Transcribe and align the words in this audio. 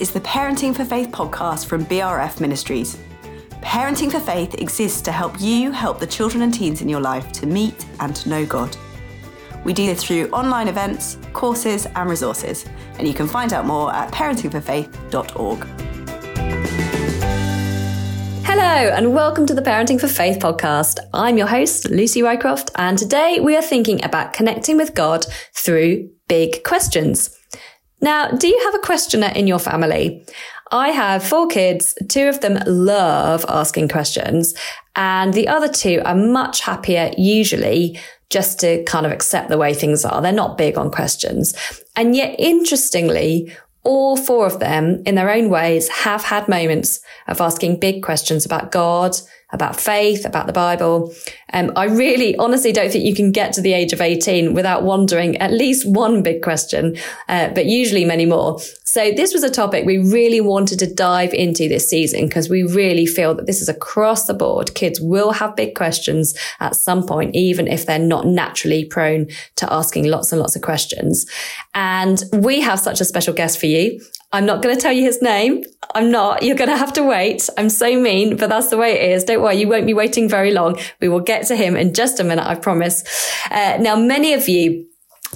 Is 0.00 0.10
the 0.10 0.20
Parenting 0.20 0.74
for 0.74 0.84
Faith 0.84 1.10
podcast 1.10 1.66
from 1.66 1.86
BRF 1.86 2.40
Ministries. 2.40 2.98
Parenting 3.60 4.10
for 4.10 4.18
Faith 4.18 4.54
exists 4.54 5.00
to 5.02 5.12
help 5.12 5.40
you 5.40 5.70
help 5.70 6.00
the 6.00 6.06
children 6.06 6.42
and 6.42 6.52
teens 6.52 6.82
in 6.82 6.88
your 6.88 7.00
life 7.00 7.30
to 7.32 7.46
meet 7.46 7.86
and 8.00 8.14
to 8.16 8.28
know 8.28 8.44
God. 8.44 8.76
We 9.64 9.72
do 9.72 9.86
this 9.86 10.02
through 10.02 10.30
online 10.30 10.68
events, 10.68 11.18
courses, 11.32 11.86
and 11.94 12.10
resources, 12.10 12.64
and 12.98 13.06
you 13.06 13.14
can 13.14 13.28
find 13.28 13.52
out 13.52 13.66
more 13.66 13.92
at 13.92 14.10
parentingforfaith.org. 14.12 15.66
Hello, 18.44 18.92
and 18.94 19.14
welcome 19.14 19.46
to 19.46 19.54
the 19.54 19.62
Parenting 19.62 20.00
for 20.00 20.08
Faith 20.08 20.38
podcast. 20.40 20.98
I'm 21.12 21.38
your 21.38 21.46
host, 21.46 21.90
Lucy 21.90 22.22
Rycroft, 22.22 22.70
and 22.76 22.98
today 22.98 23.38
we 23.40 23.56
are 23.56 23.62
thinking 23.62 24.04
about 24.04 24.32
connecting 24.32 24.76
with 24.76 24.94
God 24.94 25.24
through 25.52 26.10
big 26.26 26.64
questions. 26.64 27.38
Now, 28.04 28.28
do 28.28 28.48
you 28.48 28.60
have 28.64 28.74
a 28.74 28.80
questioner 28.80 29.32
in 29.34 29.46
your 29.46 29.58
family? 29.58 30.26
I 30.70 30.88
have 30.90 31.24
four 31.24 31.46
kids. 31.46 31.96
Two 32.10 32.28
of 32.28 32.42
them 32.42 32.62
love 32.66 33.46
asking 33.48 33.88
questions 33.88 34.54
and 34.94 35.32
the 35.32 35.48
other 35.48 35.68
two 35.68 36.02
are 36.04 36.14
much 36.14 36.60
happier 36.60 37.12
usually 37.16 37.98
just 38.28 38.60
to 38.60 38.84
kind 38.84 39.06
of 39.06 39.12
accept 39.12 39.48
the 39.48 39.56
way 39.56 39.72
things 39.72 40.04
are. 40.04 40.20
They're 40.20 40.32
not 40.32 40.58
big 40.58 40.76
on 40.76 40.90
questions. 40.90 41.54
And 41.96 42.14
yet, 42.14 42.38
interestingly, 42.38 43.50
all 43.84 44.18
four 44.18 44.46
of 44.46 44.60
them 44.60 45.02
in 45.06 45.14
their 45.14 45.30
own 45.30 45.48
ways 45.48 45.88
have 45.88 46.24
had 46.24 46.46
moments 46.46 47.00
of 47.26 47.40
asking 47.40 47.80
big 47.80 48.02
questions 48.02 48.44
about 48.44 48.70
God, 48.70 49.16
about 49.54 49.80
faith, 49.80 50.26
about 50.26 50.46
the 50.46 50.52
Bible. 50.52 51.14
Um, 51.52 51.72
I 51.76 51.84
really 51.84 52.36
honestly 52.36 52.72
don't 52.72 52.90
think 52.90 53.04
you 53.04 53.14
can 53.14 53.30
get 53.32 53.52
to 53.54 53.60
the 53.60 53.72
age 53.72 53.92
of 53.92 54.00
18 54.00 54.52
without 54.52 54.82
wondering 54.82 55.36
at 55.38 55.52
least 55.52 55.88
one 55.88 56.22
big 56.22 56.42
question, 56.42 56.96
uh, 57.28 57.48
but 57.54 57.66
usually 57.66 58.04
many 58.04 58.26
more. 58.26 58.58
So 58.94 59.10
this 59.10 59.34
was 59.34 59.42
a 59.42 59.50
topic 59.50 59.84
we 59.84 59.98
really 59.98 60.40
wanted 60.40 60.78
to 60.78 60.86
dive 60.86 61.34
into 61.34 61.68
this 61.68 61.90
season 61.90 62.28
because 62.28 62.48
we 62.48 62.62
really 62.62 63.06
feel 63.06 63.34
that 63.34 63.44
this 63.44 63.60
is 63.60 63.68
across 63.68 64.28
the 64.28 64.34
board. 64.34 64.72
Kids 64.76 65.00
will 65.00 65.32
have 65.32 65.56
big 65.56 65.74
questions 65.74 66.32
at 66.60 66.76
some 66.76 67.04
point, 67.04 67.34
even 67.34 67.66
if 67.66 67.86
they're 67.86 67.98
not 67.98 68.24
naturally 68.24 68.84
prone 68.84 69.26
to 69.56 69.72
asking 69.72 70.04
lots 70.04 70.30
and 70.30 70.40
lots 70.40 70.54
of 70.54 70.62
questions. 70.62 71.26
And 71.74 72.22
we 72.34 72.60
have 72.60 72.78
such 72.78 73.00
a 73.00 73.04
special 73.04 73.34
guest 73.34 73.58
for 73.58 73.66
you. 73.66 74.00
I'm 74.30 74.46
not 74.46 74.62
going 74.62 74.76
to 74.76 74.80
tell 74.80 74.92
you 74.92 75.02
his 75.02 75.20
name. 75.20 75.64
I'm 75.96 76.12
not. 76.12 76.44
You're 76.44 76.54
going 76.54 76.70
to 76.70 76.76
have 76.76 76.92
to 76.92 77.02
wait. 77.02 77.48
I'm 77.58 77.70
so 77.70 78.00
mean, 78.00 78.36
but 78.36 78.48
that's 78.48 78.70
the 78.70 78.76
way 78.76 78.92
it 78.92 79.10
is. 79.10 79.24
Don't 79.24 79.42
worry. 79.42 79.56
You 79.56 79.66
won't 79.66 79.86
be 79.86 79.94
waiting 79.94 80.28
very 80.28 80.52
long. 80.52 80.78
We 81.00 81.08
will 81.08 81.18
get 81.18 81.48
to 81.48 81.56
him 81.56 81.74
in 81.74 81.94
just 81.94 82.20
a 82.20 82.24
minute. 82.24 82.46
I 82.46 82.54
promise. 82.54 83.02
Uh, 83.50 83.76
now, 83.80 83.96
many 83.96 84.34
of 84.34 84.48
you 84.48 84.86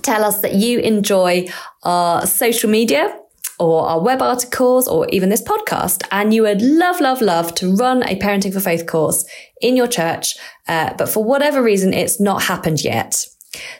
tell 0.02 0.22
us 0.22 0.42
that 0.42 0.54
you 0.54 0.78
enjoy 0.78 1.48
our 1.82 2.24
social 2.24 2.70
media 2.70 3.18
or 3.58 3.86
our 3.86 4.00
web 4.00 4.22
articles 4.22 4.86
or 4.88 5.06
even 5.10 5.28
this 5.28 5.42
podcast. 5.42 6.06
And 6.10 6.32
you 6.32 6.42
would 6.42 6.62
love, 6.62 7.00
love, 7.00 7.20
love 7.20 7.54
to 7.56 7.74
run 7.74 8.02
a 8.04 8.16
parenting 8.18 8.52
for 8.52 8.60
faith 8.60 8.86
course 8.86 9.24
in 9.60 9.76
your 9.76 9.88
church. 9.88 10.36
Uh, 10.66 10.94
but 10.96 11.08
for 11.08 11.24
whatever 11.24 11.62
reason, 11.62 11.92
it's 11.92 12.20
not 12.20 12.44
happened 12.44 12.82
yet. 12.84 13.26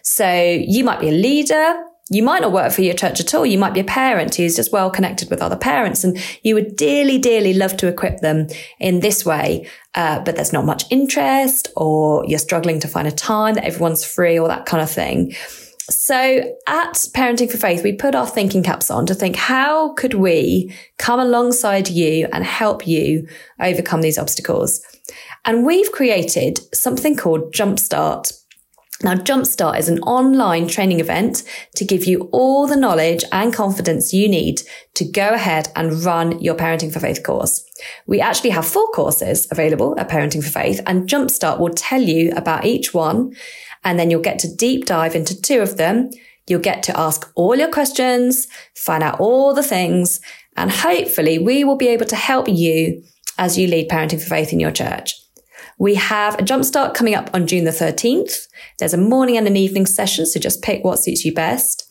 So 0.02 0.30
you 0.32 0.84
might 0.84 1.00
be 1.00 1.08
a 1.08 1.12
leader 1.12 1.84
you 2.10 2.22
might 2.22 2.40
not 2.40 2.52
work 2.52 2.72
for 2.72 2.80
your 2.80 2.94
church 2.94 3.20
at 3.20 3.34
all. 3.34 3.44
You 3.44 3.58
might 3.58 3.74
be 3.74 3.80
a 3.80 3.84
parent 3.84 4.34
who's 4.34 4.56
just 4.56 4.72
well 4.72 4.90
connected 4.90 5.28
with 5.28 5.42
other 5.42 5.56
parents 5.56 6.04
and 6.04 6.18
you 6.42 6.54
would 6.54 6.74
dearly, 6.74 7.18
dearly 7.18 7.52
love 7.52 7.76
to 7.78 7.86
equip 7.86 8.20
them 8.20 8.46
in 8.80 9.00
this 9.00 9.26
way. 9.26 9.68
Uh, 9.94 10.20
but 10.20 10.34
there's 10.36 10.52
not 10.52 10.64
much 10.64 10.84
interest 10.90 11.68
or 11.76 12.24
you're 12.26 12.38
struggling 12.38 12.80
to 12.80 12.88
find 12.88 13.06
a 13.06 13.12
time 13.12 13.54
that 13.54 13.64
everyone's 13.64 14.04
free 14.04 14.38
or 14.38 14.48
that 14.48 14.64
kind 14.64 14.82
of 14.82 14.90
thing. 14.90 15.34
So 15.90 16.54
at 16.66 16.92
Parenting 17.14 17.50
for 17.50 17.56
Faith, 17.56 17.82
we 17.82 17.92
put 17.92 18.14
our 18.14 18.26
thinking 18.26 18.62
caps 18.62 18.90
on 18.90 19.06
to 19.06 19.14
think, 19.14 19.36
how 19.36 19.94
could 19.94 20.14
we 20.14 20.74
come 20.98 21.18
alongside 21.18 21.88
you 21.88 22.28
and 22.30 22.44
help 22.44 22.86
you 22.86 23.26
overcome 23.58 24.02
these 24.02 24.18
obstacles? 24.18 24.84
And 25.46 25.64
we've 25.64 25.90
created 25.90 26.60
something 26.74 27.16
called 27.16 27.54
Jumpstart. 27.54 28.34
Now, 29.02 29.14
Jumpstart 29.14 29.78
is 29.78 29.88
an 29.88 30.00
online 30.00 30.66
training 30.66 30.98
event 30.98 31.44
to 31.76 31.84
give 31.84 32.04
you 32.04 32.28
all 32.32 32.66
the 32.66 32.76
knowledge 32.76 33.24
and 33.30 33.54
confidence 33.54 34.12
you 34.12 34.28
need 34.28 34.60
to 34.94 35.04
go 35.04 35.30
ahead 35.30 35.68
and 35.76 36.02
run 36.04 36.40
your 36.40 36.56
Parenting 36.56 36.92
for 36.92 36.98
Faith 36.98 37.22
course. 37.22 37.64
We 38.06 38.20
actually 38.20 38.50
have 38.50 38.66
four 38.66 38.88
courses 38.88 39.46
available 39.52 39.98
at 39.98 40.08
Parenting 40.08 40.42
for 40.42 40.50
Faith 40.50 40.80
and 40.84 41.08
Jumpstart 41.08 41.60
will 41.60 41.70
tell 41.70 42.02
you 42.02 42.32
about 42.32 42.64
each 42.66 42.92
one. 42.92 43.34
And 43.84 43.98
then 43.98 44.10
you'll 44.10 44.20
get 44.20 44.38
to 44.40 44.54
deep 44.54 44.86
dive 44.86 45.14
into 45.14 45.40
two 45.40 45.60
of 45.60 45.76
them. 45.76 46.10
You'll 46.46 46.60
get 46.60 46.82
to 46.84 46.98
ask 46.98 47.30
all 47.34 47.56
your 47.56 47.70
questions, 47.70 48.48
find 48.74 49.02
out 49.02 49.20
all 49.20 49.54
the 49.54 49.62
things, 49.62 50.20
and 50.56 50.70
hopefully 50.70 51.38
we 51.38 51.62
will 51.62 51.76
be 51.76 51.88
able 51.88 52.06
to 52.06 52.16
help 52.16 52.48
you 52.48 53.02
as 53.36 53.56
you 53.56 53.68
lead 53.68 53.88
Parenting 53.88 54.20
for 54.20 54.28
Faith 54.28 54.52
in 54.52 54.60
your 54.60 54.72
church. 54.72 55.14
We 55.78 55.94
have 55.94 56.34
a 56.34 56.42
jumpstart 56.42 56.94
coming 56.94 57.14
up 57.14 57.30
on 57.32 57.46
June 57.46 57.64
the 57.64 57.70
13th. 57.70 58.48
There's 58.78 58.94
a 58.94 58.98
morning 58.98 59.36
and 59.36 59.46
an 59.46 59.56
evening 59.56 59.86
session, 59.86 60.26
so 60.26 60.40
just 60.40 60.62
pick 60.62 60.82
what 60.82 60.98
suits 60.98 61.24
you 61.24 61.32
best. 61.32 61.84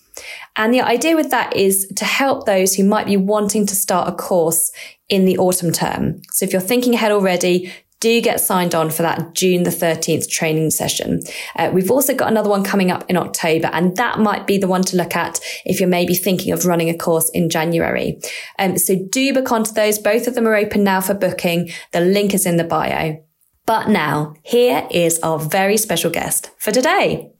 And 0.57 0.73
the 0.73 0.81
idea 0.81 1.15
with 1.15 1.29
that 1.29 1.55
is 1.55 1.87
to 1.95 2.03
help 2.03 2.45
those 2.45 2.75
who 2.75 2.83
might 2.83 3.05
be 3.05 3.15
wanting 3.15 3.65
to 3.67 3.75
start 3.75 4.09
a 4.09 4.15
course 4.15 4.71
in 5.07 5.25
the 5.25 5.37
autumn 5.37 5.71
term. 5.71 6.21
So 6.31 6.45
if 6.45 6.51
you're 6.51 6.61
thinking 6.61 6.95
ahead 6.95 7.11
already, 7.11 7.71
do 7.99 8.21
get 8.21 8.39
signed 8.39 8.75
on 8.75 8.89
for 8.89 9.01
that 9.01 9.33
June 9.33 9.63
the 9.63 9.69
13th 9.69 10.29
training 10.29 10.71
session. 10.71 11.21
Uh, 11.55 11.71
we've 11.73 11.91
also 11.91 12.13
got 12.13 12.29
another 12.29 12.49
one 12.49 12.63
coming 12.63 12.91
up 12.91 13.03
in 13.09 13.17
October, 13.17 13.69
and 13.73 13.95
that 13.97 14.19
might 14.19 14.45
be 14.45 14.57
the 14.57 14.67
one 14.67 14.83
to 14.83 14.97
look 14.97 15.15
at 15.15 15.39
if 15.65 15.79
you're 15.79 15.89
maybe 15.89 16.13
thinking 16.13 16.51
of 16.51 16.65
running 16.65 16.89
a 16.89 16.97
course 16.97 17.29
in 17.33 17.49
January. 17.49 18.19
Um, 18.59 18.77
so 18.77 18.95
do 19.11 19.33
book 19.33 19.51
onto 19.51 19.73
those. 19.73 19.99
Both 19.99 20.27
of 20.27 20.35
them 20.35 20.47
are 20.47 20.55
open 20.55 20.83
now 20.83 21.01
for 21.01 21.13
booking. 21.13 21.71
The 21.91 22.01
link 22.01 22.33
is 22.33 22.45
in 22.45 22.57
the 22.57 22.63
bio. 22.63 23.23
But 23.65 23.89
now, 23.89 24.35
here 24.43 24.87
is 24.91 25.19
our 25.23 25.39
very 25.39 25.75
special 25.75 26.09
guest 26.09 26.51
for 26.57 26.71
today. 26.71 27.31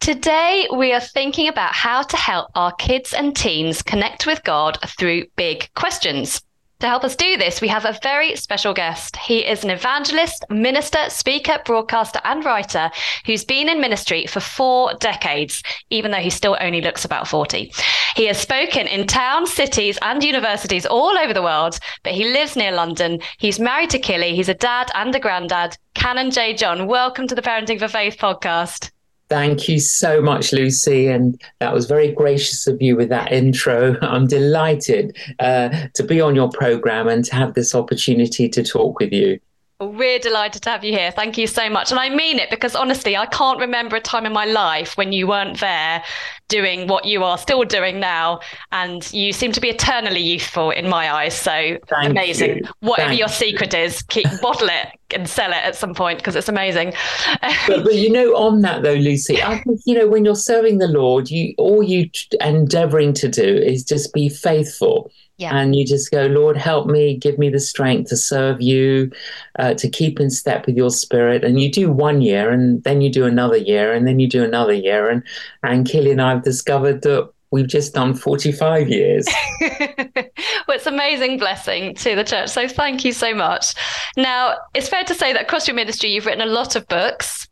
Today, 0.00 0.68
we 0.76 0.92
are 0.92 1.00
thinking 1.00 1.46
about 1.46 1.72
how 1.74 2.02
to 2.02 2.16
help 2.16 2.50
our 2.56 2.72
kids 2.72 3.14
and 3.14 3.34
teens 3.34 3.82
connect 3.82 4.26
with 4.26 4.42
God 4.42 4.76
through 4.98 5.26
big 5.36 5.70
questions. 5.74 6.42
To 6.82 6.88
help 6.88 7.04
us 7.04 7.14
do 7.14 7.36
this, 7.36 7.60
we 7.60 7.68
have 7.68 7.84
a 7.84 7.96
very 8.02 8.34
special 8.34 8.74
guest. 8.74 9.16
He 9.16 9.46
is 9.46 9.62
an 9.62 9.70
evangelist, 9.70 10.44
minister, 10.50 10.98
speaker, 11.10 11.60
broadcaster, 11.64 12.20
and 12.24 12.44
writer 12.44 12.90
who's 13.24 13.44
been 13.44 13.68
in 13.68 13.80
ministry 13.80 14.26
for 14.26 14.40
four 14.40 14.92
decades, 14.94 15.62
even 15.90 16.10
though 16.10 16.16
he 16.16 16.28
still 16.28 16.56
only 16.60 16.80
looks 16.80 17.04
about 17.04 17.28
40. 17.28 17.72
He 18.16 18.26
has 18.26 18.36
spoken 18.36 18.88
in 18.88 19.06
towns, 19.06 19.52
cities, 19.52 19.96
and 20.02 20.24
universities 20.24 20.84
all 20.84 21.16
over 21.16 21.32
the 21.32 21.40
world, 21.40 21.78
but 22.02 22.14
he 22.14 22.24
lives 22.24 22.56
near 22.56 22.72
London. 22.72 23.20
He's 23.38 23.60
married 23.60 23.90
to 23.90 24.00
Killy. 24.00 24.34
He's 24.34 24.48
a 24.48 24.54
dad 24.54 24.90
and 24.96 25.14
a 25.14 25.20
granddad. 25.20 25.78
Canon 25.94 26.32
J. 26.32 26.52
John, 26.52 26.88
welcome 26.88 27.28
to 27.28 27.36
the 27.36 27.42
Parenting 27.42 27.78
for 27.78 27.86
Faith 27.86 28.16
podcast. 28.18 28.90
Thank 29.32 29.66
you 29.66 29.80
so 29.80 30.20
much, 30.20 30.52
Lucy. 30.52 31.06
And 31.06 31.40
that 31.58 31.72
was 31.72 31.86
very 31.86 32.12
gracious 32.12 32.66
of 32.66 32.82
you 32.82 32.96
with 32.96 33.08
that 33.08 33.32
intro. 33.32 33.96
I'm 34.02 34.26
delighted 34.26 35.16
uh, 35.38 35.70
to 35.94 36.02
be 36.02 36.20
on 36.20 36.34
your 36.34 36.50
program 36.50 37.08
and 37.08 37.24
to 37.24 37.34
have 37.34 37.54
this 37.54 37.74
opportunity 37.74 38.46
to 38.50 38.62
talk 38.62 39.00
with 39.00 39.10
you. 39.10 39.40
We're 39.86 40.18
delighted 40.18 40.62
to 40.62 40.70
have 40.70 40.84
you 40.84 40.92
here. 40.92 41.10
Thank 41.10 41.38
you 41.38 41.46
so 41.46 41.68
much. 41.68 41.90
And 41.90 41.98
I 41.98 42.08
mean 42.08 42.38
it 42.38 42.50
because 42.50 42.74
honestly, 42.74 43.16
I 43.16 43.26
can't 43.26 43.58
remember 43.58 43.96
a 43.96 44.00
time 44.00 44.26
in 44.26 44.32
my 44.32 44.44
life 44.44 44.96
when 44.96 45.12
you 45.12 45.26
weren't 45.26 45.60
there 45.60 46.02
doing 46.48 46.86
what 46.86 47.06
you 47.06 47.24
are 47.24 47.38
still 47.38 47.64
doing 47.64 47.98
now. 47.98 48.40
And 48.72 49.10
you 49.12 49.32
seem 49.32 49.52
to 49.52 49.60
be 49.60 49.70
eternally 49.70 50.20
youthful 50.20 50.70
in 50.70 50.88
my 50.88 51.10
eyes. 51.12 51.34
So 51.34 51.78
Thank 51.88 52.10
amazing. 52.10 52.58
You. 52.58 52.62
Whatever 52.80 53.08
Thank 53.08 53.18
your 53.18 53.28
secret 53.28 53.74
is, 53.74 54.02
keep 54.02 54.26
bottle 54.40 54.68
it 54.68 54.88
and 55.14 55.28
sell 55.28 55.50
it 55.50 55.64
at 55.64 55.76
some 55.76 55.94
point 55.94 56.18
because 56.18 56.36
it's 56.36 56.48
amazing. 56.48 56.92
but, 57.40 57.84
but, 57.84 57.94
you 57.94 58.10
know, 58.10 58.34
on 58.36 58.60
that 58.62 58.82
though, 58.82 58.94
Lucy, 58.94 59.42
I 59.42 59.58
think, 59.60 59.80
you 59.84 59.98
know, 59.98 60.08
when 60.08 60.24
you're 60.24 60.34
serving 60.34 60.78
the 60.78 60.88
Lord, 60.88 61.30
you 61.30 61.54
all 61.58 61.82
you 61.82 62.10
endeavoring 62.40 63.12
to 63.14 63.28
do 63.28 63.42
is 63.42 63.84
just 63.84 64.12
be 64.12 64.28
faithful 64.28 65.10
yeah. 65.42 65.56
And 65.56 65.74
you 65.74 65.84
just 65.84 66.10
go, 66.10 66.26
Lord, 66.26 66.56
help 66.56 66.86
me, 66.86 67.16
give 67.16 67.36
me 67.36 67.50
the 67.50 67.58
strength 67.58 68.08
to 68.10 68.16
serve 68.16 68.62
you, 68.62 69.10
uh, 69.58 69.74
to 69.74 69.88
keep 69.88 70.20
in 70.20 70.30
step 70.30 70.66
with 70.66 70.76
your 70.76 70.90
spirit. 70.90 71.42
And 71.42 71.60
you 71.60 71.70
do 71.70 71.90
one 71.90 72.22
year, 72.22 72.50
and 72.50 72.82
then 72.84 73.00
you 73.00 73.10
do 73.10 73.26
another 73.26 73.56
year, 73.56 73.92
and 73.92 74.06
then 74.06 74.20
you 74.20 74.28
do 74.28 74.44
another 74.44 74.72
year. 74.72 75.10
And 75.10 75.22
and 75.64 75.86
Killy 75.86 76.12
and 76.12 76.22
I 76.22 76.30
have 76.30 76.44
discovered 76.44 77.02
that 77.02 77.28
we've 77.50 77.66
just 77.66 77.92
done 77.92 78.14
45 78.14 78.88
years. 78.88 79.26
well, 79.60 80.30
it's 80.68 80.86
amazing 80.86 81.38
blessing 81.38 81.94
to 81.96 82.14
the 82.14 82.24
church. 82.24 82.48
So 82.48 82.66
thank 82.66 83.04
you 83.04 83.12
so 83.12 83.34
much. 83.34 83.74
Now, 84.16 84.56
it's 84.74 84.88
fair 84.88 85.04
to 85.04 85.14
say 85.14 85.32
that 85.32 85.42
across 85.42 85.68
your 85.68 85.74
ministry, 85.74 86.10
you've 86.10 86.24
written 86.24 86.40
a 86.40 86.50
lot 86.50 86.76
of 86.76 86.88
books 86.88 87.48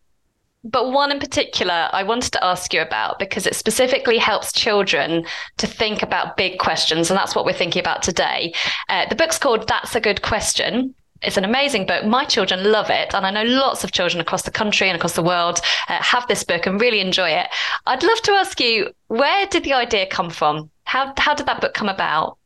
but 0.64 0.92
one 0.92 1.10
in 1.10 1.18
particular 1.18 1.88
I 1.92 2.02
wanted 2.02 2.32
to 2.32 2.44
ask 2.44 2.72
you 2.74 2.82
about 2.82 3.18
because 3.18 3.46
it 3.46 3.54
specifically 3.54 4.18
helps 4.18 4.52
children 4.52 5.24
to 5.56 5.66
think 5.66 6.02
about 6.02 6.36
big 6.36 6.58
questions. 6.58 7.10
And 7.10 7.18
that's 7.18 7.34
what 7.34 7.44
we're 7.44 7.52
thinking 7.52 7.80
about 7.80 8.02
today. 8.02 8.52
Uh, 8.88 9.08
the 9.08 9.14
book's 9.14 9.38
called 9.38 9.66
That's 9.68 9.94
a 9.94 10.00
Good 10.00 10.22
Question. 10.22 10.94
It's 11.22 11.36
an 11.36 11.44
amazing 11.44 11.86
book. 11.86 12.04
My 12.06 12.24
children 12.24 12.70
love 12.70 12.88
it. 12.88 13.14
And 13.14 13.26
I 13.26 13.30
know 13.30 13.44
lots 13.44 13.84
of 13.84 13.92
children 13.92 14.20
across 14.20 14.42
the 14.42 14.50
country 14.50 14.88
and 14.88 14.96
across 14.96 15.14
the 15.14 15.22
world 15.22 15.60
uh, 15.88 16.02
have 16.02 16.26
this 16.28 16.44
book 16.44 16.66
and 16.66 16.80
really 16.80 17.00
enjoy 17.00 17.30
it. 17.30 17.46
I'd 17.86 18.02
love 18.02 18.20
to 18.22 18.32
ask 18.32 18.60
you 18.60 18.90
where 19.08 19.46
did 19.46 19.64
the 19.64 19.74
idea 19.74 20.06
come 20.06 20.30
from? 20.30 20.70
How, 20.84 21.12
how 21.16 21.34
did 21.34 21.46
that 21.46 21.60
book 21.60 21.74
come 21.74 21.88
about? 21.88 22.36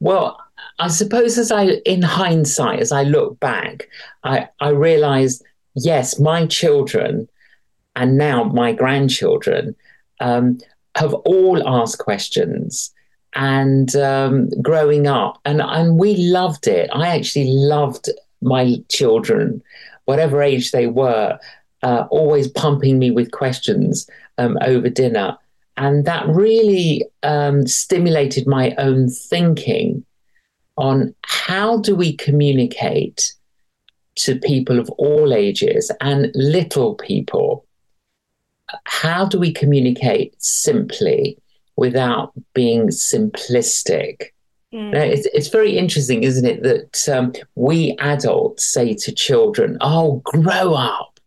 Well, 0.00 0.38
I 0.78 0.88
suppose 0.88 1.38
as 1.38 1.50
I, 1.50 1.64
in 1.84 2.02
hindsight, 2.02 2.80
as 2.80 2.92
I 2.92 3.02
look 3.02 3.38
back, 3.40 3.88
I, 4.24 4.48
I 4.60 4.70
realized, 4.70 5.42
yes, 5.76 6.18
my 6.18 6.46
children 6.46 7.28
and 7.94 8.18
now 8.18 8.44
my 8.44 8.72
grandchildren 8.72 9.76
um, 10.20 10.58
have 10.96 11.14
all 11.14 11.66
asked 11.68 11.98
questions 11.98 12.92
and 13.34 13.94
um, 13.96 14.48
growing 14.62 15.06
up 15.06 15.38
and, 15.44 15.60
and 15.60 15.98
we 15.98 16.16
loved 16.16 16.66
it. 16.66 16.90
I 16.92 17.14
actually 17.14 17.48
loved 17.48 18.08
my 18.40 18.76
children, 18.88 19.62
whatever 20.06 20.42
age 20.42 20.70
they 20.70 20.86
were, 20.86 21.38
uh, 21.82 22.06
always 22.10 22.48
pumping 22.48 22.98
me 22.98 23.10
with 23.10 23.30
questions 23.30 24.08
um, 24.38 24.58
over 24.62 24.88
dinner. 24.88 25.36
And 25.76 26.06
that 26.06 26.26
really 26.26 27.04
um, 27.22 27.66
stimulated 27.66 28.46
my 28.46 28.74
own 28.78 29.10
thinking 29.10 30.04
on 30.78 31.14
how 31.22 31.78
do 31.78 31.94
we 31.94 32.16
communicate 32.16 33.34
to 34.16 34.38
people 34.38 34.78
of 34.78 34.90
all 34.90 35.32
ages 35.32 35.90
and 36.00 36.30
little 36.34 36.94
people? 36.94 37.64
How 38.84 39.24
do 39.24 39.38
we 39.38 39.52
communicate 39.52 40.34
simply 40.42 41.38
without 41.76 42.32
being 42.54 42.88
simplistic? 42.88 44.32
Mm. 44.74 44.92
Now, 44.92 45.02
it's, 45.02 45.26
it's 45.32 45.48
very 45.48 45.78
interesting, 45.78 46.22
isn't 46.22 46.44
it, 46.44 46.62
that 46.62 47.08
um, 47.08 47.32
we 47.54 47.96
adults 48.00 48.66
say 48.66 48.94
to 48.94 49.12
children, 49.12 49.78
oh, 49.80 50.20
grow 50.24 50.74
up. 50.74 51.20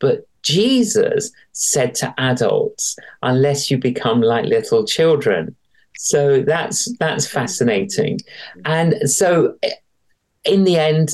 But 0.00 0.26
Jesus 0.42 1.30
said 1.52 1.94
to 1.96 2.14
adults, 2.18 2.96
unless 3.22 3.70
you 3.70 3.78
become 3.78 4.20
like 4.20 4.44
little 4.44 4.84
children. 4.84 5.54
So 5.96 6.42
that's 6.42 6.94
that's 6.98 7.26
fascinating. 7.26 8.20
And 8.64 9.08
so 9.08 9.56
in 10.44 10.64
the 10.64 10.76
end, 10.76 11.10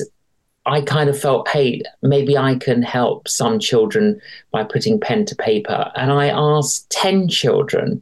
I 0.65 0.81
kind 0.81 1.09
of 1.09 1.19
felt, 1.19 1.47
hey, 1.47 1.81
maybe 2.01 2.37
I 2.37 2.55
can 2.55 2.83
help 2.83 3.27
some 3.27 3.59
children 3.59 4.21
by 4.51 4.63
putting 4.63 4.99
pen 4.99 5.25
to 5.25 5.35
paper. 5.35 5.91
And 5.95 6.11
I 6.11 6.29
asked 6.29 6.89
10 6.91 7.29
children. 7.29 8.01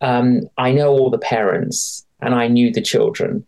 Um, 0.00 0.42
I 0.58 0.72
know 0.72 0.90
all 0.90 1.10
the 1.10 1.18
parents 1.18 2.04
and 2.20 2.34
I 2.34 2.48
knew 2.48 2.70
the 2.70 2.82
children. 2.82 3.46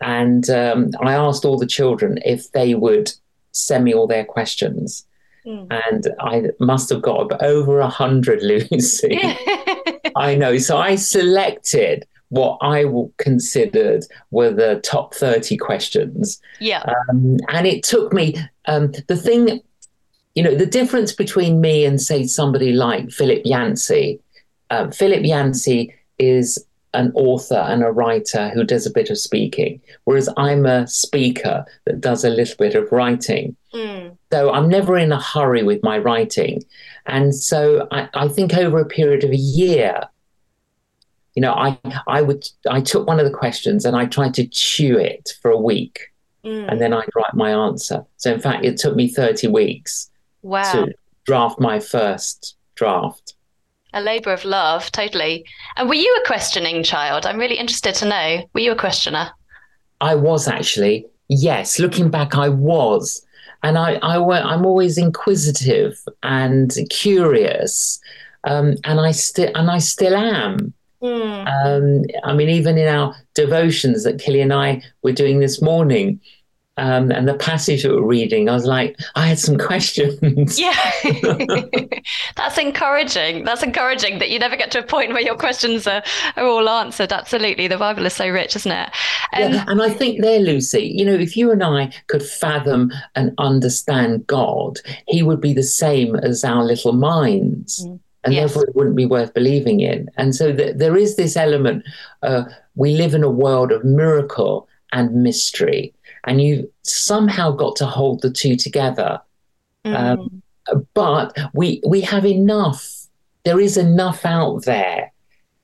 And 0.00 0.48
um, 0.48 0.90
I 1.00 1.14
asked 1.14 1.44
all 1.44 1.58
the 1.58 1.66
children 1.66 2.18
if 2.24 2.52
they 2.52 2.74
would 2.74 3.12
send 3.52 3.84
me 3.84 3.92
all 3.92 4.06
their 4.06 4.24
questions. 4.24 5.04
Mm. 5.46 5.66
And 5.88 6.08
I 6.20 6.44
must 6.60 6.88
have 6.90 7.02
got 7.02 7.42
over 7.42 7.80
a 7.80 7.88
hundred, 7.88 8.42
Lucy. 8.70 9.20
I 10.16 10.34
know. 10.34 10.56
So 10.58 10.78
I 10.78 10.94
selected 10.94 12.06
what 12.30 12.58
I 12.60 12.84
considered 13.16 14.04
were 14.30 14.50
the 14.50 14.80
top 14.80 15.14
30 15.14 15.56
questions. 15.56 16.40
Yeah. 16.60 16.82
Um, 17.08 17.38
and 17.48 17.66
it 17.66 17.82
took 17.82 18.12
me, 18.12 18.36
um, 18.66 18.92
the 19.06 19.16
thing, 19.16 19.60
you 20.34 20.42
know, 20.42 20.54
the 20.54 20.66
difference 20.66 21.12
between 21.12 21.60
me 21.60 21.84
and, 21.84 22.00
say, 22.00 22.26
somebody 22.26 22.72
like 22.72 23.10
Philip 23.10 23.42
Yancey, 23.44 24.20
uh, 24.70 24.90
Philip 24.90 25.24
Yancey 25.24 25.94
is 26.18 26.62
an 26.94 27.12
author 27.14 27.54
and 27.54 27.82
a 27.82 27.90
writer 27.90 28.48
who 28.50 28.64
does 28.64 28.86
a 28.86 28.90
bit 28.90 29.10
of 29.10 29.18
speaking, 29.18 29.80
whereas 30.04 30.28
I'm 30.36 30.64
a 30.64 30.86
speaker 30.86 31.64
that 31.84 32.00
does 32.00 32.24
a 32.24 32.30
little 32.30 32.56
bit 32.58 32.74
of 32.74 32.90
writing. 32.90 33.56
Mm. 33.74 34.16
So 34.32 34.52
I'm 34.52 34.68
never 34.68 34.96
in 34.96 35.12
a 35.12 35.20
hurry 35.20 35.62
with 35.62 35.82
my 35.82 35.98
writing. 35.98 36.64
And 37.06 37.34
so 37.34 37.86
I, 37.90 38.08
I 38.14 38.28
think 38.28 38.54
over 38.54 38.78
a 38.78 38.86
period 38.86 39.24
of 39.24 39.30
a 39.30 39.36
year, 39.36 40.00
you 41.38 41.42
know, 41.42 41.54
I 41.54 41.78
I 42.08 42.20
would 42.20 42.48
I 42.68 42.80
took 42.80 43.06
one 43.06 43.20
of 43.20 43.24
the 43.24 43.38
questions 43.38 43.84
and 43.84 43.94
I 43.94 44.06
tried 44.06 44.34
to 44.34 44.44
chew 44.48 44.98
it 44.98 45.34
for 45.40 45.52
a 45.52 45.56
week, 45.56 46.00
mm. 46.44 46.68
and 46.68 46.80
then 46.80 46.92
I'd 46.92 47.14
write 47.14 47.32
my 47.32 47.52
answer. 47.52 48.04
So 48.16 48.32
in 48.34 48.40
fact, 48.40 48.64
it 48.64 48.76
took 48.76 48.96
me 48.96 49.06
thirty 49.06 49.46
weeks 49.46 50.10
wow. 50.42 50.72
to 50.72 50.92
draft 51.26 51.60
my 51.60 51.78
first 51.78 52.56
draft. 52.74 53.34
A 53.92 54.00
labour 54.00 54.32
of 54.32 54.44
love, 54.44 54.90
totally. 54.90 55.44
And 55.76 55.88
were 55.88 55.94
you 55.94 56.12
a 56.20 56.26
questioning 56.26 56.82
child? 56.82 57.24
I'm 57.24 57.38
really 57.38 57.54
interested 57.54 57.94
to 57.94 58.08
know. 58.08 58.42
Were 58.52 58.62
you 58.62 58.72
a 58.72 58.76
questioner? 58.76 59.30
I 60.00 60.16
was 60.16 60.48
actually. 60.48 61.06
Yes, 61.28 61.78
looking 61.78 62.10
back, 62.10 62.34
I 62.34 62.48
was, 62.48 63.24
and 63.62 63.78
I, 63.78 63.92
I 64.02 64.16
I'm 64.40 64.66
always 64.66 64.98
inquisitive 64.98 65.96
and 66.24 66.76
curious, 66.90 68.00
um, 68.42 68.74
and 68.82 68.98
I 68.98 69.12
still 69.12 69.52
and 69.54 69.70
I 69.70 69.78
still 69.78 70.16
am. 70.16 70.74
Mm. 71.02 71.46
Um, 71.46 72.04
I 72.24 72.34
mean, 72.34 72.48
even 72.48 72.76
in 72.78 72.88
our 72.88 73.14
devotions 73.34 74.04
that 74.04 74.18
Killy 74.18 74.40
and 74.40 74.52
I 74.52 74.82
were 75.02 75.12
doing 75.12 75.40
this 75.40 75.62
morning, 75.62 76.20
um, 76.78 77.10
and 77.10 77.26
the 77.26 77.34
passage 77.34 77.82
that 77.82 77.92
we're 77.92 78.06
reading, 78.06 78.48
I 78.48 78.52
was 78.52 78.64
like, 78.64 78.96
I 79.16 79.26
had 79.26 79.38
some 79.38 79.58
questions. 79.70 80.58
Yeah, 80.58 80.74
that's 82.36 82.56
encouraging. 82.56 83.44
That's 83.44 83.62
encouraging 83.62 84.20
that 84.20 84.30
you 84.30 84.38
never 84.38 84.56
get 84.56 84.70
to 84.72 84.78
a 84.78 84.82
point 84.84 85.12
where 85.12 85.20
your 85.20 85.36
questions 85.36 85.86
are, 85.86 86.02
are 86.36 86.46
all 86.46 86.68
answered. 86.68 87.12
Absolutely, 87.12 87.66
the 87.66 87.78
Bible 87.78 88.06
is 88.06 88.14
so 88.14 88.28
rich, 88.28 88.54
isn't 88.56 88.70
it? 88.70 88.90
And, 89.32 89.54
yeah, 89.54 89.64
and 89.66 89.82
I 89.82 89.90
think 89.90 90.20
there, 90.20 90.38
Lucy, 90.38 90.92
you 90.96 91.04
know, 91.04 91.14
if 91.14 91.36
you 91.36 91.50
and 91.50 91.62
I 91.62 91.92
could 92.06 92.22
fathom 92.22 92.92
and 93.16 93.34
understand 93.38 94.26
God, 94.26 94.78
He 95.08 95.22
would 95.22 95.40
be 95.40 95.52
the 95.52 95.62
same 95.64 96.14
as 96.16 96.44
our 96.44 96.64
little 96.64 96.92
minds. 96.92 97.84
Mm 97.84 98.00
and 98.24 98.34
yes. 98.34 98.40
therefore 98.40 98.68
it 98.68 98.76
wouldn't 98.76 98.96
be 98.96 99.06
worth 99.06 99.34
believing 99.34 99.80
in. 99.80 100.08
And 100.16 100.34
so 100.34 100.54
th- 100.54 100.76
there 100.76 100.96
is 100.96 101.16
this 101.16 101.36
element. 101.36 101.84
Uh, 102.22 102.44
we 102.74 102.96
live 102.96 103.14
in 103.14 103.22
a 103.22 103.30
world 103.30 103.72
of 103.72 103.84
miracle 103.84 104.68
and 104.92 105.22
mystery, 105.22 105.94
and 106.24 106.42
you 106.42 106.70
somehow 106.82 107.50
got 107.50 107.76
to 107.76 107.86
hold 107.86 108.22
the 108.22 108.30
two 108.30 108.56
together. 108.56 109.20
Mm. 109.84 109.94
Um, 109.94 110.42
but 110.94 111.36
we 111.54 111.80
we 111.86 112.00
have 112.02 112.26
enough. 112.26 113.06
There 113.44 113.60
is 113.60 113.76
enough 113.76 114.26
out 114.26 114.64
there 114.64 115.12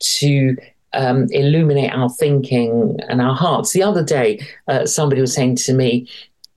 to 0.00 0.56
um, 0.94 1.26
illuminate 1.30 1.92
our 1.92 2.08
thinking 2.08 2.98
and 3.08 3.20
our 3.20 3.34
hearts. 3.34 3.72
The 3.72 3.82
other 3.82 4.02
day, 4.02 4.46
uh, 4.68 4.86
somebody 4.86 5.20
was 5.20 5.34
saying 5.34 5.56
to 5.56 5.74
me, 5.74 6.08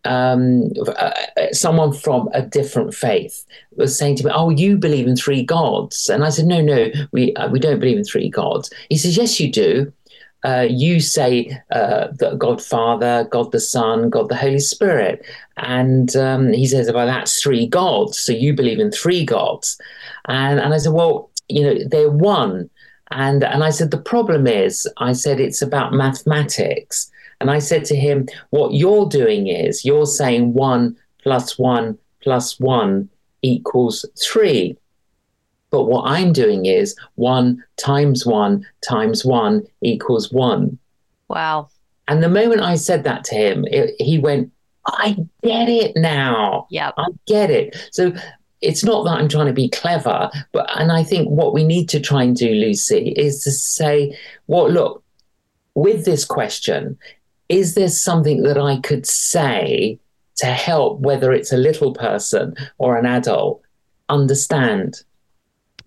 um, 0.07 0.71
uh, 0.97 1.11
someone 1.51 1.91
from 1.91 2.29
a 2.33 2.41
different 2.41 2.95
faith 2.95 3.45
was 3.75 3.97
saying 3.97 4.15
to 4.17 4.25
me, 4.25 4.31
"Oh, 4.33 4.49
you 4.49 4.77
believe 4.77 5.05
in 5.05 5.15
three 5.15 5.43
gods?" 5.43 6.09
And 6.09 6.23
I 6.23 6.29
said, 6.29 6.45
"No, 6.45 6.61
no, 6.61 6.89
we 7.11 7.33
uh, 7.35 7.49
we 7.49 7.59
don't 7.59 7.79
believe 7.79 7.97
in 7.97 8.05
three 8.05 8.29
gods." 8.29 8.71
He 8.89 8.97
says, 8.97 9.17
"Yes, 9.17 9.39
you 9.39 9.51
do. 9.51 9.91
Uh, 10.45 10.65
you 10.69 10.99
say 10.99 11.59
uh, 11.71 12.07
God 12.37 12.63
Father, 12.63 13.27
God 13.29 13.51
the 13.51 13.59
Son, 13.59 14.09
God 14.09 14.29
the 14.29 14.35
Holy 14.35 14.59
Spirit." 14.59 15.25
And 15.57 16.15
um, 16.15 16.53
he 16.53 16.65
says, 16.65 16.89
"Well, 16.91 17.05
that's 17.05 17.41
three 17.41 17.67
gods. 17.67 18.17
So 18.17 18.31
you 18.31 18.53
believe 18.53 18.79
in 18.79 18.91
three 18.91 19.25
gods?" 19.25 19.79
And 20.27 20.59
and 20.59 20.73
I 20.73 20.77
said, 20.77 20.93
"Well, 20.93 21.29
you 21.49 21.63
know, 21.63 21.75
they're 21.85 22.09
one." 22.09 22.69
And 23.11 23.43
and 23.43 23.63
I 23.63 23.71
said, 23.71 23.91
"The 23.91 24.09
problem 24.13 24.47
is, 24.47 24.87
I 24.97 25.11
said 25.13 25.41
it's 25.41 25.61
about 25.61 25.93
mathematics." 25.93 27.11
And 27.39 27.51
I 27.51 27.59
said 27.59 27.85
to 27.85 27.95
him, 27.95 28.27
What 28.49 28.73
you're 28.73 29.07
doing 29.07 29.47
is 29.47 29.85
you're 29.85 30.05
saying 30.05 30.53
one 30.53 30.97
plus 31.21 31.57
one 31.57 31.97
plus 32.21 32.59
one 32.59 33.09
equals 33.41 34.05
three. 34.21 34.77
But 35.69 35.83
what 35.83 36.05
I'm 36.05 36.33
doing 36.33 36.65
is 36.65 36.95
one 37.15 37.63
times 37.75 38.25
one 38.25 38.65
times 38.87 39.25
one 39.25 39.65
equals 39.81 40.31
one. 40.31 40.77
Wow. 41.27 41.69
And 42.07 42.23
the 42.23 42.29
moment 42.29 42.61
I 42.61 42.75
said 42.75 43.03
that 43.03 43.25
to 43.25 43.35
him, 43.35 43.65
it, 43.65 43.93
he 43.99 44.17
went, 44.17 44.51
I 44.85 45.17
get 45.43 45.67
it 45.67 45.97
now. 45.97 46.67
Yeah. 46.69 46.91
I 46.97 47.07
get 47.25 47.49
it. 47.49 47.75
So 47.91 48.13
it's 48.61 48.83
not 48.83 49.03
that 49.03 49.17
I'm 49.17 49.27
trying 49.27 49.47
to 49.47 49.53
be 49.53 49.69
clever, 49.69 50.31
but, 50.53 50.69
and 50.79 50.91
I 50.91 51.03
think 51.03 51.29
what 51.29 51.53
we 51.53 51.65
need 51.65 51.89
to 51.89 51.99
try 51.99 52.23
and 52.23 52.35
do, 52.35 52.49
Lucy, 52.49 53.13
is 53.17 53.43
to 53.43 53.51
say, 53.51 54.17
well, 54.47 54.69
look, 54.69 55.03
with 55.75 56.05
this 56.05 56.25
question, 56.25 56.97
is 57.49 57.75
there 57.75 57.89
something 57.89 58.43
that 58.43 58.57
I 58.57 58.79
could 58.79 59.05
say 59.05 59.99
to 60.37 60.45
help, 60.47 60.99
whether 60.99 61.31
it's 61.31 61.51
a 61.51 61.57
little 61.57 61.93
person 61.93 62.55
or 62.77 62.97
an 62.97 63.05
adult, 63.05 63.61
understand? 64.09 65.03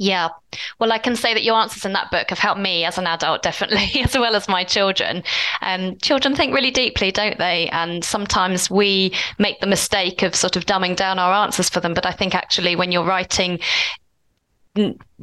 Yeah. 0.01 0.31
Well, 0.79 0.93
I 0.93 0.99
can 0.99 1.15
say 1.15 1.35
that 1.35 1.43
your 1.43 1.57
answers 1.57 1.85
in 1.85 1.93
that 1.93 2.11
book 2.11 2.31
have 2.31 2.39
helped 2.39 2.59
me 2.61 2.87
as 2.87 2.97
an 2.97 3.07
adult, 3.07 3.43
definitely, 3.51 4.03
as 4.03 4.17
well 4.17 4.35
as 4.35 4.49
my 4.49 4.65
children. 4.65 5.23
Um, 5.61 5.99
children 5.99 6.35
think 6.35 6.55
really 6.55 6.71
deeply, 6.71 7.13
don't 7.13 7.39
they? 7.39 7.69
And 7.69 8.03
sometimes 8.03 8.71
we 8.71 9.13
make 9.39 9.61
the 9.61 9.67
mistake 9.67 10.23
of 10.23 10.35
sort 10.35 10.57
of 10.57 10.65
dumbing 10.65 10.97
down 10.97 11.19
our 11.19 11.35
answers 11.35 11.69
for 11.69 11.81
them. 11.81 11.93
But 11.93 12.07
I 12.07 12.13
think 12.13 12.35
actually, 12.35 12.77
when 12.77 12.93
you're 12.93 13.05
writing 13.05 13.61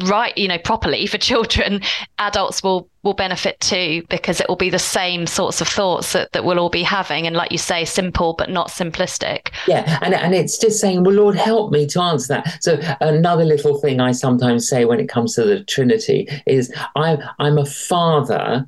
right 0.03 0.37
you 0.37 0.45
know 0.45 0.57
properly 0.57 1.07
for 1.07 1.17
children 1.17 1.81
adults 2.19 2.61
will 2.61 2.89
will 3.03 3.13
benefit 3.13 3.57
too 3.61 4.03
because 4.09 4.41
it 4.41 4.49
will 4.49 4.57
be 4.57 4.69
the 4.69 4.77
same 4.77 5.25
sorts 5.25 5.61
of 5.61 5.67
thoughts 5.69 6.11
that, 6.11 6.29
that 6.33 6.43
we'll 6.43 6.59
all 6.59 6.69
be 6.69 6.83
having 6.83 7.25
and 7.25 7.33
like 7.33 7.49
you 7.49 7.57
say 7.57 7.85
simple 7.85 8.35
but 8.37 8.49
not 8.49 8.67
simplistic 8.67 9.49
yeah 9.65 9.99
and, 10.01 10.13
and 10.13 10.35
it's 10.35 10.57
just 10.57 10.81
saying 10.81 11.01
well 11.05 11.15
lord 11.15 11.35
help 11.35 11.71
me 11.71 11.87
to 11.87 12.01
answer 12.01 12.33
that 12.33 12.61
so 12.61 12.77
another 12.99 13.45
little 13.45 13.79
thing 13.79 14.01
i 14.01 14.11
sometimes 14.11 14.67
say 14.67 14.83
when 14.83 14.99
it 14.99 15.07
comes 15.07 15.33
to 15.33 15.45
the 15.45 15.63
trinity 15.63 16.27
is 16.45 16.73
i'm 16.97 17.17
i'm 17.39 17.57
a 17.57 17.65
father 17.65 18.67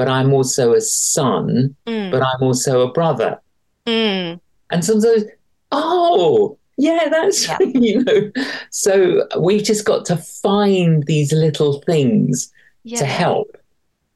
but 0.00 0.08
I'm 0.08 0.32
also 0.32 0.72
a 0.72 0.80
son, 0.80 1.76
mm. 1.86 2.10
but 2.10 2.22
I'm 2.22 2.42
also 2.42 2.88
a 2.88 2.90
brother. 2.90 3.38
Mm. 3.84 4.40
And 4.70 4.82
sometimes, 4.82 5.24
oh, 5.72 6.56
yeah, 6.80 7.08
that's 7.10 7.46
yeah. 7.46 7.58
you 7.60 8.02
know. 8.02 8.32
So 8.70 9.26
we've 9.38 9.62
just 9.62 9.84
got 9.84 10.06
to 10.06 10.16
find 10.16 11.04
these 11.04 11.30
little 11.32 11.82
things 11.82 12.50
yeah. 12.84 12.98
to 12.98 13.04
help. 13.04 13.56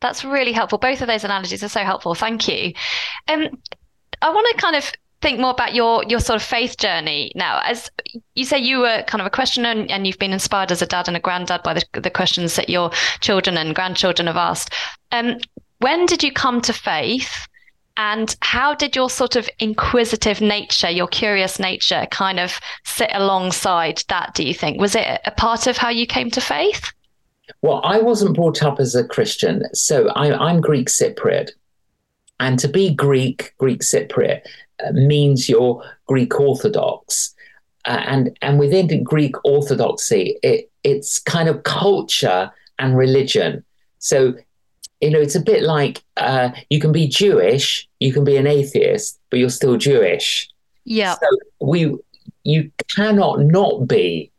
That's 0.00 0.24
really 0.24 0.52
helpful. 0.52 0.78
Both 0.78 1.02
of 1.02 1.06
those 1.06 1.24
analogies 1.24 1.62
are 1.62 1.68
so 1.68 1.80
helpful. 1.80 2.14
Thank 2.14 2.48
you. 2.48 2.72
Um, 3.28 3.48
I 4.22 4.30
want 4.30 4.46
to 4.50 4.60
kind 4.60 4.76
of 4.76 4.90
think 5.20 5.40
more 5.40 5.50
about 5.50 5.74
your 5.74 6.04
your 6.04 6.20
sort 6.20 6.36
of 6.36 6.42
faith 6.42 6.78
journey 6.78 7.32
now. 7.34 7.60
As 7.64 7.90
you 8.34 8.46
say, 8.46 8.58
you 8.58 8.78
were 8.78 9.02
kind 9.06 9.20
of 9.20 9.26
a 9.26 9.30
questioner, 9.30 9.68
and, 9.68 9.90
and 9.90 10.06
you've 10.06 10.18
been 10.18 10.32
inspired 10.32 10.72
as 10.72 10.80
a 10.80 10.86
dad 10.86 11.06
and 11.06 11.18
a 11.18 11.20
granddad 11.20 11.62
by 11.62 11.74
the, 11.74 11.84
the 12.00 12.10
questions 12.10 12.56
that 12.56 12.70
your 12.70 12.90
children 13.20 13.58
and 13.58 13.74
grandchildren 13.74 14.26
have 14.26 14.38
asked. 14.38 14.72
Um, 15.12 15.36
when 15.80 16.06
did 16.06 16.22
you 16.22 16.32
come 16.32 16.62
to 16.62 16.72
faith? 16.72 17.46
And 17.96 18.34
how 18.40 18.74
did 18.74 18.96
your 18.96 19.08
sort 19.08 19.36
of 19.36 19.48
inquisitive 19.60 20.40
nature, 20.40 20.90
your 20.90 21.06
curious 21.06 21.60
nature, 21.60 22.06
kind 22.10 22.40
of 22.40 22.58
sit 22.84 23.10
alongside 23.12 24.02
that, 24.08 24.34
do 24.34 24.44
you 24.44 24.54
think? 24.54 24.80
Was 24.80 24.96
it 24.96 25.20
a 25.24 25.30
part 25.30 25.66
of 25.66 25.76
how 25.76 25.90
you 25.90 26.06
came 26.06 26.30
to 26.32 26.40
faith? 26.40 26.92
Well, 27.62 27.80
I 27.84 28.00
wasn't 28.00 28.34
brought 28.34 28.62
up 28.62 28.80
as 28.80 28.94
a 28.94 29.06
Christian. 29.06 29.62
So 29.74 30.08
I, 30.10 30.50
am 30.50 30.60
Greek 30.60 30.88
Cypriot. 30.88 31.50
And 32.40 32.58
to 32.58 32.68
be 32.68 32.92
Greek, 32.92 33.54
Greek 33.58 33.80
Cypriot, 33.80 34.42
uh, 34.84 34.92
means 34.92 35.48
you're 35.48 35.82
Greek 36.06 36.38
Orthodox. 36.40 37.32
Uh, 37.84 38.02
and, 38.06 38.36
and 38.42 38.58
within 38.58 39.04
Greek 39.04 39.36
Orthodoxy, 39.44 40.38
it, 40.42 40.70
it's 40.82 41.20
kind 41.20 41.48
of 41.48 41.62
culture 41.62 42.50
and 42.78 42.96
religion. 42.96 43.64
So 43.98 44.34
you 45.04 45.10
know, 45.10 45.20
it's 45.20 45.34
a 45.34 45.40
bit 45.40 45.62
like 45.62 46.02
uh, 46.16 46.50
you 46.70 46.80
can 46.80 46.92
be 46.92 47.06
Jewish, 47.06 47.88
you 48.00 48.12
can 48.12 48.24
be 48.24 48.36
an 48.36 48.46
atheist, 48.46 49.20
but 49.30 49.38
you're 49.38 49.50
still 49.50 49.76
Jewish. 49.76 50.48
Yeah. 50.84 51.14
So 51.14 51.26
we, 51.60 51.96
you 52.44 52.70
cannot 52.96 53.40
not 53.40 53.86
be 53.86 54.30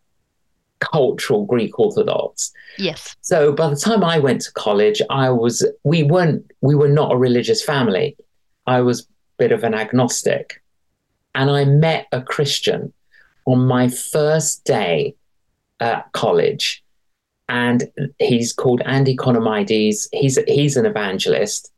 cultural 0.79 1.45
Greek 1.45 1.77
Orthodox. 1.79 2.51
Yes. 2.77 3.15
So 3.21 3.51
by 3.53 3.69
the 3.69 3.75
time 3.75 4.03
I 4.03 4.19
went 4.19 4.41
to 4.41 4.51
college, 4.53 5.01
I 5.09 5.29
was 5.29 5.65
we 5.83 6.03
weren't 6.03 6.51
we 6.61 6.75
were 6.75 6.89
not 6.89 7.13
a 7.13 7.17
religious 7.17 7.63
family. 7.63 8.17
I 8.67 8.81
was 8.81 9.01
a 9.01 9.05
bit 9.37 9.51
of 9.51 9.63
an 9.63 9.73
agnostic. 9.73 10.61
And 11.33 11.49
I 11.49 11.65
met 11.65 12.07
a 12.11 12.21
Christian 12.21 12.93
on 13.45 13.67
my 13.67 13.89
first 13.89 14.63
day 14.63 15.15
at 15.79 16.11
college 16.13 16.83
and 17.49 17.83
he's 18.19 18.53
called 18.53 18.81
Andy 18.85 19.15
Economides. 19.15 20.07
He's 20.11 20.37
he's 20.47 20.77
an 20.77 20.85
evangelist, 20.85 21.71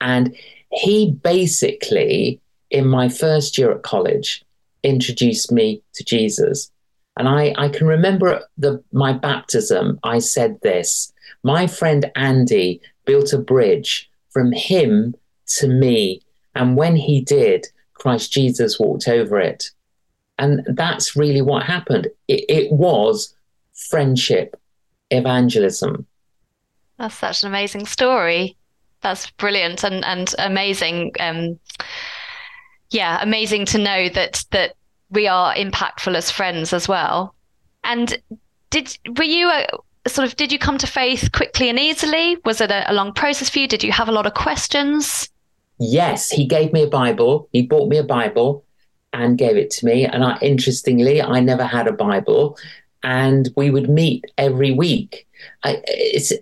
and 0.00 0.34
he 0.70 1.12
basically, 1.12 2.40
in 2.70 2.86
my 2.86 3.08
first 3.08 3.56
year 3.56 3.72
at 3.72 3.82
college, 3.82 4.44
introduced 4.82 5.50
me 5.52 5.82
to 5.94 6.04
Jesus. 6.04 6.70
And 7.16 7.28
I, 7.28 7.54
I 7.56 7.68
can 7.68 7.86
remember 7.86 8.42
the 8.58 8.82
my 8.92 9.12
baptism. 9.12 9.98
I 10.02 10.18
said 10.18 10.60
this. 10.62 11.12
My 11.42 11.66
friend 11.66 12.10
Andy 12.16 12.80
built 13.04 13.32
a 13.32 13.38
bridge 13.38 14.10
from 14.30 14.52
him 14.52 15.14
to 15.58 15.68
me, 15.68 16.22
and 16.54 16.76
when 16.76 16.96
he 16.96 17.20
did, 17.20 17.66
Christ 17.94 18.32
Jesus 18.32 18.78
walked 18.78 19.08
over 19.08 19.38
it. 19.38 19.70
And 20.38 20.62
that's 20.66 21.14
really 21.14 21.42
what 21.42 21.62
happened. 21.62 22.08
It, 22.26 22.44
it 22.48 22.72
was 22.72 23.34
friendship 23.72 24.60
evangelism. 25.14 26.06
That's 26.98 27.14
such 27.14 27.42
an 27.42 27.48
amazing 27.48 27.86
story. 27.86 28.56
That's 29.00 29.30
brilliant 29.32 29.84
and 29.84 30.04
and 30.04 30.34
amazing. 30.38 31.12
Um, 31.20 31.58
yeah, 32.90 33.18
amazing 33.20 33.66
to 33.66 33.78
know 33.78 34.08
that 34.10 34.44
that 34.50 34.76
we 35.10 35.26
are 35.28 35.54
impactful 35.54 36.14
as 36.14 36.30
friends 36.30 36.72
as 36.72 36.88
well. 36.88 37.34
And 37.82 38.16
did 38.70 38.96
were 39.16 39.24
you 39.24 39.50
a, 39.50 39.66
sort 40.08 40.26
of 40.26 40.36
did 40.36 40.52
you 40.52 40.58
come 40.58 40.78
to 40.78 40.86
faith 40.86 41.30
quickly 41.32 41.68
and 41.68 41.78
easily? 41.78 42.36
Was 42.44 42.60
it 42.60 42.70
a, 42.70 42.90
a 42.90 42.94
long 42.94 43.12
process 43.12 43.50
for 43.50 43.58
you? 43.58 43.68
Did 43.68 43.82
you 43.82 43.92
have 43.92 44.08
a 44.08 44.12
lot 44.12 44.26
of 44.26 44.34
questions? 44.34 45.28
Yes, 45.78 46.30
he 46.30 46.46
gave 46.46 46.72
me 46.72 46.82
a 46.82 46.88
Bible. 46.88 47.48
He 47.52 47.62
bought 47.62 47.88
me 47.88 47.98
a 47.98 48.04
Bible 48.04 48.64
and 49.12 49.38
gave 49.38 49.56
it 49.56 49.70
to 49.72 49.86
me. 49.86 50.04
And 50.04 50.24
I, 50.24 50.38
interestingly, 50.40 51.22
I 51.22 51.40
never 51.40 51.64
had 51.64 51.86
a 51.86 51.92
Bible 51.92 52.58
and 53.04 53.50
we 53.56 53.70
would 53.70 53.88
meet 53.88 54.24
every 54.38 54.72
week. 54.72 55.26
I, 55.62 55.82
it's 55.86 56.32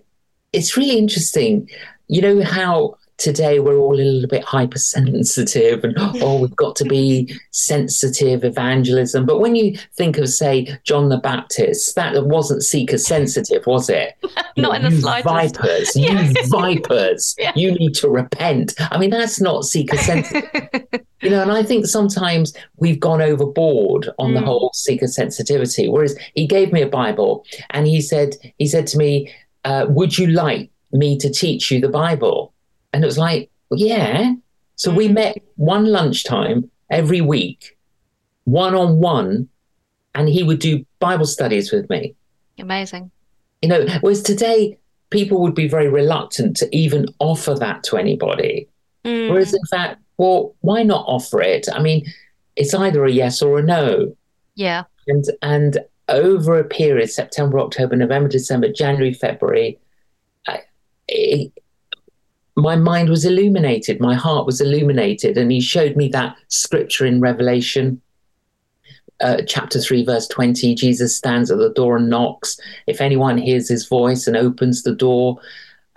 it's 0.53 0.77
really 0.77 0.97
interesting. 0.97 1.69
You 2.07 2.21
know 2.21 2.43
how 2.43 2.97
today 3.23 3.59
we're 3.59 3.77
all 3.77 3.95
a 3.95 4.03
little 4.03 4.27
bit 4.27 4.43
hypersensitive 4.43 5.85
and 5.85 5.95
oh 5.97 6.39
we've 6.39 6.55
got 6.57 6.75
to 6.75 6.83
be 6.83 7.33
sensitive 7.51 8.43
evangelism. 8.43 9.25
But 9.25 9.39
when 9.39 9.55
you 9.55 9.77
think 9.93 10.17
of 10.17 10.27
say 10.27 10.77
john 10.83 11.07
the 11.07 11.17
baptist 11.17 11.95
that 11.95 12.25
wasn't 12.25 12.63
seeker 12.63 12.97
sensitive 12.97 13.65
was 13.65 13.89
it? 13.89 14.13
Not 14.57 14.57
know, 14.57 14.71
in 14.73 14.83
the 14.83 15.01
slightest. 15.01 15.55
vipers 15.55 15.95
you 15.95 16.33
vipers. 16.49 17.35
Yeah. 17.39 17.53
you 17.55 17.71
need 17.71 17.93
to 17.95 18.09
repent. 18.09 18.73
I 18.91 18.97
mean 18.97 19.09
that's 19.09 19.39
not 19.39 19.63
seeker 19.63 19.97
sensitive. 19.97 20.49
You 21.21 21.29
know 21.29 21.41
and 21.41 21.53
i 21.53 21.63
think 21.63 21.85
sometimes 21.85 22.53
we've 22.75 22.99
gone 22.99 23.21
overboard 23.21 24.09
on 24.19 24.31
mm. 24.31 24.39
the 24.39 24.45
whole 24.45 24.71
seeker 24.73 25.07
sensitivity 25.07 25.87
whereas 25.87 26.17
he 26.35 26.45
gave 26.45 26.73
me 26.73 26.81
a 26.81 26.87
bible 26.87 27.45
and 27.69 27.87
he 27.87 28.01
said 28.01 28.35
he 28.57 28.67
said 28.67 28.87
to 28.87 28.97
me 28.97 29.33
uh, 29.63 29.85
would 29.87 30.17
you 30.17 30.27
like 30.27 30.69
me 30.91 31.17
to 31.17 31.29
teach 31.29 31.71
you 31.71 31.79
the 31.79 31.87
bible 31.87 32.52
and 32.93 33.03
it 33.03 33.07
was 33.07 33.17
like, 33.17 33.49
well, 33.69 33.79
yeah. 33.79 34.33
So 34.75 34.93
we 34.93 35.07
mm. 35.07 35.13
met 35.13 35.37
one 35.55 35.85
lunchtime 35.85 36.69
every 36.89 37.21
week, 37.21 37.77
one 38.45 38.75
on 38.75 38.99
one, 38.99 39.49
and 40.15 40.29
he 40.29 40.43
would 40.43 40.59
do 40.59 40.85
Bible 40.99 41.25
studies 41.25 41.71
with 41.71 41.89
me. 41.89 42.15
Amazing. 42.59 43.11
You 43.61 43.69
know, 43.69 43.87
whereas 44.01 44.21
today, 44.21 44.77
people 45.09 45.41
would 45.41 45.55
be 45.55 45.67
very 45.67 45.87
reluctant 45.87 46.57
to 46.57 46.75
even 46.75 47.07
offer 47.19 47.53
that 47.55 47.83
to 47.83 47.97
anybody. 47.97 48.67
Mm. 49.05 49.29
Whereas, 49.29 49.53
in 49.53 49.65
fact, 49.69 50.01
well, 50.17 50.55
why 50.61 50.83
not 50.83 51.05
offer 51.07 51.41
it? 51.41 51.67
I 51.73 51.81
mean, 51.81 52.05
it's 52.55 52.73
either 52.73 53.05
a 53.05 53.11
yes 53.11 53.41
or 53.41 53.59
a 53.59 53.63
no. 53.63 54.15
Yeah. 54.55 54.83
And 55.07 55.25
and 55.41 55.79
over 56.09 56.59
a 56.59 56.63
period, 56.63 57.09
September, 57.09 57.59
October, 57.59 57.95
November, 57.95 58.29
December, 58.29 58.71
January, 58.71 59.13
February, 59.13 59.79
I, 60.47 60.61
it, 61.07 61.51
my 62.55 62.75
mind 62.75 63.09
was 63.09 63.25
illuminated, 63.25 63.99
my 63.99 64.15
heart 64.15 64.45
was 64.45 64.61
illuminated, 64.61 65.37
and 65.37 65.51
he 65.51 65.59
showed 65.59 65.95
me 65.95 66.07
that 66.09 66.35
scripture 66.49 67.05
in 67.05 67.19
Revelation. 67.19 68.01
Uh, 69.21 69.41
chapter 69.47 69.79
3, 69.79 70.03
verse 70.05 70.27
20 70.27 70.75
Jesus 70.75 71.15
stands 71.15 71.49
at 71.49 71.57
the 71.57 71.73
door 71.73 71.97
and 71.97 72.09
knocks. 72.09 72.59
If 72.87 72.99
anyone 72.99 73.37
hears 73.37 73.69
his 73.69 73.87
voice 73.87 74.27
and 74.27 74.35
opens 74.35 74.83
the 74.83 74.95
door, 74.95 75.39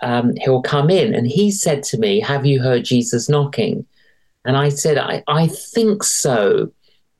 um, 0.01 0.33
he'll 0.37 0.61
come 0.61 0.89
in. 0.89 1.13
And 1.13 1.27
he 1.27 1.51
said 1.51 1.83
to 1.83 1.97
me, 1.97 2.19
Have 2.21 2.45
you 2.45 2.61
heard 2.61 2.85
Jesus 2.85 3.27
knocking? 3.27 3.85
And 4.45 4.55
I 4.55 4.69
said, 4.69 4.97
I, 4.97 5.23
I 5.27 5.47
think 5.47 6.03
so. 6.03 6.71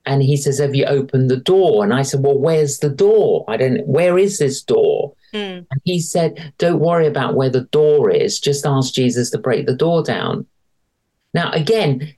And 0.05 0.23
he 0.23 0.37
says, 0.37 0.59
Have 0.59 0.75
you 0.75 0.85
opened 0.85 1.29
the 1.29 1.37
door? 1.37 1.83
And 1.83 1.93
I 1.93 2.03
said, 2.03 2.23
Well, 2.23 2.39
where's 2.39 2.79
the 2.79 2.89
door? 2.89 3.43
I 3.47 3.57
don't, 3.57 3.85
where 3.85 4.17
is 4.17 4.39
this 4.39 4.61
door? 4.61 5.06
Mm. 5.33 5.65
And 5.69 5.81
he 5.83 5.99
said, 5.99 6.53
Don't 6.57 6.79
worry 6.79 7.07
about 7.07 7.35
where 7.35 7.49
the 7.49 7.61
door 7.61 8.09
is, 8.09 8.39
just 8.39 8.65
ask 8.65 8.93
Jesus 8.93 9.29
to 9.31 9.37
break 9.37 9.65
the 9.65 9.75
door 9.75 10.03
down. 10.03 10.45
Now, 11.33 11.51
again, 11.51 12.13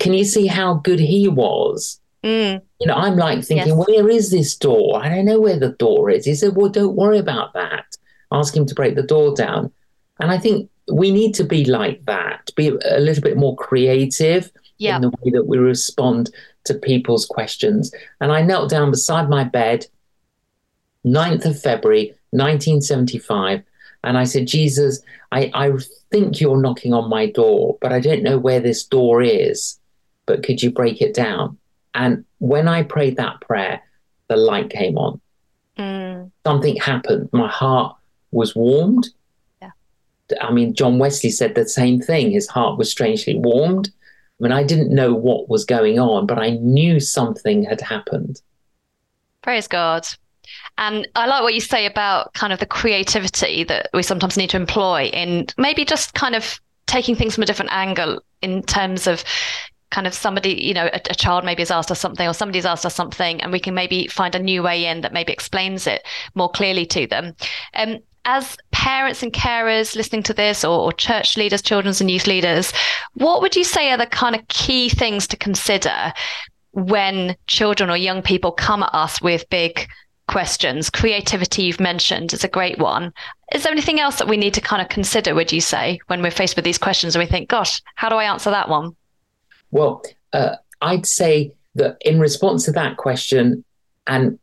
can 0.00 0.14
you 0.14 0.24
see 0.24 0.46
how 0.46 0.74
good 0.74 1.00
he 1.00 1.28
was? 1.28 2.00
Mm. 2.22 2.62
You 2.80 2.86
know, 2.86 2.94
I'm 2.94 3.16
like 3.16 3.44
thinking, 3.44 3.76
yes. 3.76 3.86
where 3.86 4.08
is 4.08 4.30
this 4.30 4.56
door? 4.56 4.98
I 5.02 5.10
don't 5.10 5.26
know 5.26 5.40
where 5.40 5.58
the 5.58 5.72
door 5.72 6.08
is. 6.08 6.24
He 6.24 6.34
said, 6.34 6.56
Well, 6.56 6.70
don't 6.70 6.96
worry 6.96 7.18
about 7.18 7.52
that. 7.54 7.84
Ask 8.32 8.56
him 8.56 8.66
to 8.66 8.74
break 8.74 8.94
the 8.94 9.02
door 9.02 9.34
down. 9.34 9.70
And 10.20 10.30
I 10.30 10.38
think 10.38 10.70
we 10.92 11.10
need 11.10 11.34
to 11.34 11.44
be 11.44 11.64
like 11.64 12.04
that, 12.06 12.50
be 12.56 12.68
a 12.68 13.00
little 13.00 13.22
bit 13.22 13.36
more 13.36 13.56
creative 13.56 14.50
in 14.78 15.00
the 15.00 15.08
way 15.08 15.30
that 15.30 15.46
we 15.46 15.58
respond 15.58 16.30
to 16.64 16.74
people's 16.74 17.26
questions. 17.26 17.92
And 18.20 18.32
I 18.32 18.42
knelt 18.42 18.70
down 18.70 18.90
beside 18.90 19.28
my 19.28 19.44
bed, 19.44 19.86
9th 21.06 21.44
of 21.44 21.60
February, 21.60 22.14
1975. 22.34 23.62
And 24.02 24.18
I 24.18 24.24
said, 24.24 24.46
Jesus, 24.46 25.00
I, 25.32 25.50
I 25.54 25.72
think 26.10 26.40
you're 26.40 26.60
knocking 26.60 26.92
on 26.92 27.08
my 27.08 27.30
door, 27.30 27.78
but 27.80 27.92
I 27.92 28.00
don't 28.00 28.22
know 28.22 28.38
where 28.38 28.60
this 28.60 28.84
door 28.84 29.22
is. 29.22 29.78
But 30.26 30.42
could 30.42 30.62
you 30.62 30.70
break 30.70 31.00
it 31.00 31.14
down? 31.14 31.58
And 31.94 32.24
when 32.38 32.68
I 32.68 32.82
prayed 32.82 33.16
that 33.16 33.40
prayer, 33.40 33.80
the 34.28 34.36
light 34.36 34.70
came 34.70 34.98
on. 34.98 35.20
Mm. 35.78 36.30
Something 36.46 36.76
happened. 36.76 37.30
My 37.32 37.48
heart 37.48 37.96
was 38.30 38.54
warmed. 38.54 39.08
Yeah. 39.62 39.70
I 40.40 40.50
mean, 40.50 40.74
John 40.74 40.98
Wesley 40.98 41.30
said 41.30 41.54
the 41.54 41.68
same 41.68 42.00
thing. 42.00 42.30
His 42.30 42.48
heart 42.48 42.78
was 42.78 42.90
strangely 42.90 43.36
warmed. 43.36 43.90
I 44.40 44.42
mean, 44.42 44.52
I 44.52 44.64
didn't 44.64 44.94
know 44.94 45.14
what 45.14 45.48
was 45.48 45.64
going 45.64 45.98
on, 45.98 46.26
but 46.26 46.38
I 46.38 46.50
knew 46.50 47.00
something 47.00 47.64
had 47.64 47.80
happened. 47.80 48.42
Praise 49.42 49.68
God. 49.68 50.06
And 50.78 51.06
I 51.14 51.26
like 51.26 51.42
what 51.42 51.54
you 51.54 51.60
say 51.60 51.86
about 51.86 52.34
kind 52.34 52.52
of 52.52 52.58
the 52.58 52.66
creativity 52.66 53.64
that 53.64 53.90
we 53.92 54.02
sometimes 54.02 54.36
need 54.36 54.50
to 54.50 54.56
employ 54.56 55.04
in 55.06 55.46
maybe 55.56 55.84
just 55.84 56.14
kind 56.14 56.34
of 56.34 56.60
taking 56.86 57.14
things 57.14 57.34
from 57.34 57.42
a 57.42 57.46
different 57.46 57.72
angle 57.72 58.20
in 58.42 58.62
terms 58.62 59.06
of 59.06 59.24
kind 59.90 60.06
of 60.06 60.14
somebody, 60.14 60.60
you 60.60 60.74
know, 60.74 60.86
a, 60.92 61.00
a, 61.10 61.14
child 61.14 61.44
maybe 61.44 61.62
has 61.62 61.70
asked 61.70 61.90
us 61.90 62.00
something 62.00 62.26
or 62.26 62.34
somebody's 62.34 62.66
asked 62.66 62.84
us 62.84 62.94
something, 62.94 63.40
and 63.40 63.52
we 63.52 63.60
can 63.60 63.74
maybe 63.74 64.08
find 64.08 64.34
a 64.34 64.40
new 64.40 64.62
way 64.62 64.86
in 64.86 65.02
that 65.02 65.12
maybe 65.12 65.32
explains 65.32 65.86
it 65.86 66.04
more 66.34 66.50
clearly 66.50 66.84
to 66.84 67.06
them. 67.06 67.32
Um, 67.74 67.98
as 68.24 68.56
parents 68.72 69.22
and 69.22 69.32
carers 69.32 69.94
listening 69.94 70.24
to 70.24 70.34
this, 70.34 70.64
or, 70.64 70.80
or 70.80 70.92
church 70.92 71.36
leaders, 71.36 71.62
children's 71.62 72.00
and 72.00 72.10
youth 72.10 72.26
leaders, 72.26 72.72
what 73.14 73.40
would 73.40 73.54
you 73.54 73.62
say 73.64 73.90
are 73.92 73.98
the 73.98 74.06
kind 74.06 74.34
of 74.34 74.46
key 74.48 74.88
things 74.88 75.28
to 75.28 75.36
consider 75.36 76.12
when 76.72 77.36
children 77.46 77.88
or 77.88 77.96
young 77.96 78.20
people 78.20 78.50
come 78.50 78.82
at 78.82 78.92
us 78.92 79.22
with 79.22 79.48
big 79.48 79.88
questions? 80.26 80.90
Creativity, 80.90 81.62
you've 81.64 81.80
mentioned, 81.80 82.32
is 82.32 82.44
a 82.44 82.48
great 82.48 82.78
one. 82.78 83.12
Is 83.54 83.62
there 83.62 83.72
anything 83.72 84.00
else 84.00 84.18
that 84.18 84.28
we 84.28 84.36
need 84.36 84.54
to 84.54 84.60
kind 84.60 84.82
of 84.82 84.88
consider, 84.88 85.34
would 85.34 85.52
you 85.52 85.60
say, 85.60 86.00
when 86.06 86.22
we're 86.22 86.30
faced 86.30 86.56
with 86.56 86.64
these 86.64 86.78
questions 86.78 87.14
and 87.14 87.22
we 87.22 87.30
think, 87.30 87.48
gosh, 87.48 87.82
how 87.94 88.08
do 88.08 88.16
I 88.16 88.24
answer 88.24 88.50
that 88.50 88.68
one? 88.68 88.96
Well, 89.70 90.02
uh, 90.32 90.56
I'd 90.80 91.06
say 91.06 91.52
that 91.74 91.96
in 92.00 92.20
response 92.20 92.64
to 92.64 92.72
that 92.72 92.96
question 92.96 93.64
and 94.06 94.38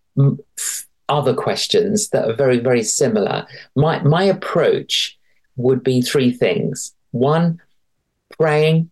other 1.09 1.33
questions 1.33 2.09
that 2.09 2.29
are 2.29 2.35
very, 2.35 2.59
very 2.59 2.83
similar, 2.83 3.47
my, 3.75 4.01
my 4.03 4.23
approach 4.23 5.17
would 5.55 5.83
be 5.83 6.01
three 6.01 6.31
things. 6.31 6.93
One, 7.11 7.61
praying. 8.37 8.89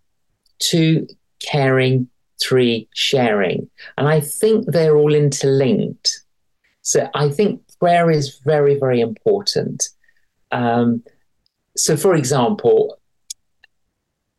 Two, 0.60 1.08
caring. 1.40 2.10
Three, 2.42 2.88
sharing. 2.94 3.70
And 3.98 4.08
I 4.08 4.22
think 4.22 4.66
they're 4.66 4.96
all 4.96 5.14
interlinked. 5.14 6.22
So 6.90 7.08
I 7.14 7.30
think 7.30 7.62
prayer 7.80 8.10
is 8.10 8.40
very, 8.44 8.80
very 8.80 9.00
important. 9.00 9.90
Um, 10.52 11.04
so, 11.78 11.96
for 11.96 12.16
example, 12.16 12.98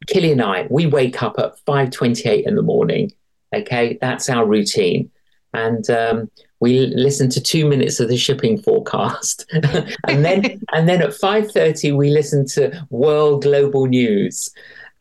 Killy 0.08 0.32
and 0.32 0.42
I, 0.42 0.66
we 0.68 0.86
wake 0.86 1.22
up 1.22 1.38
at 1.38 1.64
5.28 1.64 2.42
in 2.44 2.56
the 2.56 2.62
morning. 2.62 3.12
Okay, 3.54 3.98
that's 4.00 4.28
our 4.28 4.44
routine. 4.44 5.12
And 5.54 5.88
um, 5.90 6.28
we 6.58 6.88
listen 6.88 7.30
to 7.30 7.40
two 7.40 7.68
minutes 7.68 8.00
of 8.00 8.08
the 8.08 8.16
shipping 8.16 8.60
forecast. 8.60 9.46
and 9.52 10.24
then 10.24 10.60
and 10.72 10.88
then 10.88 11.02
at 11.02 11.10
5.30, 11.10 11.96
we 11.96 12.10
listen 12.10 12.44
to 12.48 12.84
world 12.90 13.44
global 13.44 13.86
news. 13.86 14.50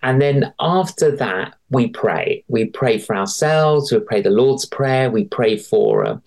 And 0.02 0.22
then 0.22 0.54
after 0.60 1.16
that, 1.18 1.56
we 1.70 1.88
pray. 1.90 2.44
We 2.48 2.66
pray 2.66 2.98
for 3.00 3.16
ourselves. 3.16 3.92
We 3.92 4.00
pray 4.00 4.22
the 4.22 4.30
Lord's 4.30 4.66
Prayer. 4.66 5.12
We 5.12 5.26
pray 5.26 5.58
for, 5.58 6.06
uh, 6.06 6.18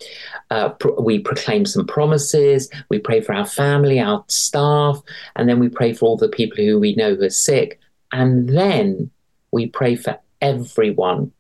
uh, 0.51 0.69
pro- 0.71 1.01
we 1.01 1.19
proclaim 1.19 1.65
some 1.65 1.87
promises. 1.87 2.69
We 2.91 2.99
pray 2.99 3.21
for 3.23 3.35
our 3.35 3.47
family, 3.47 3.99
our 3.99 4.25
staff, 4.29 5.01
and 5.37 5.49
then 5.49 5.59
we 5.59 5.69
pray 5.69 5.95
for 5.95 6.07
all 6.07 6.17
the 6.17 6.29
people 6.29 6.59
who 6.59 6.79
we 6.79 6.95
know 6.95 7.15
who 7.15 7.25
are 7.25 7.31
sick. 7.31 7.81
And 8.13 8.49
then 8.49 9.11
we 9.53 9.69
pray 9.69 9.97
for 9.97 10.19
everyone 10.43 11.33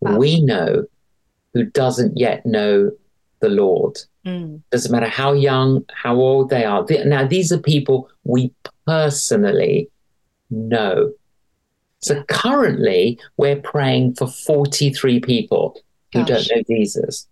wow. 0.00 0.16
we 0.16 0.40
know 0.40 0.84
who 1.54 1.64
doesn't 1.64 2.16
yet 2.16 2.44
know 2.46 2.90
the 3.40 3.48
Lord. 3.48 3.98
Mm. 4.24 4.62
Doesn't 4.70 4.92
matter 4.92 5.08
how 5.08 5.32
young, 5.32 5.84
how 5.92 6.16
old 6.16 6.50
they 6.50 6.64
are. 6.64 6.84
Now, 7.04 7.26
these 7.26 7.52
are 7.52 7.58
people 7.58 8.10
we 8.24 8.52
personally 8.86 9.88
know. 10.50 11.12
So 12.00 12.22
currently, 12.24 13.18
we're 13.36 13.60
praying 13.60 14.14
for 14.14 14.26
43 14.26 15.20
people 15.20 15.80
who 16.12 16.24
Gosh. 16.24 16.46
don't 16.46 16.56
know 16.56 16.62
Jesus. 16.68 17.26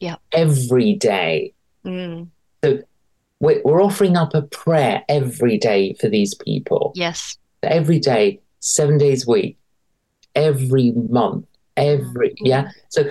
Yeah. 0.00 0.16
Every 0.32 0.94
day. 0.94 1.52
Mm. 1.84 2.28
So 2.64 2.82
we're, 3.40 3.62
we're 3.64 3.82
offering 3.82 4.16
up 4.16 4.34
a 4.34 4.42
prayer 4.42 5.04
every 5.08 5.58
day 5.58 5.94
for 5.94 6.08
these 6.08 6.34
people. 6.34 6.92
Yes 6.94 7.36
every 7.62 7.98
day, 7.98 8.40
seven 8.60 8.98
days 8.98 9.26
a 9.26 9.30
week, 9.30 9.58
every 10.34 10.92
month, 10.92 11.46
every, 11.76 12.30
mm-hmm. 12.30 12.46
yeah. 12.46 12.70
So, 12.88 13.04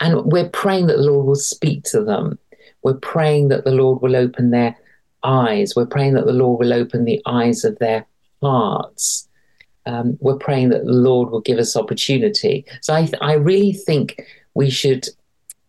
and 0.00 0.24
we're 0.24 0.48
praying 0.48 0.86
that 0.86 0.96
the 0.96 1.02
Lord 1.02 1.26
will 1.26 1.34
speak 1.34 1.84
to 1.84 2.02
them. 2.02 2.38
We're 2.82 2.94
praying 2.94 3.48
that 3.48 3.64
the 3.64 3.72
Lord 3.72 4.00
will 4.00 4.16
open 4.16 4.50
their 4.50 4.76
eyes. 5.22 5.74
We're 5.76 5.86
praying 5.86 6.14
that 6.14 6.26
the 6.26 6.32
Lord 6.32 6.60
will 6.60 6.72
open 6.72 7.04
the 7.04 7.20
eyes 7.26 7.64
of 7.64 7.78
their 7.78 8.06
hearts. 8.42 9.28
Um, 9.86 10.18
we're 10.20 10.36
praying 10.36 10.68
that 10.70 10.84
the 10.84 10.92
Lord 10.92 11.30
will 11.30 11.40
give 11.40 11.58
us 11.58 11.76
opportunity. 11.76 12.64
So 12.82 12.94
I, 12.94 13.06
th- 13.06 13.18
I 13.20 13.34
really 13.34 13.72
think 13.72 14.22
we 14.54 14.70
should 14.70 15.08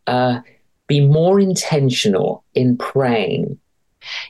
uh, 0.07 0.41
be 0.88 0.99
more 1.01 1.39
intentional 1.39 2.43
in 2.53 2.77
praying 2.77 3.57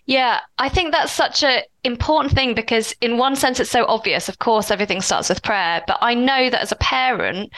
yeah, 0.06 0.42
I 0.58 0.70
think 0.70 0.92
that's 0.92 1.12
such 1.12 1.44
an 1.44 1.62
important 1.84 2.34
thing 2.34 2.54
because, 2.54 2.94
in 3.02 3.18
one 3.18 3.36
sense, 3.36 3.60
it's 3.60 3.70
so 3.70 3.86
obvious. 3.86 4.28
Of 4.28 4.40
course, 4.40 4.72
everything 4.72 5.02
starts 5.02 5.30
with 5.30 5.44
prayer. 5.44 5.84
But 5.88 5.98
I 6.02 6.14
know 6.14 6.50
that 6.50 6.62
as 6.62 6.72
a 6.72 6.78
parent, 6.78 7.52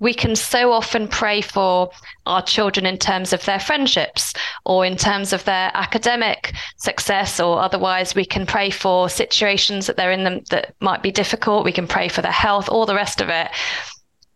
we 0.00 0.14
can 0.14 0.36
so 0.36 0.72
often 0.72 1.08
pray 1.08 1.40
for 1.40 1.90
our 2.26 2.42
children 2.42 2.86
in 2.86 2.98
terms 2.98 3.32
of 3.32 3.44
their 3.44 3.58
friendships 3.58 4.32
or 4.64 4.84
in 4.84 4.96
terms 4.96 5.32
of 5.32 5.44
their 5.44 5.70
academic 5.74 6.52
success, 6.76 7.40
or 7.40 7.60
otherwise, 7.60 8.14
we 8.14 8.24
can 8.24 8.46
pray 8.46 8.70
for 8.70 9.08
situations 9.08 9.86
that 9.86 9.96
they're 9.96 10.12
in 10.12 10.24
them 10.24 10.40
that 10.50 10.74
might 10.80 11.02
be 11.02 11.10
difficult. 11.10 11.64
We 11.64 11.72
can 11.72 11.88
pray 11.88 12.08
for 12.08 12.22
their 12.22 12.32
health, 12.32 12.68
all 12.68 12.86
the 12.86 12.94
rest 12.94 13.20
of 13.20 13.28
it. 13.28 13.48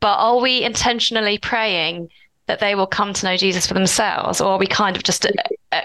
But 0.00 0.16
are 0.16 0.40
we 0.40 0.62
intentionally 0.62 1.38
praying? 1.38 2.08
that 2.46 2.60
they 2.60 2.74
will 2.74 2.86
come 2.86 3.12
to 3.12 3.24
know 3.24 3.36
Jesus 3.36 3.66
for 3.66 3.74
themselves, 3.74 4.40
or 4.40 4.52
are 4.52 4.58
we 4.58 4.66
kind 4.66 4.96
of 4.96 5.02
just, 5.02 5.26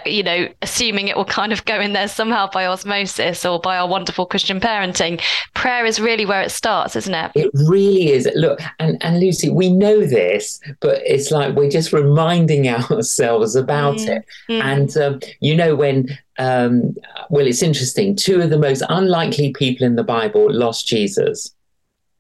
you 0.06 0.24
know, 0.24 0.48
assuming 0.62 1.08
it 1.08 1.16
will 1.16 1.26
kind 1.26 1.52
of 1.52 1.66
go 1.66 1.80
in 1.80 1.94
there 1.94 2.08
somehow 2.08 2.50
by 2.50 2.66
osmosis 2.66 3.46
or 3.46 3.60
by 3.60 3.78
our 3.78 3.88
wonderful 3.88 4.26
Christian 4.26 4.60
parenting? 4.60 5.22
Prayer 5.54 5.86
is 5.86 6.00
really 6.00 6.26
where 6.26 6.42
it 6.42 6.52
starts, 6.52 6.96
isn't 6.96 7.14
it? 7.14 7.32
It 7.36 7.52
really 7.54 8.12
is. 8.12 8.30
Look, 8.36 8.60
and, 8.80 9.04
and 9.04 9.20
Lucy, 9.20 9.50
we 9.50 9.72
know 9.72 10.06
this, 10.06 10.60
but 10.80 11.02
it's 11.06 11.32
like 11.32 11.56
we're 11.56 11.70
just 11.70 11.94
reminding 11.94 12.68
ourselves 12.92 13.56
about 13.56 13.98
mm. 13.98 14.18
it. 14.18 14.26
Mm. 14.50 14.62
And, 14.62 14.98
um, 14.98 15.20
you 15.40 15.56
know, 15.56 15.76
when 15.76 16.18
um, 16.40 16.96
well, 17.30 17.48
it's 17.48 17.64
interesting. 17.64 18.16
Two 18.16 18.42
of 18.42 18.50
the 18.50 18.60
most 18.60 18.84
unlikely 18.90 19.54
people 19.54 19.86
in 19.86 19.96
the 19.96 20.04
Bible 20.04 20.54
lost 20.54 20.88
Jesus. 20.88 21.54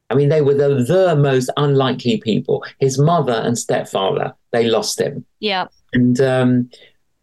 I 0.09 0.15
mean, 0.15 0.29
they 0.29 0.41
were 0.41 0.53
the, 0.53 0.83
the 0.83 1.15
most 1.15 1.49
unlikely 1.57 2.17
people. 2.17 2.63
His 2.79 2.97
mother 2.97 3.33
and 3.33 3.57
stepfather, 3.57 4.33
they 4.51 4.65
lost 4.65 4.99
him. 4.99 5.25
Yeah. 5.39 5.67
And, 5.93 6.19
um, 6.21 6.69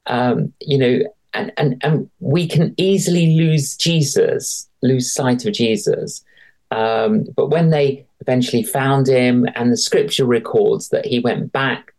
um, 0.06 0.52
you 0.60 0.78
know, 0.78 1.00
and, 1.32 1.52
and, 1.56 1.82
and 1.82 2.10
we 2.20 2.46
can 2.46 2.74
easily 2.76 3.34
lose 3.36 3.76
Jesus, 3.76 4.68
lose 4.82 5.12
sight 5.12 5.44
of 5.44 5.54
Jesus. 5.54 6.24
Um, 6.70 7.24
but 7.36 7.48
when 7.48 7.70
they 7.70 8.06
eventually 8.20 8.62
found 8.62 9.06
him, 9.06 9.46
and 9.54 9.70
the 9.70 9.76
scripture 9.76 10.24
records 10.24 10.88
that 10.90 11.06
he 11.06 11.20
went 11.20 11.52
back 11.52 11.92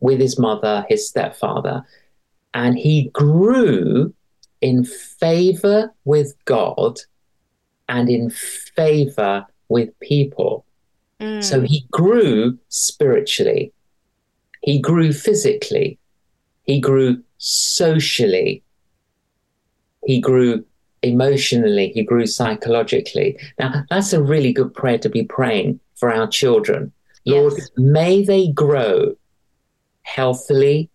with 0.00 0.20
his 0.20 0.38
mother, 0.38 0.84
his 0.88 1.08
stepfather, 1.08 1.84
and 2.54 2.78
he 2.78 3.10
grew 3.12 4.14
in 4.60 4.84
favor 4.84 5.92
with 6.04 6.34
God 6.44 6.98
and 7.88 8.08
in 8.08 8.30
favor 8.30 9.46
with 9.68 9.98
people. 10.00 10.64
Mm. 11.20 11.42
So 11.42 11.60
he 11.60 11.86
grew 11.90 12.58
spiritually, 12.68 13.72
he 14.62 14.80
grew 14.80 15.12
physically, 15.12 15.98
he 16.64 16.80
grew 16.80 17.22
socially, 17.42 18.62
he 20.06 20.20
grew 20.20 20.64
emotionally, 21.02 21.88
he 21.88 22.04
grew 22.04 22.24
psychologically. 22.24 23.36
Now, 23.58 23.84
that's 23.90 24.12
a 24.12 24.22
really 24.22 24.52
good 24.52 24.72
prayer 24.72 24.98
to 24.98 25.08
be 25.08 25.24
praying 25.24 25.80
for 25.96 26.12
our 26.12 26.28
children. 26.28 26.92
Yes. 27.24 27.34
Lord, 27.34 27.54
may 27.76 28.24
they 28.24 28.48
grow 28.52 29.16
healthily, 30.02 30.88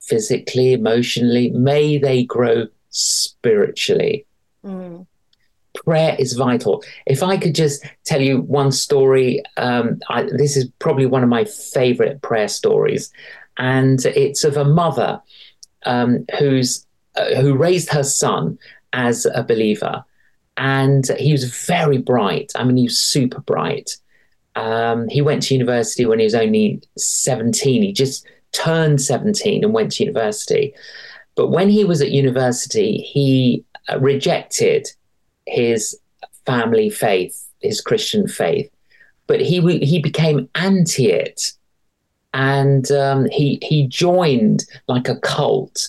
physically, 0.00 0.72
emotionally, 0.72 1.50
may 1.50 1.98
they 1.98 2.24
grow 2.24 2.66
spiritually. 2.90 4.26
Mm 4.64 5.06
prayer 5.84 6.16
is 6.18 6.32
vital. 6.32 6.82
If 7.06 7.22
I 7.22 7.36
could 7.36 7.54
just 7.54 7.84
tell 8.04 8.20
you 8.20 8.40
one 8.40 8.72
story, 8.72 9.42
um, 9.56 10.00
I, 10.08 10.24
this 10.24 10.56
is 10.56 10.68
probably 10.80 11.06
one 11.06 11.22
of 11.22 11.28
my 11.28 11.44
favorite 11.44 12.20
prayer 12.20 12.48
stories, 12.48 13.12
and 13.58 14.04
it's 14.06 14.42
of 14.42 14.56
a 14.56 14.64
mother 14.64 15.20
um, 15.88 16.24
who's 16.38 16.86
uh, 17.16 17.34
who 17.36 17.56
raised 17.56 17.90
her 17.90 18.04
son 18.04 18.58
as 18.92 19.26
a 19.34 19.42
believer, 19.42 20.04
and 20.56 21.08
he 21.18 21.32
was 21.32 21.52
very 21.66 21.98
bright. 21.98 22.52
I 22.54 22.62
mean, 22.62 22.76
he 22.76 22.84
was 22.84 23.00
super 23.00 23.40
bright. 23.40 23.96
Um, 24.54 25.08
he 25.08 25.22
went 25.22 25.42
to 25.44 25.54
university 25.54 26.04
when 26.06 26.20
he 26.20 26.24
was 26.24 26.34
only 26.34 26.80
seventeen. 26.96 27.82
He 27.82 27.92
just 27.92 28.26
turned 28.52 29.00
seventeen 29.00 29.64
and 29.64 29.72
went 29.72 29.92
to 29.92 30.04
university. 30.04 30.74
But 31.34 31.48
when 31.48 31.68
he 31.68 31.84
was 31.84 32.02
at 32.02 32.10
university, 32.10 32.98
he 32.98 33.64
uh, 33.88 33.98
rejected 33.98 34.88
his 35.46 35.98
family 36.44 36.90
faith, 36.90 37.46
his 37.60 37.80
Christian 37.80 38.28
faith, 38.28 38.70
but 39.26 39.40
he 39.40 39.60
he 39.78 40.00
became 40.00 40.48
anti 40.54 41.10
it, 41.10 41.52
and 42.34 42.90
um, 42.92 43.26
he 43.30 43.58
he 43.62 43.86
joined 43.86 44.64
like 44.86 45.08
a 45.08 45.16
cult, 45.16 45.88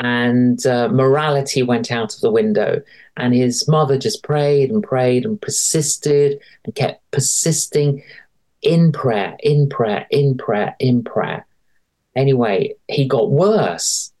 and 0.00 0.64
uh, 0.66 0.88
morality 0.88 1.62
went 1.62 1.90
out 1.90 2.14
of 2.14 2.20
the 2.20 2.30
window. 2.30 2.82
And 3.16 3.32
his 3.32 3.68
mother 3.68 3.96
just 3.96 4.24
prayed 4.24 4.70
and 4.70 4.82
prayed 4.82 5.24
and 5.24 5.40
persisted 5.40 6.40
and 6.64 6.74
kept 6.74 7.08
persisting 7.12 8.02
in 8.60 8.90
prayer, 8.90 9.36
in 9.40 9.68
prayer, 9.68 10.06
in 10.10 10.36
prayer, 10.36 10.74
in 10.80 11.04
prayer. 11.04 11.46
Anyway, 12.16 12.74
he 12.88 13.06
got 13.06 13.30
worse. 13.30 14.12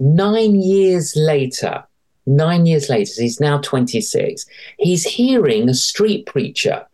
Nine 0.00 0.56
years 0.56 1.14
later, 1.14 1.84
nine 2.26 2.66
years 2.66 2.88
later, 2.88 3.22
he's 3.22 3.38
now 3.38 3.58
26, 3.58 4.44
he's 4.78 5.04
hearing 5.04 5.68
a 5.68 5.74
street 5.74 6.26
preacher 6.26 6.84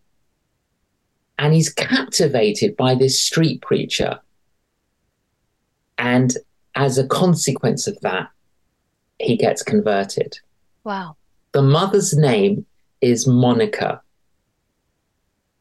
and 1.41 1.55
he's 1.55 1.73
captivated 1.73 2.77
by 2.77 2.95
this 2.95 3.19
street 3.19 3.63
preacher. 3.63 4.21
And 5.97 6.37
as 6.75 6.99
a 6.99 7.07
consequence 7.07 7.87
of 7.87 7.99
that, 8.03 8.29
he 9.19 9.39
gets 9.39 9.63
converted. 9.63 10.39
Wow. 10.85 11.17
The 11.53 11.63
mother's 11.63 12.15
name 12.15 12.67
is 13.01 13.27
Monica. 13.27 14.03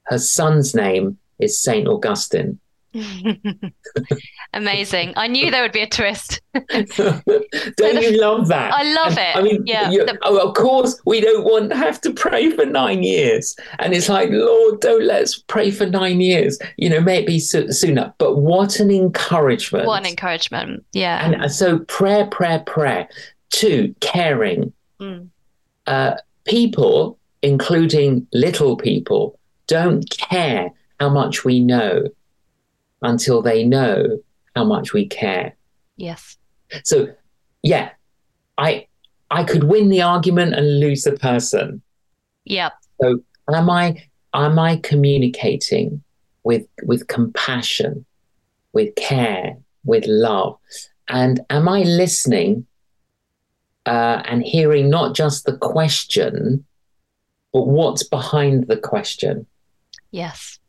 Her 0.03 0.19
son's 0.19 0.75
name 0.75 1.17
is 1.39 1.61
St. 1.61 1.87
Augustine. 1.87 2.59
Amazing. 4.53 5.13
I 5.15 5.27
knew 5.27 5.51
there 5.51 5.61
would 5.61 5.71
be 5.71 5.81
a 5.81 5.87
twist. 5.87 6.41
don't 6.53 8.01
you 8.01 8.19
love 8.19 8.47
that? 8.47 8.73
I 8.73 8.93
love 8.93 9.17
and, 9.17 9.19
it. 9.19 9.35
I 9.35 9.41
mean, 9.41 9.63
yeah. 9.65 9.89
The... 9.89 10.17
Oh, 10.23 10.47
of 10.47 10.55
course, 10.55 10.99
we 11.05 11.21
don't 11.21 11.43
want 11.43 11.69
to 11.69 11.75
have 11.75 12.01
to 12.01 12.13
pray 12.13 12.49
for 12.51 12.65
nine 12.65 13.03
years. 13.03 13.55
And 13.77 13.93
it's 13.93 14.09
like, 14.09 14.29
Lord, 14.31 14.81
don't 14.81 15.03
let's 15.03 15.39
pray 15.39 15.69
for 15.71 15.85
nine 15.85 16.19
years. 16.21 16.57
You 16.77 16.89
know, 16.89 17.01
maybe 17.01 17.39
so- 17.39 17.67
sooner. 17.67 18.13
But 18.17 18.37
what 18.37 18.79
an 18.79 18.89
encouragement. 18.91 19.85
What 19.85 20.01
an 20.01 20.07
encouragement. 20.07 20.83
Yeah. 20.93 21.25
And 21.25 21.43
uh, 21.43 21.49
so 21.49 21.79
prayer, 21.79 22.25
prayer, 22.25 22.59
prayer. 22.59 23.07
Two, 23.51 23.93
caring. 23.99 24.73
Mm. 24.99 25.29
Uh, 25.85 26.15
people, 26.45 27.19
including 27.41 28.27
little 28.33 28.75
people, 28.75 29.39
don't 29.67 30.09
care 30.09 30.71
how 30.99 31.09
much 31.09 31.45
we 31.45 31.59
know 31.59 32.03
until 33.01 33.41
they 33.41 33.63
know 33.63 34.19
how 34.55 34.65
much 34.65 34.93
we 34.93 35.07
care. 35.07 35.55
Yes. 35.97 36.37
So, 36.83 37.07
yeah, 37.63 37.91
I 38.57 38.87
I 39.31 39.43
could 39.43 39.65
win 39.65 39.89
the 39.89 40.01
argument 40.01 40.53
and 40.53 40.79
lose 40.79 41.03
the 41.03 41.13
person. 41.13 41.81
Yep. 42.45 42.73
So, 43.01 43.23
am 43.53 43.69
I 43.69 44.03
am 44.33 44.59
I 44.59 44.77
communicating 44.77 46.03
with 46.43 46.65
with 46.83 47.07
compassion, 47.07 48.05
with 48.73 48.95
care, 48.95 49.57
with 49.83 50.05
love, 50.07 50.57
and 51.07 51.41
am 51.49 51.67
I 51.67 51.83
listening 51.83 52.65
uh, 53.85 54.21
and 54.25 54.43
hearing 54.43 54.89
not 54.89 55.15
just 55.15 55.45
the 55.45 55.57
question, 55.57 56.65
but 57.51 57.67
what's 57.67 58.03
behind 58.03 58.67
the 58.67 58.77
question? 58.77 59.47
Yes. 60.11 60.59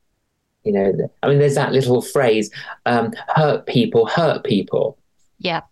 You 0.65 0.73
know, 0.73 1.11
I 1.23 1.29
mean, 1.29 1.39
there's 1.39 1.55
that 1.55 1.73
little 1.73 2.03
phrase, 2.03 2.51
um, 2.85 3.13
hurt 3.35 3.67
people, 3.67 4.07
hurt 4.07 4.45
people. 4.45 4.99
Yeah. 5.39 5.63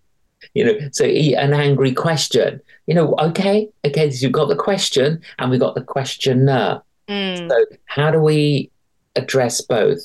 You 0.54 0.64
know, 0.64 0.78
so 0.92 1.04
an 1.04 1.52
angry 1.52 1.92
question, 1.92 2.60
you 2.86 2.94
know, 2.94 3.14
okay, 3.18 3.68
okay, 3.84 4.10
so 4.10 4.24
you've 4.24 4.32
got 4.32 4.48
the 4.48 4.56
question 4.56 5.20
and 5.38 5.50
we've 5.50 5.60
got 5.60 5.74
the 5.74 5.82
questioner. 5.82 6.82
Mm. 7.06 7.48
So, 7.48 7.64
how 7.84 8.10
do 8.10 8.20
we 8.20 8.70
address 9.16 9.60
both? 9.60 10.00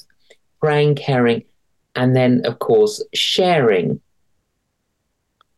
Praying, 0.60 0.96
caring, 0.96 1.44
and 1.96 2.16
then, 2.16 2.42
of 2.46 2.60
course, 2.60 3.04
sharing. 3.14 4.02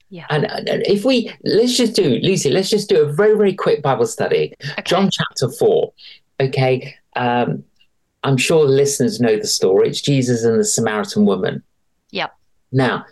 Yeah. 0.09 0.25
And, 0.29 0.45
and, 0.45 0.83
if 0.87 1.03
we 1.03 1.31
let's 1.43 1.75
just 1.75 1.95
do 1.95 2.19
Lucy, 2.21 2.49
let's 2.49 2.69
just 2.69 2.89
do 2.89 3.01
a 3.01 3.11
very 3.11 3.35
very 3.35 3.53
quick 3.53 3.81
Bible 3.81 4.05
study. 4.05 4.53
Okay. 4.71 4.83
John 4.85 5.09
chapter 5.11 5.49
four. 5.51 5.93
Okay. 6.39 6.95
Um, 7.15 7.63
I'm 8.25 8.37
sure 8.37 8.65
listeners 8.65 9.21
know 9.21 9.37
the 9.37 9.47
story. 9.47 9.87
It's 9.87 10.01
Jesus 10.01 10.43
and 10.43 10.59
the 10.59 10.65
Samaritan 10.65 11.25
woman. 11.25 11.61
Yep. 12.09 12.35
Now, 12.71 13.05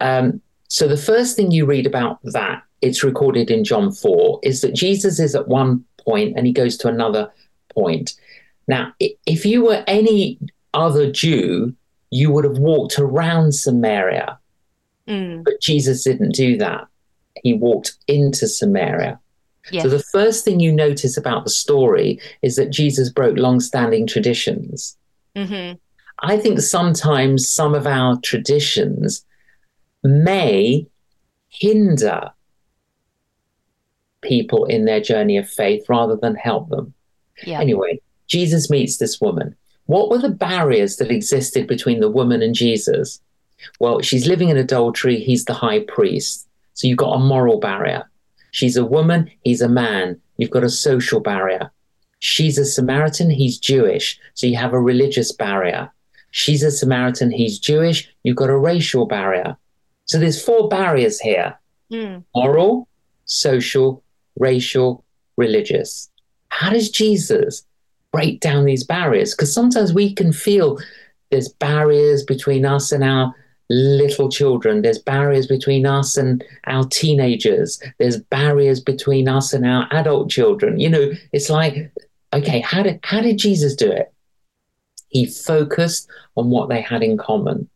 um, 0.00 0.40
so 0.68 0.86
the 0.86 0.96
first 0.96 1.36
thing 1.36 1.50
you 1.50 1.66
read 1.66 1.84
about 1.84 2.20
that, 2.22 2.62
it's 2.80 3.02
recorded 3.02 3.50
in 3.50 3.64
John 3.64 3.92
4, 3.92 4.40
is 4.44 4.60
that 4.60 4.74
Jesus 4.74 5.18
is 5.18 5.34
at 5.34 5.48
one 5.48 5.84
point 5.98 6.34
and 6.36 6.46
he 6.46 6.52
goes 6.52 6.76
to 6.78 6.88
another 6.88 7.30
point. 7.74 8.14
Now, 8.68 8.92
if 9.00 9.44
you 9.44 9.64
were 9.64 9.82
any 9.88 10.38
other 10.74 11.10
Jew, 11.10 11.74
you 12.10 12.30
would 12.30 12.44
have 12.44 12.58
walked 12.58 13.00
around 13.00 13.52
Samaria. 13.52 14.38
Mm. 15.08 15.42
But 15.44 15.60
Jesus 15.60 16.04
didn't 16.04 16.34
do 16.34 16.56
that. 16.58 16.86
He 17.42 17.52
walked 17.52 17.96
into 18.06 18.46
Samaria. 18.46 19.18
Yes. 19.70 19.82
So 19.82 19.88
the 19.88 20.02
first 20.02 20.44
thing 20.44 20.60
you 20.60 20.72
notice 20.72 21.16
about 21.16 21.44
the 21.44 21.50
story 21.50 22.20
is 22.42 22.56
that 22.56 22.70
Jesus 22.70 23.10
broke 23.10 23.36
long-standing 23.36 24.06
traditions. 24.06 24.96
Mm-hmm. 25.34 25.76
I 26.20 26.36
think 26.38 26.60
sometimes 26.60 27.48
some 27.48 27.74
of 27.74 27.86
our 27.86 28.18
traditions 28.20 29.24
may 30.02 30.86
hinder 31.48 32.30
people 34.22 34.64
in 34.64 34.84
their 34.84 35.00
journey 35.00 35.36
of 35.36 35.48
faith 35.48 35.88
rather 35.88 36.16
than 36.16 36.34
help 36.34 36.68
them. 36.70 36.94
Yeah. 37.44 37.60
Anyway, 37.60 38.00
Jesus 38.26 38.70
meets 38.70 38.96
this 38.96 39.20
woman. 39.20 39.54
What 39.86 40.10
were 40.10 40.18
the 40.18 40.30
barriers 40.30 40.96
that 40.96 41.10
existed 41.10 41.66
between 41.66 42.00
the 42.00 42.10
woman 42.10 42.42
and 42.42 42.54
Jesus? 42.54 43.20
Well, 43.78 44.00
she's 44.00 44.26
living 44.26 44.48
in 44.48 44.56
adultery, 44.56 45.18
he's 45.18 45.44
the 45.44 45.54
high 45.54 45.80
priest. 45.80 46.46
So 46.74 46.88
you've 46.88 46.98
got 46.98 47.14
a 47.14 47.18
moral 47.18 47.58
barrier. 47.60 48.08
She's 48.56 48.78
a 48.78 48.86
woman, 48.86 49.30
he's 49.44 49.60
a 49.60 49.68
man. 49.68 50.18
You've 50.38 50.50
got 50.50 50.64
a 50.64 50.70
social 50.70 51.20
barrier. 51.20 51.70
She's 52.20 52.56
a 52.56 52.64
Samaritan, 52.64 53.28
he's 53.28 53.58
Jewish. 53.58 54.18
So 54.32 54.46
you 54.46 54.56
have 54.56 54.72
a 54.72 54.80
religious 54.80 55.30
barrier. 55.30 55.92
She's 56.30 56.62
a 56.62 56.70
Samaritan, 56.70 57.30
he's 57.30 57.58
Jewish. 57.58 58.08
You've 58.22 58.38
got 58.38 58.48
a 58.48 58.56
racial 58.56 59.04
barrier. 59.04 59.58
So 60.06 60.18
there's 60.18 60.42
four 60.42 60.70
barriers 60.70 61.20
here 61.20 61.58
mm. 61.92 62.24
moral, 62.34 62.88
social, 63.26 64.02
racial, 64.38 65.04
religious. 65.36 66.08
How 66.48 66.70
does 66.70 66.88
Jesus 66.88 67.62
break 68.10 68.40
down 68.40 68.64
these 68.64 68.84
barriers? 68.84 69.34
Because 69.34 69.52
sometimes 69.52 69.92
we 69.92 70.14
can 70.14 70.32
feel 70.32 70.78
there's 71.30 71.50
barriers 71.50 72.24
between 72.24 72.64
us 72.64 72.90
and 72.90 73.04
our 73.04 73.34
little 73.68 74.30
children. 74.30 74.82
There's 74.82 74.98
barriers 74.98 75.46
between 75.46 75.86
us 75.86 76.16
and 76.16 76.44
our 76.66 76.84
teenagers. 76.84 77.80
There's 77.98 78.18
barriers 78.18 78.80
between 78.80 79.28
us 79.28 79.52
and 79.52 79.66
our 79.66 79.88
adult 79.92 80.30
children. 80.30 80.78
You 80.78 80.90
know, 80.90 81.10
it's 81.32 81.50
like, 81.50 81.92
okay, 82.32 82.60
how 82.60 82.82
did 82.82 83.00
how 83.02 83.20
did 83.20 83.38
Jesus 83.38 83.74
do 83.74 83.90
it? 83.90 84.12
He 85.08 85.26
focused 85.26 86.08
on 86.36 86.50
what 86.50 86.68
they 86.68 86.80
had 86.80 87.02
in 87.02 87.16
common. 87.16 87.68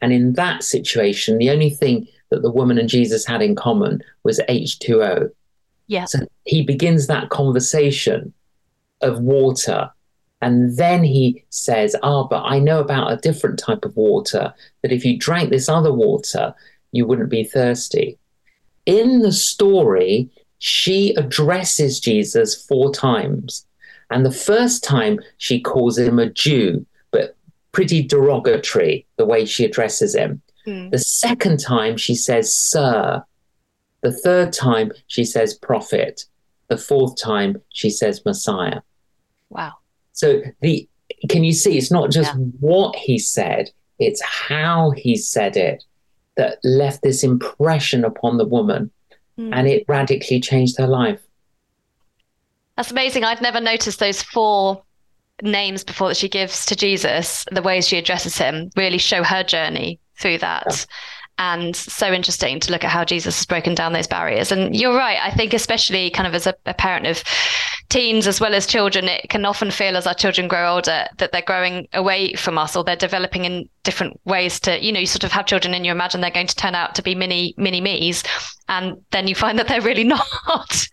And 0.00 0.12
in 0.12 0.34
that 0.34 0.62
situation, 0.62 1.38
the 1.38 1.50
only 1.50 1.70
thing 1.70 2.06
that 2.30 2.42
the 2.42 2.50
woman 2.50 2.78
and 2.78 2.88
Jesus 2.88 3.24
had 3.24 3.42
in 3.42 3.54
common 3.54 4.02
was 4.22 4.40
H2O. 4.48 5.30
Yeah. 5.86 6.04
So 6.04 6.20
he 6.44 6.62
begins 6.62 7.06
that 7.06 7.30
conversation 7.30 8.32
of 9.00 9.20
water 9.20 9.90
and 10.40 10.76
then 10.76 11.04
he 11.04 11.44
says, 11.48 11.96
Ah, 12.02 12.20
oh, 12.20 12.24
but 12.24 12.42
I 12.44 12.58
know 12.58 12.80
about 12.80 13.12
a 13.12 13.16
different 13.16 13.58
type 13.58 13.84
of 13.84 13.96
water 13.96 14.52
that 14.82 14.92
if 14.92 15.04
you 15.04 15.18
drank 15.18 15.50
this 15.50 15.68
other 15.68 15.92
water, 15.92 16.54
you 16.92 17.06
wouldn't 17.06 17.30
be 17.30 17.44
thirsty. 17.44 18.18
In 18.86 19.20
the 19.20 19.32
story, 19.32 20.30
she 20.58 21.14
addresses 21.14 21.98
Jesus 21.98 22.54
four 22.54 22.92
times. 22.92 23.66
And 24.10 24.24
the 24.24 24.32
first 24.32 24.84
time 24.84 25.18
she 25.38 25.60
calls 25.60 25.98
him 25.98 26.18
a 26.18 26.28
Jew, 26.30 26.84
but 27.10 27.36
pretty 27.72 28.02
derogatory 28.02 29.06
the 29.16 29.26
way 29.26 29.44
she 29.44 29.64
addresses 29.64 30.14
him. 30.14 30.42
Mm. 30.66 30.90
The 30.90 30.98
second 30.98 31.58
time 31.58 31.96
she 31.96 32.14
says, 32.14 32.54
Sir. 32.54 33.24
The 34.02 34.12
third 34.12 34.52
time 34.52 34.92
she 35.06 35.24
says, 35.24 35.54
Prophet. 35.54 36.26
The 36.68 36.76
fourth 36.76 37.16
time 37.20 37.62
she 37.70 37.90
says, 37.90 38.24
Messiah. 38.24 38.82
Wow. 39.48 39.74
So 40.14 40.42
the 40.60 40.88
can 41.28 41.44
you 41.44 41.52
see 41.52 41.76
it's 41.76 41.90
not 41.90 42.10
just 42.10 42.34
yeah. 42.34 42.44
what 42.60 42.96
he 42.96 43.18
said, 43.18 43.70
it's 43.98 44.22
how 44.22 44.90
he 44.90 45.16
said 45.16 45.56
it 45.56 45.84
that 46.36 46.58
left 46.64 47.02
this 47.02 47.22
impression 47.22 48.04
upon 48.04 48.38
the 48.38 48.44
woman 48.44 48.90
mm. 49.38 49.50
and 49.52 49.68
it 49.68 49.84
radically 49.86 50.40
changed 50.40 50.78
her 50.78 50.86
life. 50.86 51.20
That's 52.76 52.90
amazing. 52.90 53.24
I'd 53.24 53.42
never 53.42 53.60
noticed 53.60 54.00
those 54.00 54.22
four 54.22 54.82
names 55.42 55.84
before 55.84 56.08
that 56.08 56.16
she 56.16 56.28
gives 56.28 56.66
to 56.66 56.76
Jesus, 56.76 57.44
the 57.52 57.62
ways 57.62 57.86
she 57.86 57.98
addresses 57.98 58.36
him 58.36 58.70
really 58.76 58.98
show 58.98 59.22
her 59.22 59.44
journey 59.44 60.00
through 60.16 60.38
that. 60.38 60.64
Yeah 60.68 60.84
and 61.38 61.74
so 61.74 62.12
interesting 62.12 62.60
to 62.60 62.70
look 62.70 62.84
at 62.84 62.90
how 62.90 63.04
Jesus 63.04 63.38
has 63.38 63.46
broken 63.46 63.74
down 63.74 63.92
those 63.92 64.06
barriers. 64.06 64.52
And 64.52 64.74
you're 64.76 64.96
right. 64.96 65.18
I 65.20 65.32
think, 65.32 65.52
especially 65.52 66.10
kind 66.10 66.28
of 66.28 66.34
as 66.34 66.46
a, 66.46 66.54
a 66.66 66.74
parent 66.74 67.06
of 67.06 67.24
teens 67.94 68.26
as 68.26 68.40
well 68.40 68.56
as 68.56 68.66
children, 68.66 69.06
it 69.06 69.28
can 69.30 69.44
often 69.44 69.70
feel 69.70 69.96
as 69.96 70.04
our 70.04 70.14
children 70.14 70.48
grow 70.48 70.74
older 70.74 71.06
that 71.18 71.30
they're 71.30 71.42
growing 71.42 71.86
away 71.92 72.32
from 72.34 72.58
us 72.58 72.74
or 72.74 72.82
they're 72.82 72.96
developing 72.96 73.44
in 73.44 73.68
different 73.84 74.20
ways 74.24 74.58
to, 74.58 74.84
you 74.84 74.90
know, 74.90 74.98
you 74.98 75.06
sort 75.06 75.22
of 75.22 75.30
have 75.30 75.46
children 75.46 75.72
and 75.74 75.86
you 75.86 75.92
imagine 75.92 76.20
they're 76.20 76.32
going 76.32 76.48
to 76.48 76.56
turn 76.56 76.74
out 76.74 76.96
to 76.96 77.02
be 77.02 77.14
mini, 77.14 77.54
mini 77.56 77.80
me's. 77.80 78.24
And 78.68 78.96
then 79.12 79.28
you 79.28 79.36
find 79.36 79.60
that 79.60 79.68
they're 79.68 79.80
really 79.80 80.02
not. 80.04 80.88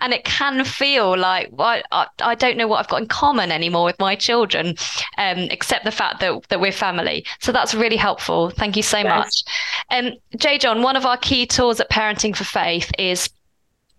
and 0.00 0.14
it 0.14 0.24
can 0.24 0.64
feel 0.64 1.18
like, 1.18 1.50
well, 1.52 1.82
I, 1.92 2.06
I, 2.22 2.34
don't 2.34 2.56
know 2.56 2.66
what 2.66 2.78
I've 2.78 2.88
got 2.88 3.02
in 3.02 3.08
common 3.08 3.52
anymore 3.52 3.84
with 3.84 3.98
my 3.98 4.14
children, 4.14 4.76
um, 5.18 5.38
except 5.50 5.84
the 5.84 5.90
fact 5.90 6.20
that, 6.20 6.48
that 6.48 6.62
we're 6.62 6.72
family. 6.72 7.26
So 7.40 7.52
that's 7.52 7.74
really 7.74 7.96
helpful. 7.96 8.48
Thank 8.48 8.78
you 8.78 8.82
so 8.82 8.98
yes. 8.98 9.06
much. 9.06 9.44
Um, 9.90 10.12
J. 10.38 10.56
John, 10.56 10.80
one 10.80 10.96
of 10.96 11.04
our 11.04 11.18
key 11.18 11.44
tools 11.44 11.78
at 11.78 11.90
Parenting 11.90 12.34
for 12.34 12.44
Faith 12.44 12.90
is 12.98 13.28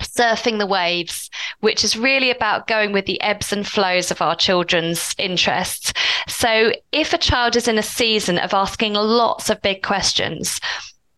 surfing 0.03 0.59
the 0.59 0.65
waves, 0.65 1.29
which 1.59 1.83
is 1.83 1.97
really 1.97 2.31
about 2.31 2.67
going 2.67 2.91
with 2.91 3.05
the 3.05 3.21
ebbs 3.21 3.51
and 3.51 3.67
flows 3.67 4.11
of 4.11 4.21
our 4.21 4.35
children's 4.35 5.15
interests. 5.17 5.93
So, 6.27 6.71
if 6.91 7.13
a 7.13 7.17
child 7.17 7.55
is 7.55 7.67
in 7.67 7.77
a 7.77 7.83
season 7.83 8.37
of 8.37 8.53
asking 8.53 8.93
lots 8.93 9.49
of 9.49 9.61
big 9.61 9.81
questions, 9.83 10.59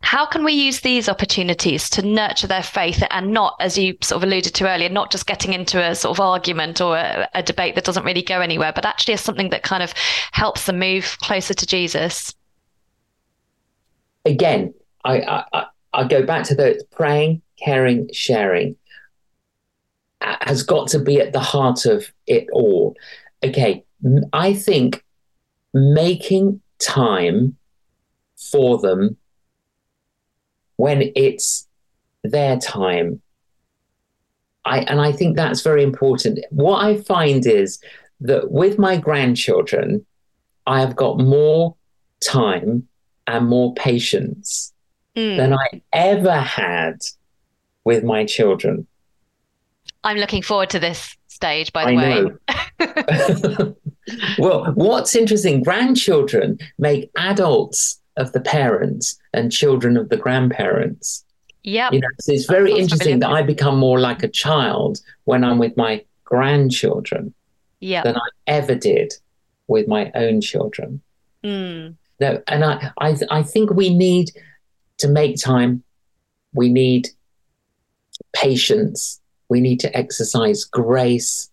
how 0.05 0.23
can 0.23 0.43
we 0.43 0.53
use 0.53 0.81
these 0.81 1.09
opportunities 1.09 1.89
to 1.89 2.05
nurture 2.05 2.45
their 2.45 2.61
faith 2.61 3.01
and 3.09 3.33
not, 3.33 3.55
as 3.59 3.75
you 3.75 3.97
sort 4.01 4.21
of 4.21 4.29
alluded 4.29 4.53
to 4.53 4.69
earlier, 4.69 4.87
not 4.87 5.11
just 5.11 5.25
getting 5.25 5.53
into 5.53 5.81
a 5.81 5.95
sort 5.95 6.15
of 6.15 6.21
argument 6.21 6.79
or 6.79 6.95
a, 6.95 7.27
a 7.33 7.41
debate 7.41 7.73
that 7.73 7.85
doesn't 7.85 8.03
really 8.03 8.21
go 8.21 8.39
anywhere, 8.39 8.71
but 8.71 8.85
actually 8.85 9.15
as 9.15 9.21
something 9.21 9.49
that 9.49 9.63
kind 9.63 9.81
of 9.81 9.93
helps 10.31 10.67
them 10.67 10.77
move 10.77 11.17
closer 11.21 11.55
to 11.55 11.65
Jesus? 11.65 12.35
Again, 14.25 14.75
I, 15.03 15.45
I, 15.51 15.65
I 15.91 16.07
go 16.07 16.23
back 16.23 16.43
to 16.45 16.55
the 16.55 16.83
praying, 16.91 17.41
caring, 17.57 18.09
sharing 18.13 18.75
has 20.41 20.63
got 20.63 20.87
to 20.89 20.99
be 20.99 21.19
at 21.19 21.33
the 21.33 21.39
heart 21.39 21.85
of 21.85 22.11
it 22.27 22.47
all. 22.51 22.95
Okay, 23.43 23.83
I 24.33 24.53
think 24.53 25.03
making 25.73 26.61
time 26.79 27.57
for 28.51 28.79
them 28.79 29.17
when 30.77 31.11
it's 31.15 31.67
their 32.23 32.57
time. 32.57 33.21
I, 34.65 34.79
and 34.79 34.99
I 34.99 35.11
think 35.11 35.35
that's 35.35 35.61
very 35.61 35.83
important. 35.83 36.39
What 36.49 36.83
I 36.83 36.97
find 37.01 37.45
is 37.45 37.79
that 38.21 38.51
with 38.51 38.79
my 38.79 38.97
grandchildren, 38.97 40.05
I 40.65 40.79
have 40.79 40.95
got 40.95 41.19
more 41.19 41.75
time 42.23 42.87
and 43.27 43.47
more 43.47 43.75
patience 43.75 44.73
mm. 45.15 45.37
than 45.37 45.53
I 45.53 45.81
ever 45.93 46.39
had 46.39 47.01
with 47.85 48.03
my 48.03 48.25
children. 48.25 48.85
I'm 50.03 50.17
looking 50.17 50.41
forward 50.41 50.69
to 50.71 50.79
this 50.79 51.15
stage, 51.27 51.71
by 51.71 51.85
the 51.85 51.97
I 51.97 53.65
way. 53.65 53.75
well, 54.39 54.71
what's 54.73 55.15
interesting, 55.15 55.63
grandchildren 55.63 56.57
make 56.77 57.09
adults 57.17 58.01
of 58.17 58.31
the 58.31 58.41
parents 58.41 59.17
and 59.33 59.51
children 59.51 59.97
of 59.97 60.09
the 60.09 60.17
grandparents. 60.17 61.23
Yeah. 61.63 61.89
You 61.91 61.99
know, 61.99 62.07
so 62.19 62.31
it's 62.31 62.45
very 62.45 62.73
interesting 62.73 63.19
that 63.19 63.29
I 63.29 63.41
become 63.41 63.77
more 63.77 63.99
like 63.99 64.23
a 64.23 64.27
child 64.27 64.99
when 65.23 65.43
I'm 65.43 65.57
with 65.57 65.75
my 65.75 66.05
grandchildren 66.23 67.33
yep. 67.79 68.03
than 68.03 68.15
I 68.15 68.27
ever 68.47 68.75
did 68.75 69.13
with 69.67 69.87
my 69.87 70.11
own 70.13 70.41
children. 70.41 71.01
Mm. 71.43 71.95
No, 72.19 72.41
and 72.47 72.63
I, 72.63 72.91
I, 72.99 73.17
I 73.29 73.43
think 73.43 73.71
we 73.71 73.93
need 73.93 74.31
to 74.99 75.07
make 75.07 75.41
time. 75.41 75.83
We 76.53 76.69
need 76.69 77.09
patience 78.35 79.19
we 79.49 79.61
need 79.61 79.79
to 79.81 79.95
exercise 79.97 80.63
grace. 80.63 81.49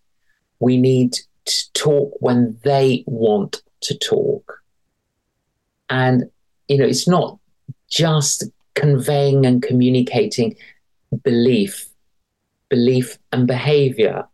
We 0.61 0.77
need 0.77 1.19
to 1.45 1.73
talk 1.73 2.13
when 2.21 2.59
they 2.65 3.05
want 3.07 3.63
to 3.83 3.99
talk. 3.99 4.63
And, 5.91 6.31
you 6.69 6.79
know, 6.79 6.87
it's 6.87 7.09
not 7.09 7.39
just 7.91 8.45
conveying 8.75 9.45
and 9.45 9.63
communicating 9.63 10.57
belief, 11.23 11.89
belief 12.71 13.19
and 13.33 13.47
behavior. 13.47 14.27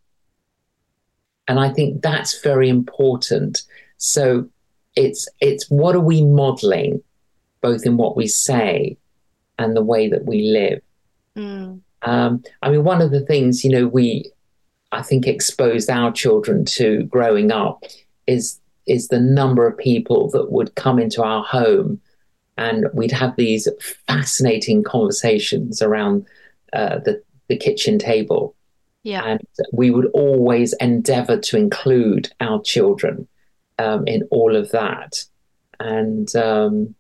And 1.48 1.58
I 1.58 1.70
think 1.70 2.02
that's 2.02 2.40
very 2.42 2.68
important. 2.68 3.62
So 3.96 4.48
it's 4.94 5.26
it's 5.40 5.68
what 5.70 5.96
are 5.96 6.00
we 6.00 6.24
modeling, 6.24 7.02
both 7.62 7.86
in 7.86 7.96
what 7.96 8.16
we 8.16 8.28
say 8.28 8.96
and 9.58 9.74
the 9.74 9.82
way 9.82 10.08
that 10.08 10.26
we 10.26 10.42
live. 10.42 10.82
Mm. 11.36 11.80
Um, 12.02 12.42
I 12.62 12.70
mean, 12.70 12.84
one 12.84 13.02
of 13.02 13.10
the 13.10 13.24
things, 13.24 13.64
you 13.64 13.70
know, 13.70 13.86
we, 13.86 14.30
I 14.92 15.02
think, 15.02 15.26
exposed 15.26 15.90
our 15.90 16.12
children 16.12 16.64
to 16.66 17.04
growing 17.04 17.50
up 17.52 17.84
is 18.26 18.60
is 18.86 19.08
the 19.08 19.20
number 19.20 19.66
of 19.66 19.76
people 19.76 20.30
that 20.30 20.50
would 20.50 20.74
come 20.74 20.98
into 20.98 21.22
our 21.22 21.44
home 21.44 22.00
and 22.58 22.86
we'd 22.92 23.12
have 23.12 23.36
these 23.36 23.68
fascinating 24.08 24.82
conversations 24.82 25.80
around 25.80 26.26
uh, 26.72 26.98
the, 26.98 27.22
the 27.48 27.56
kitchen 27.56 27.98
table. 27.98 28.54
Yeah. 29.04 29.24
And 29.24 29.40
we 29.72 29.90
would 29.90 30.06
always 30.12 30.72
endeavor 30.74 31.38
to 31.38 31.56
include 31.56 32.30
our 32.40 32.60
children 32.62 33.28
um, 33.78 34.06
in 34.08 34.24
all 34.30 34.56
of 34.56 34.72
that. 34.72 35.24
And 35.78 36.34
um, 36.34 36.94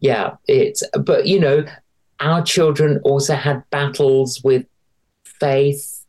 yeah, 0.00 0.36
it's, 0.48 0.82
but 0.98 1.26
you 1.26 1.38
know, 1.38 1.66
our 2.20 2.42
children 2.42 3.00
also 3.04 3.34
had 3.34 3.68
battles 3.70 4.42
with 4.42 4.66
faith, 5.24 6.04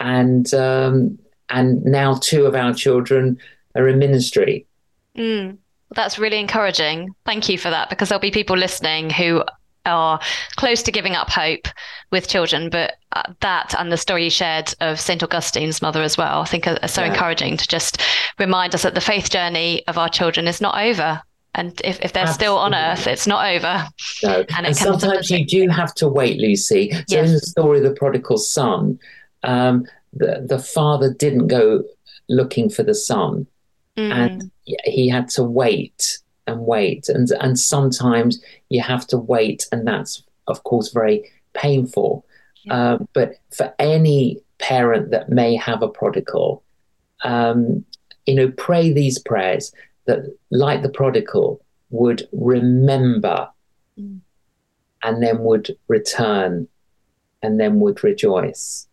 and 0.00 0.52
um, 0.54 1.18
and 1.48 1.84
now 1.84 2.14
two 2.14 2.46
of 2.46 2.54
our 2.54 2.74
children 2.74 3.38
are 3.74 3.88
in 3.88 3.98
ministry. 3.98 4.66
Mm, 5.16 5.58
that's 5.94 6.18
really 6.18 6.38
encouraging. 6.38 7.14
Thank 7.24 7.48
you 7.48 7.58
for 7.58 7.70
that, 7.70 7.90
because 7.90 8.08
there'll 8.08 8.20
be 8.20 8.30
people 8.30 8.56
listening 8.56 9.10
who 9.10 9.42
are 9.86 10.20
close 10.56 10.82
to 10.82 10.92
giving 10.92 11.14
up 11.14 11.30
hope 11.30 11.66
with 12.10 12.28
children, 12.28 12.68
but 12.70 12.94
uh, 13.12 13.22
that 13.40 13.74
and 13.78 13.90
the 13.90 13.96
story 13.96 14.24
you 14.24 14.30
shared 14.30 14.72
of 14.80 15.00
St. 15.00 15.22
Augustine's 15.22 15.82
mother 15.82 16.02
as 16.02 16.18
well, 16.18 16.42
I 16.42 16.44
think 16.44 16.66
are, 16.66 16.78
are 16.82 16.88
so 16.88 17.02
yeah. 17.02 17.12
encouraging 17.12 17.56
to 17.56 17.66
just 17.66 18.02
remind 18.38 18.74
us 18.74 18.82
that 18.82 18.94
the 18.94 19.00
faith 19.00 19.30
journey 19.30 19.86
of 19.88 19.98
our 19.98 20.08
children 20.08 20.46
is 20.46 20.60
not 20.60 20.78
over. 20.78 21.22
And 21.58 21.80
if, 21.82 22.00
if 22.00 22.12
they're 22.12 22.22
Absolutely. 22.22 22.32
still 22.34 22.56
on 22.56 22.72
Earth, 22.72 23.08
it's 23.08 23.26
not 23.26 23.44
over. 23.52 23.88
No. 24.22 24.44
And, 24.56 24.66
and 24.68 24.76
sometimes 24.76 25.28
you 25.28 25.44
do 25.44 25.68
have 25.68 25.92
to 25.96 26.06
wait, 26.06 26.38
Lucy. 26.38 26.92
So 26.92 27.02
yes. 27.08 27.26
in 27.26 27.34
the 27.34 27.40
story 27.40 27.78
of 27.78 27.84
the 27.84 27.94
prodigal 27.94 28.38
son, 28.38 28.96
um, 29.42 29.84
the, 30.12 30.46
the 30.48 30.60
father 30.60 31.12
didn't 31.12 31.48
go 31.48 31.82
looking 32.28 32.70
for 32.70 32.84
the 32.84 32.94
son. 32.94 33.48
Mm. 33.96 34.12
And 34.12 34.50
he 34.84 35.08
had 35.08 35.28
to 35.30 35.42
wait 35.42 36.20
and 36.46 36.60
wait. 36.60 37.08
And, 37.08 37.28
and 37.40 37.58
sometimes 37.58 38.40
you 38.68 38.80
have 38.80 39.04
to 39.08 39.18
wait. 39.18 39.66
And 39.72 39.84
that's, 39.84 40.22
of 40.46 40.62
course, 40.62 40.92
very 40.92 41.28
painful. 41.54 42.24
Yeah. 42.62 42.92
Um, 42.92 43.08
but 43.14 43.32
for 43.50 43.74
any 43.80 44.40
parent 44.58 45.10
that 45.10 45.28
may 45.28 45.56
have 45.56 45.82
a 45.82 45.88
prodigal, 45.88 46.62
um, 47.24 47.84
you 48.26 48.36
know, 48.36 48.52
pray 48.56 48.92
these 48.92 49.18
prayers 49.18 49.72
that, 50.08 50.36
like 50.50 50.82
the 50.82 50.88
prodigal, 50.88 51.64
would 51.90 52.28
remember 52.32 53.48
mm. 53.98 54.20
and 55.04 55.22
then 55.22 55.38
would 55.44 55.76
return 55.86 56.66
and 57.42 57.60
then 57.60 57.80
would 57.80 58.02
rejoice. 58.02 58.88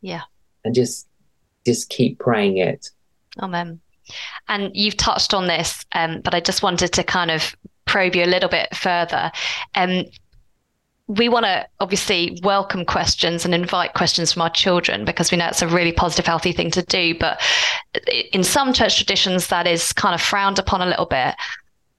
Yeah. 0.00 0.22
And 0.64 0.74
just 0.74 1.06
just 1.66 1.90
keep 1.90 2.18
praying 2.18 2.56
it. 2.56 2.88
Amen. 3.38 3.80
And 4.48 4.70
you've 4.74 4.96
touched 4.96 5.34
on 5.34 5.46
this, 5.46 5.84
um, 5.92 6.20
but 6.22 6.34
I 6.34 6.40
just 6.40 6.62
wanted 6.62 6.92
to 6.94 7.04
kind 7.04 7.30
of 7.30 7.54
probe 7.84 8.16
you 8.16 8.24
a 8.24 8.26
little 8.26 8.48
bit 8.48 8.74
further. 8.74 9.30
Um, 9.74 10.04
we 11.10 11.28
want 11.28 11.44
to 11.44 11.66
obviously 11.80 12.38
welcome 12.44 12.84
questions 12.84 13.44
and 13.44 13.52
invite 13.52 13.94
questions 13.94 14.32
from 14.32 14.42
our 14.42 14.50
children 14.50 15.04
because 15.04 15.32
we 15.32 15.38
know 15.38 15.48
it's 15.48 15.60
a 15.60 15.66
really 15.66 15.90
positive, 15.90 16.24
healthy 16.24 16.52
thing 16.52 16.70
to 16.70 16.82
do. 16.82 17.18
But 17.18 17.40
in 18.32 18.44
some 18.44 18.72
church 18.72 18.96
traditions, 18.96 19.48
that 19.48 19.66
is 19.66 19.92
kind 19.92 20.14
of 20.14 20.20
frowned 20.20 20.60
upon 20.60 20.82
a 20.82 20.86
little 20.86 21.06
bit. 21.06 21.34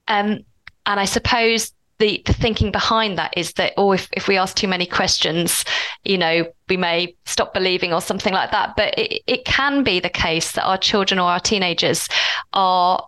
Um, 0.08 0.38
and 0.86 0.98
I 0.98 1.04
suppose 1.04 1.72
the, 1.98 2.22
the 2.24 2.32
thinking 2.32 2.72
behind 2.72 3.18
that 3.18 3.34
is 3.36 3.52
that, 3.54 3.74
oh, 3.76 3.92
if, 3.92 4.08
if 4.12 4.28
we 4.28 4.38
ask 4.38 4.56
too 4.56 4.66
many 4.66 4.86
questions, 4.86 5.62
you 6.04 6.16
know, 6.16 6.50
we 6.70 6.78
may 6.78 7.14
stop 7.26 7.52
believing 7.52 7.92
or 7.92 8.00
something 8.00 8.32
like 8.32 8.50
that. 8.52 8.76
But 8.76 8.98
it, 8.98 9.22
it 9.26 9.44
can 9.44 9.84
be 9.84 10.00
the 10.00 10.08
case 10.08 10.52
that 10.52 10.64
our 10.64 10.78
children 10.78 11.18
or 11.18 11.28
our 11.28 11.40
teenagers 11.40 12.08
are 12.54 13.06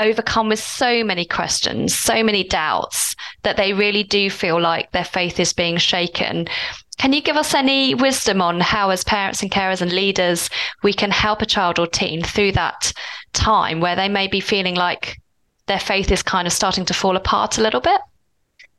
overcome 0.00 0.48
with 0.48 0.58
so 0.58 1.04
many 1.04 1.24
questions, 1.24 1.94
so 1.94 2.22
many 2.24 2.42
doubts 2.42 3.14
that 3.42 3.56
they 3.56 3.72
really 3.72 4.02
do 4.02 4.30
feel 4.30 4.60
like 4.60 4.90
their 4.90 5.04
faith 5.04 5.38
is 5.38 5.52
being 5.52 5.76
shaken. 5.76 6.48
Can 6.98 7.12
you 7.12 7.22
give 7.22 7.36
us 7.36 7.54
any 7.54 7.94
wisdom 7.94 8.42
on 8.42 8.60
how, 8.60 8.90
as 8.90 9.04
parents 9.04 9.42
and 9.42 9.50
carers 9.50 9.80
and 9.80 9.92
leaders, 9.92 10.50
we 10.82 10.92
can 10.92 11.10
help 11.10 11.40
a 11.40 11.46
child 11.46 11.78
or 11.78 11.86
teen 11.86 12.22
through 12.22 12.52
that 12.52 12.92
time 13.32 13.80
where 13.80 13.96
they 13.96 14.08
may 14.08 14.26
be 14.26 14.40
feeling 14.40 14.74
like 14.74 15.18
their 15.66 15.78
faith 15.78 16.10
is 16.10 16.22
kind 16.22 16.46
of 16.46 16.52
starting 16.52 16.84
to 16.86 16.94
fall 16.94 17.16
apart 17.16 17.56
a 17.56 17.62
little 17.62 17.80
bit? 17.80 18.00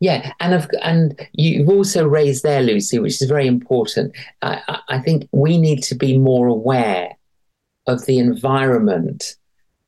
Yeah, 0.01 0.34
and 0.39 0.67
and 0.81 1.27
you've 1.34 1.69
also 1.69 2.07
raised 2.07 2.43
there, 2.43 2.62
Lucy, 2.62 2.97
which 2.97 3.21
is 3.21 3.27
very 3.27 3.45
important. 3.45 4.15
I, 4.41 4.81
I 4.89 4.99
think 4.99 5.27
we 5.31 5.60
need 5.60 5.84
to 5.84 5.95
be 5.95 6.17
more 6.17 6.47
aware 6.47 7.15
of 7.88 8.05
the 8.05 8.17
environment 8.17 9.36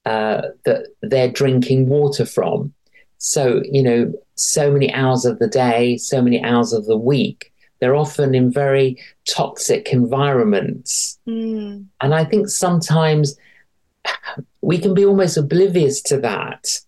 uh, 0.05 0.49
that 0.65 0.87
they're 1.01 1.31
drinking 1.31 1.87
water 1.87 2.25
from. 2.25 2.73
So, 3.17 3.61
you 3.63 3.81
know, 3.81 4.13
so 4.35 4.71
many 4.71 4.91
hours 4.93 5.25
of 5.25 5.39
the 5.39 5.47
day, 5.47 5.97
so 5.97 6.21
many 6.21 6.43
hours 6.43 6.73
of 6.73 6.85
the 6.85 6.97
week, 6.97 7.53
they're 7.79 7.95
often 7.95 8.35
in 8.35 8.51
very 8.51 8.97
toxic 9.25 9.93
environments. 9.93 11.19
Mm. 11.27 11.85
And 12.01 12.15
I 12.15 12.25
think 12.25 12.49
sometimes 12.49 13.35
we 14.61 14.77
can 14.77 14.93
be 14.93 15.05
almost 15.05 15.37
oblivious 15.37 16.01
to 16.03 16.17
that. 16.19 16.79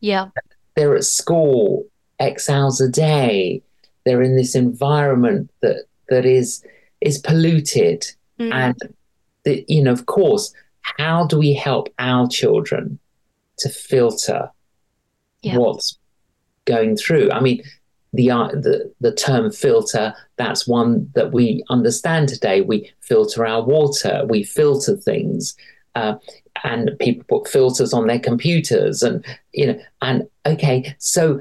Yeah. 0.00 0.28
They're 0.74 0.96
at 0.96 1.04
school 1.04 1.86
X 2.18 2.50
hours 2.50 2.80
a 2.80 2.88
day. 2.88 3.62
They're 4.04 4.22
in 4.22 4.36
this 4.36 4.54
environment 4.54 5.50
that 5.62 5.84
that 6.08 6.26
is 6.26 6.64
is 7.00 7.18
polluted. 7.18 8.04
Mm. 8.38 8.52
And 8.52 8.76
the, 9.44 9.64
you 9.68 9.82
know, 9.82 9.92
of 9.92 10.06
course, 10.06 10.52
how 10.84 11.26
do 11.26 11.38
we 11.38 11.54
help 11.54 11.88
our 11.98 12.28
children 12.28 12.98
to 13.58 13.68
filter 13.68 14.50
yeah. 15.42 15.56
what's 15.56 15.98
going 16.64 16.96
through? 16.96 17.30
I 17.30 17.40
mean, 17.40 17.62
the, 18.12 18.30
uh, 18.30 18.48
the 18.48 18.92
the 19.00 19.12
term 19.12 19.50
filter 19.50 20.14
that's 20.36 20.68
one 20.68 21.10
that 21.14 21.32
we 21.32 21.64
understand 21.68 22.28
today. 22.28 22.60
We 22.60 22.92
filter 23.00 23.44
our 23.44 23.62
water, 23.62 24.24
we 24.28 24.44
filter 24.44 24.96
things, 24.96 25.56
uh, 25.96 26.14
and 26.62 26.92
people 27.00 27.24
put 27.28 27.50
filters 27.50 27.92
on 27.92 28.06
their 28.06 28.20
computers, 28.20 29.02
and 29.02 29.24
you 29.52 29.66
know, 29.66 29.80
and 30.00 30.28
okay, 30.46 30.94
so 30.98 31.40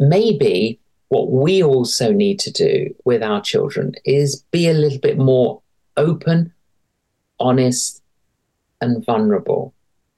maybe 0.00 0.80
what 1.10 1.30
we 1.30 1.62
also 1.62 2.12
need 2.12 2.40
to 2.40 2.50
do 2.50 2.94
with 3.04 3.22
our 3.22 3.40
children 3.40 3.94
is 4.04 4.42
be 4.50 4.68
a 4.68 4.72
little 4.72 4.98
bit 4.98 5.18
more 5.18 5.60
open, 5.96 6.52
honest, 7.38 7.99
and 8.80 9.04
vulnerable. 9.04 9.74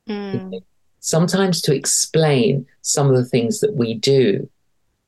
Mm. 0.08 0.62
Sometimes 1.00 1.60
to 1.62 1.74
explain 1.74 2.66
some 2.82 3.08
of 3.08 3.16
the 3.16 3.24
things 3.24 3.60
that 3.60 3.74
we 3.74 3.94
do, 3.94 4.48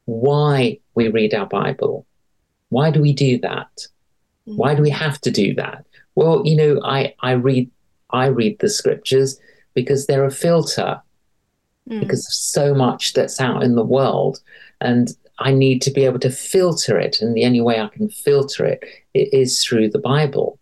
why 0.06 0.78
we 0.94 1.08
read 1.08 1.34
our 1.34 1.46
Bible. 1.46 2.06
Why 2.68 2.90
do 2.90 3.00
we 3.00 3.12
do 3.12 3.38
that? 3.38 3.86
Mm. 4.48 4.56
Why 4.56 4.74
do 4.74 4.82
we 4.82 4.90
have 4.90 5.20
to 5.22 5.30
do 5.30 5.54
that? 5.54 5.86
Well, 6.14 6.42
you 6.44 6.56
know, 6.56 6.80
I, 6.84 7.14
I 7.20 7.32
read 7.32 7.70
I 8.10 8.26
read 8.26 8.58
the 8.60 8.68
scriptures 8.68 9.40
because 9.74 10.06
they're 10.06 10.24
a 10.24 10.30
filter 10.30 11.00
mm. 11.88 12.00
because 12.00 12.26
of 12.26 12.32
so 12.32 12.74
much 12.74 13.12
that's 13.12 13.40
out 13.40 13.62
in 13.62 13.74
the 13.74 13.84
world. 13.84 14.40
And 14.80 15.10
I 15.40 15.52
need 15.52 15.82
to 15.82 15.90
be 15.90 16.04
able 16.04 16.20
to 16.20 16.30
filter 16.30 16.98
it. 16.98 17.20
And 17.20 17.34
the 17.34 17.44
only 17.44 17.60
way 17.60 17.80
I 17.80 17.88
can 17.88 18.08
filter 18.08 18.64
it 18.64 18.84
is 19.14 19.64
through 19.64 19.90
the 19.90 19.98
Bible. 19.98 20.58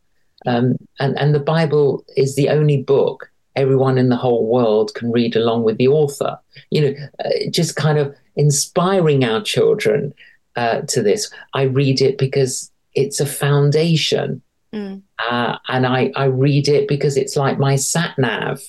Um, 0.46 0.76
and, 0.98 1.18
and 1.18 1.35
the 1.35 1.40
Bible 1.40 2.05
is 2.16 2.35
the 2.35 2.48
only 2.48 2.83
book 2.83 3.31
everyone 3.55 3.98
in 3.98 4.09
the 4.09 4.16
whole 4.16 4.46
world 4.46 4.94
can 4.94 5.11
read 5.11 5.37
along 5.37 5.64
with 5.64 5.78
the 5.78 5.88
author. 5.88 6.38
You 6.70 6.81
know, 6.81 6.94
uh, 7.24 7.50
just 7.50 7.76
kind 7.76 7.98
of 7.98 8.14
inspiring 8.37 9.24
our 9.24 9.42
children 9.42 10.14
uh, 10.57 10.83
to 10.83 11.02
this. 11.02 11.31
I 11.55 11.62
read 11.62 12.00
it 12.00 12.18
because 12.18 12.70
it's 12.94 13.20
a 13.20 13.26
foundation. 13.26 14.42
Mm. 14.72 15.02
Uh, 15.18 15.59
and 15.68 15.87
I, 15.87 16.12
I 16.16 16.24
read 16.24 16.68
it 16.68 16.88
because 16.88 17.16
it's 17.16 17.37
like 17.37 17.59
my 17.59 17.76
sat 17.76 18.18
nav. 18.18 18.61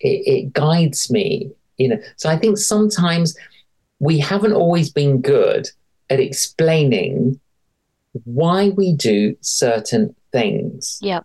It, 0.00 0.26
it 0.26 0.52
guides 0.52 1.10
me, 1.10 1.50
you 1.76 1.88
know. 1.88 1.98
So 2.16 2.28
I 2.28 2.36
think 2.36 2.58
sometimes 2.58 3.36
we 3.98 4.18
haven't 4.18 4.52
always 4.52 4.90
been 4.90 5.20
good 5.20 5.68
at 6.08 6.20
explaining 6.20 7.40
why 8.24 8.70
we 8.70 8.92
do 8.92 9.36
certain 9.40 10.14
things. 10.32 10.98
Yeah. 11.00 11.20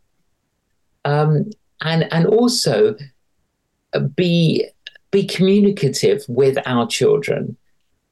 Um, 1.03 1.51
and 1.81 2.11
and 2.11 2.25
also 2.27 2.95
uh, 3.93 3.99
be 3.99 4.67
be 5.11 5.25
communicative 5.25 6.25
with 6.27 6.57
our 6.65 6.87
children. 6.87 7.57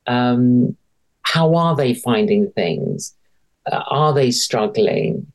Um, 0.08 0.76
how 1.24 1.56
are 1.56 1.76
they 1.76 1.94
finding 1.94 2.52
things? 2.52 3.14
Uh, 3.72 3.84
are 3.90 4.14
they 4.14 4.32
struggling? 4.32 5.32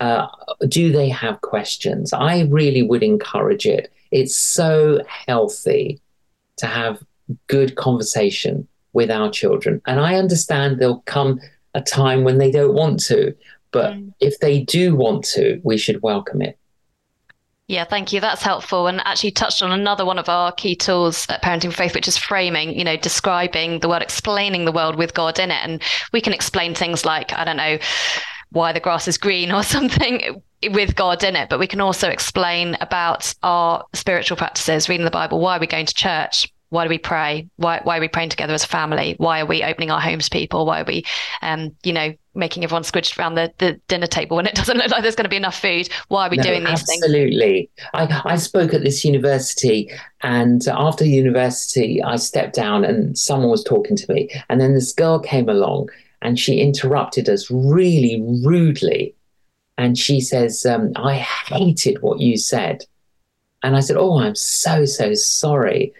Uh, 0.00 0.26
do 0.68 0.90
they 0.90 1.08
have 1.08 1.40
questions? 1.42 2.12
I 2.12 2.42
really 2.42 2.82
would 2.82 3.02
encourage 3.02 3.66
it. 3.66 3.92
It's 4.10 4.36
so 4.36 5.00
healthy 5.06 6.00
to 6.56 6.66
have 6.66 7.02
good 7.46 7.76
conversation 7.76 8.66
with 8.92 9.10
our 9.10 9.30
children. 9.30 9.80
And 9.86 10.00
I 10.00 10.16
understand 10.16 10.78
there'll 10.78 11.02
come 11.06 11.40
a 11.74 11.80
time 11.80 12.24
when 12.24 12.38
they 12.38 12.50
don't 12.50 12.74
want 12.74 13.00
to. 13.04 13.34
But 13.72 13.94
mm. 13.94 14.12
if 14.20 14.38
they 14.40 14.60
do 14.60 14.94
want 14.94 15.24
to, 15.34 15.60
we 15.64 15.76
should 15.76 16.02
welcome 16.02 16.42
it. 16.42 16.58
Yeah, 17.68 17.84
thank 17.84 18.12
you. 18.12 18.20
That's 18.20 18.42
helpful. 18.42 18.86
And 18.86 19.00
actually 19.06 19.30
touched 19.30 19.62
on 19.62 19.72
another 19.72 20.04
one 20.04 20.18
of 20.18 20.28
our 20.28 20.52
key 20.52 20.76
tools 20.76 21.26
at 21.30 21.42
Parenting 21.42 21.70
for 21.70 21.76
Faith, 21.78 21.94
which 21.94 22.08
is 22.08 22.18
framing, 22.18 22.78
you 22.78 22.84
know, 22.84 22.96
describing 22.96 23.80
the 23.80 23.88
world, 23.88 24.02
explaining 24.02 24.66
the 24.66 24.72
world 24.72 24.96
with 24.96 25.14
God 25.14 25.38
in 25.38 25.50
it. 25.50 25.60
And 25.62 25.82
we 26.12 26.20
can 26.20 26.34
explain 26.34 26.74
things 26.74 27.04
like, 27.04 27.32
I 27.32 27.44
don't 27.44 27.56
know, 27.56 27.78
why 28.50 28.72
the 28.72 28.80
grass 28.80 29.08
is 29.08 29.16
green 29.16 29.50
or 29.50 29.62
something 29.62 30.42
with 30.70 30.94
God 30.94 31.24
in 31.24 31.34
it, 31.34 31.48
but 31.48 31.58
we 31.58 31.66
can 31.66 31.80
also 31.80 32.08
explain 32.08 32.76
about 32.80 33.34
our 33.42 33.84
spiritual 33.94 34.36
practices, 34.36 34.88
reading 34.88 35.04
the 35.04 35.10
Bible, 35.10 35.40
why 35.40 35.56
are 35.56 35.60
we 35.60 35.66
going 35.66 35.86
to 35.86 35.94
church, 35.94 36.52
why 36.68 36.84
do 36.84 36.88
we 36.88 36.98
pray? 36.98 37.48
Why, 37.56 37.80
why 37.82 37.98
are 37.98 38.00
we 38.00 38.08
praying 38.08 38.30
together 38.30 38.54
as 38.54 38.64
a 38.64 38.68
family? 38.68 39.14
Why 39.18 39.40
are 39.40 39.46
we 39.46 39.62
opening 39.62 39.90
our 39.90 40.00
homes 40.00 40.28
to 40.28 40.38
people? 40.38 40.64
Why 40.64 40.80
are 40.80 40.84
we, 40.84 41.04
um, 41.42 41.76
you 41.82 41.92
know, 41.92 42.14
making 42.34 42.64
everyone 42.64 42.82
squished 42.82 43.18
around 43.18 43.34
the, 43.34 43.52
the 43.58 43.80
dinner 43.88 44.06
table 44.06 44.36
when 44.36 44.46
it 44.46 44.54
doesn't 44.56 44.76
look 44.76 44.90
like 44.90 45.02
there's 45.02 45.16
going 45.16 45.24
to 45.24 45.30
be 45.30 45.36
enough 45.36 45.60
food? 45.60 45.88
Why 46.08 46.26
are 46.26 46.30
we 46.30 46.36
no, 46.38 46.42
doing 46.42 46.64
these 46.64 46.80
absolutely. 46.80 47.68
things? 47.68 47.70
Absolutely. 47.94 48.22
I, 48.26 48.32
I 48.34 48.36
spoke 48.36 48.74
at 48.74 48.82
this 48.82 49.04
university, 49.04 49.90
and 50.22 50.66
after 50.68 51.04
university, 51.04 52.02
I 52.02 52.16
stepped 52.16 52.54
down 52.54 52.84
and 52.84 53.16
someone 53.16 53.50
was 53.50 53.64
talking 53.64 53.96
to 53.96 54.12
me. 54.12 54.30
And 54.48 54.60
then 54.60 54.74
this 54.74 54.92
girl 54.92 55.18
came 55.18 55.48
along 55.48 55.88
and 56.22 56.38
she 56.38 56.60
interrupted 56.60 57.28
us 57.28 57.50
really 57.50 58.22
rudely. 58.44 59.14
And 59.78 59.98
she 59.98 60.20
says, 60.20 60.64
um, 60.64 60.92
I 60.96 61.16
hated 61.16 62.00
what 62.02 62.20
you 62.20 62.36
said. 62.36 62.84
And 63.62 63.76
I 63.76 63.80
said, 63.80 63.96
Oh, 63.96 64.18
I'm 64.18 64.34
so, 64.34 64.84
so 64.84 65.14
sorry. 65.14 65.92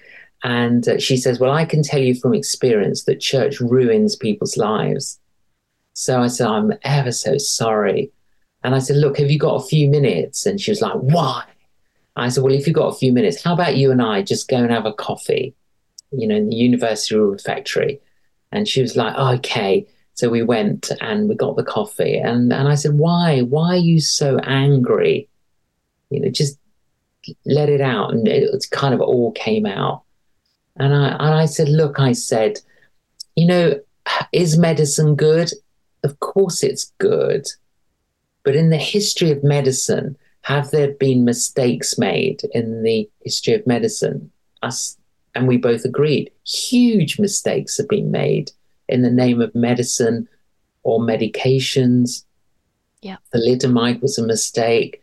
And 0.44 0.88
uh, 0.88 0.98
she 0.98 1.16
says, 1.16 1.38
Well, 1.38 1.52
I 1.52 1.64
can 1.64 1.82
tell 1.82 2.00
you 2.00 2.14
from 2.14 2.34
experience 2.34 3.04
that 3.04 3.20
church 3.20 3.60
ruins 3.60 4.16
people's 4.16 4.56
lives. 4.56 5.18
So 5.94 6.20
I 6.20 6.28
said, 6.28 6.46
I'm 6.46 6.72
ever 6.82 7.12
so 7.12 7.38
sorry. 7.38 8.10
And 8.64 8.74
I 8.74 8.78
said, 8.78 8.96
Look, 8.96 9.18
have 9.18 9.30
you 9.30 9.38
got 9.38 9.56
a 9.56 9.66
few 9.66 9.88
minutes? 9.88 10.46
And 10.46 10.60
she 10.60 10.70
was 10.70 10.80
like, 10.80 10.94
Why? 10.94 11.44
I 12.16 12.28
said, 12.28 12.44
Well, 12.44 12.52
if 12.52 12.66
you've 12.66 12.76
got 12.76 12.94
a 12.94 12.96
few 12.96 13.12
minutes, 13.12 13.42
how 13.42 13.52
about 13.52 13.76
you 13.76 13.90
and 13.90 14.02
I 14.02 14.22
just 14.22 14.48
go 14.48 14.56
and 14.56 14.70
have 14.70 14.86
a 14.86 14.92
coffee, 14.92 15.54
you 16.10 16.26
know, 16.26 16.36
in 16.36 16.48
the 16.48 16.56
university 16.56 17.16
refectory? 17.16 18.00
And 18.50 18.68
she 18.68 18.82
was 18.82 18.96
like, 18.96 19.16
Okay. 19.16 19.86
So 20.14 20.28
we 20.28 20.42
went 20.42 20.90
and 21.00 21.28
we 21.28 21.34
got 21.34 21.56
the 21.56 21.64
coffee. 21.64 22.18
And, 22.18 22.52
and 22.52 22.68
I 22.68 22.74
said, 22.74 22.94
Why? 22.94 23.40
Why 23.40 23.74
are 23.74 23.76
you 23.76 24.00
so 24.00 24.38
angry? 24.38 25.28
You 26.10 26.20
know, 26.20 26.30
just 26.30 26.58
let 27.46 27.68
it 27.68 27.80
out. 27.80 28.12
And 28.12 28.28
it, 28.28 28.42
it 28.42 28.66
kind 28.70 28.94
of 28.94 29.00
all 29.00 29.32
came 29.32 29.66
out. 29.66 30.02
And 30.76 30.94
I, 30.94 31.08
and 31.08 31.34
I 31.34 31.46
said, 31.46 31.68
Look, 31.68 31.98
I 31.98 32.12
said, 32.12 32.58
you 33.36 33.46
know, 33.46 33.80
is 34.32 34.58
medicine 34.58 35.14
good? 35.14 35.50
Of 36.02 36.20
course 36.20 36.62
it's 36.62 36.92
good. 36.98 37.46
But 38.44 38.56
in 38.56 38.70
the 38.70 38.76
history 38.76 39.30
of 39.30 39.44
medicine, 39.44 40.16
have 40.42 40.70
there 40.70 40.92
been 40.92 41.24
mistakes 41.24 41.96
made 41.98 42.42
in 42.52 42.82
the 42.82 43.08
history 43.20 43.54
of 43.54 43.66
medicine? 43.66 44.30
Us, 44.62 44.96
and 45.34 45.46
we 45.46 45.56
both 45.56 45.84
agreed, 45.84 46.30
huge 46.44 47.18
mistakes 47.18 47.76
have 47.78 47.88
been 47.88 48.10
made 48.10 48.50
in 48.88 49.02
the 49.02 49.10
name 49.10 49.40
of 49.40 49.54
medicine 49.54 50.28
or 50.82 51.00
medications. 51.00 52.24
Yeah. 53.00 53.16
Thalidomide 53.32 54.02
was 54.02 54.18
a 54.18 54.26
mistake. 54.26 55.00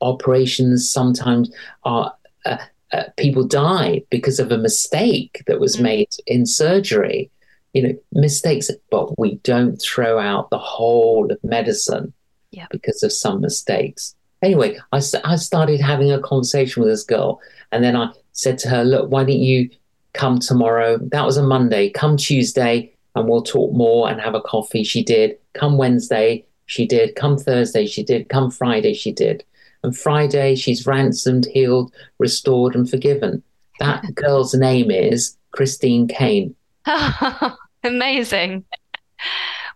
Operations 0.00 0.90
sometimes 0.90 1.50
are 1.84 2.14
uh, 2.46 2.58
uh, 2.92 3.04
people 3.16 3.44
die 3.46 4.02
because 4.10 4.38
of 4.38 4.52
a 4.52 4.58
mistake 4.58 5.42
that 5.46 5.60
was 5.60 5.76
mm. 5.76 5.82
made 5.82 6.08
in 6.26 6.46
surgery. 6.46 7.30
You 7.74 7.82
know, 7.82 7.98
mistakes, 8.12 8.70
but 8.90 9.18
we 9.18 9.36
don't 9.36 9.76
throw 9.76 10.18
out 10.18 10.50
the 10.50 10.58
whole 10.58 11.30
of 11.30 11.42
medicine 11.44 12.12
yeah. 12.52 12.66
because 12.70 13.02
of 13.02 13.12
some 13.12 13.40
mistakes. 13.40 14.14
Anyway, 14.42 14.78
I, 14.92 15.00
I 15.24 15.36
started 15.36 15.80
having 15.80 16.12
a 16.12 16.20
conversation 16.20 16.82
with 16.82 16.92
this 16.92 17.04
girl, 17.04 17.40
and 17.72 17.82
then 17.82 17.96
I 17.96 18.12
said 18.32 18.58
to 18.58 18.68
her, 18.68 18.84
Look, 18.84 19.10
why 19.10 19.24
don't 19.24 19.38
you 19.38 19.70
come 20.12 20.38
tomorrow? 20.38 20.98
That 20.98 21.24
was 21.24 21.36
a 21.36 21.42
Monday. 21.42 21.90
Come 21.90 22.16
Tuesday, 22.16 22.94
and 23.14 23.28
we'll 23.28 23.42
talk 23.42 23.72
more 23.72 24.08
and 24.08 24.20
have 24.20 24.34
a 24.34 24.40
coffee. 24.40 24.84
She 24.84 25.02
did. 25.02 25.38
Come 25.54 25.78
Wednesday, 25.78 26.44
she 26.66 26.86
did. 26.86 27.16
Come 27.16 27.38
Thursday, 27.38 27.86
she 27.86 28.02
did. 28.02 28.28
Come 28.28 28.50
Friday, 28.50 28.94
she 28.94 29.12
did. 29.12 29.44
And 29.82 29.96
Friday, 29.96 30.54
she's 30.54 30.86
ransomed, 30.86 31.46
healed, 31.46 31.92
restored, 32.18 32.74
and 32.74 32.88
forgiven. 32.88 33.42
That 33.80 34.04
girl's 34.14 34.54
name 34.54 34.90
is 34.90 35.36
Christine 35.52 36.08
Caine. 36.08 36.54
Amazing. 37.84 38.64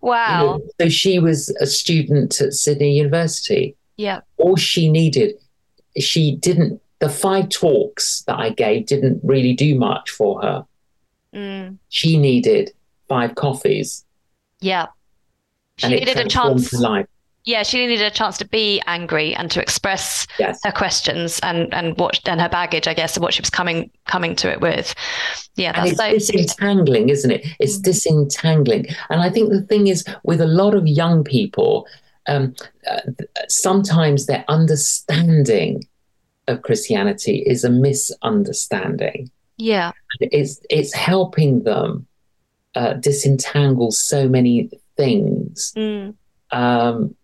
Wow. 0.00 0.60
So 0.80 0.88
she 0.88 1.18
was 1.18 1.50
a 1.60 1.66
student 1.66 2.40
at 2.40 2.54
Sydney 2.54 2.96
University. 2.96 3.76
Yeah. 3.96 4.20
All 4.36 4.56
she 4.56 4.90
needed, 4.90 5.34
she 5.98 6.36
didn't, 6.36 6.80
the 7.00 7.08
five 7.08 7.48
talks 7.48 8.22
that 8.22 8.38
I 8.38 8.50
gave 8.50 8.86
didn't 8.86 9.20
really 9.22 9.54
do 9.54 9.78
much 9.78 10.10
for 10.10 10.42
her. 10.42 10.64
Mm. 11.34 11.78
She 11.88 12.16
needed 12.16 12.72
five 13.08 13.34
coffees. 13.34 14.04
Yeah. 14.60 14.86
She 15.76 15.88
needed 15.88 16.16
a 16.16 16.28
chance. 16.28 16.72
Life 16.72 17.06
yeah, 17.48 17.62
she 17.62 17.78
needed 17.86 18.04
a 18.04 18.10
chance 18.10 18.36
to 18.38 18.44
be 18.44 18.82
angry 18.86 19.34
and 19.34 19.50
to 19.52 19.62
express 19.62 20.26
yes. 20.38 20.60
her 20.64 20.70
questions 20.70 21.40
and 21.42 21.72
and 21.72 21.96
what 21.96 22.20
and 22.28 22.42
her 22.42 22.48
baggage, 22.48 22.86
I 22.86 22.92
guess, 22.92 23.16
and 23.16 23.22
what 23.22 23.32
she 23.32 23.40
was 23.40 23.48
coming 23.48 23.90
coming 24.06 24.36
to 24.36 24.52
it 24.52 24.60
with. 24.60 24.94
Yeah, 25.56 25.72
that's 25.72 25.98
and 25.98 26.14
it's 26.14 26.26
so 26.26 26.32
disentangling, 26.32 27.08
isn't 27.08 27.30
it? 27.30 27.46
It's 27.58 27.78
mm. 27.78 27.84
disentangling, 27.84 28.88
and 29.08 29.22
I 29.22 29.30
think 29.30 29.48
the 29.48 29.62
thing 29.62 29.86
is 29.86 30.04
with 30.24 30.42
a 30.42 30.46
lot 30.46 30.74
of 30.74 30.86
young 30.86 31.24
people, 31.24 31.86
um, 32.26 32.54
uh, 32.86 33.00
sometimes 33.48 34.26
their 34.26 34.44
understanding 34.48 35.88
of 36.48 36.60
Christianity 36.60 37.44
is 37.46 37.64
a 37.64 37.70
misunderstanding. 37.70 39.30
Yeah, 39.56 39.92
it's 40.20 40.60
it's 40.68 40.92
helping 40.92 41.62
them 41.62 42.06
uh, 42.74 42.92
disentangle 42.92 43.90
so 43.90 44.28
many 44.28 44.68
things. 44.98 45.72
Mm. 45.74 46.14
Um, 46.50 47.14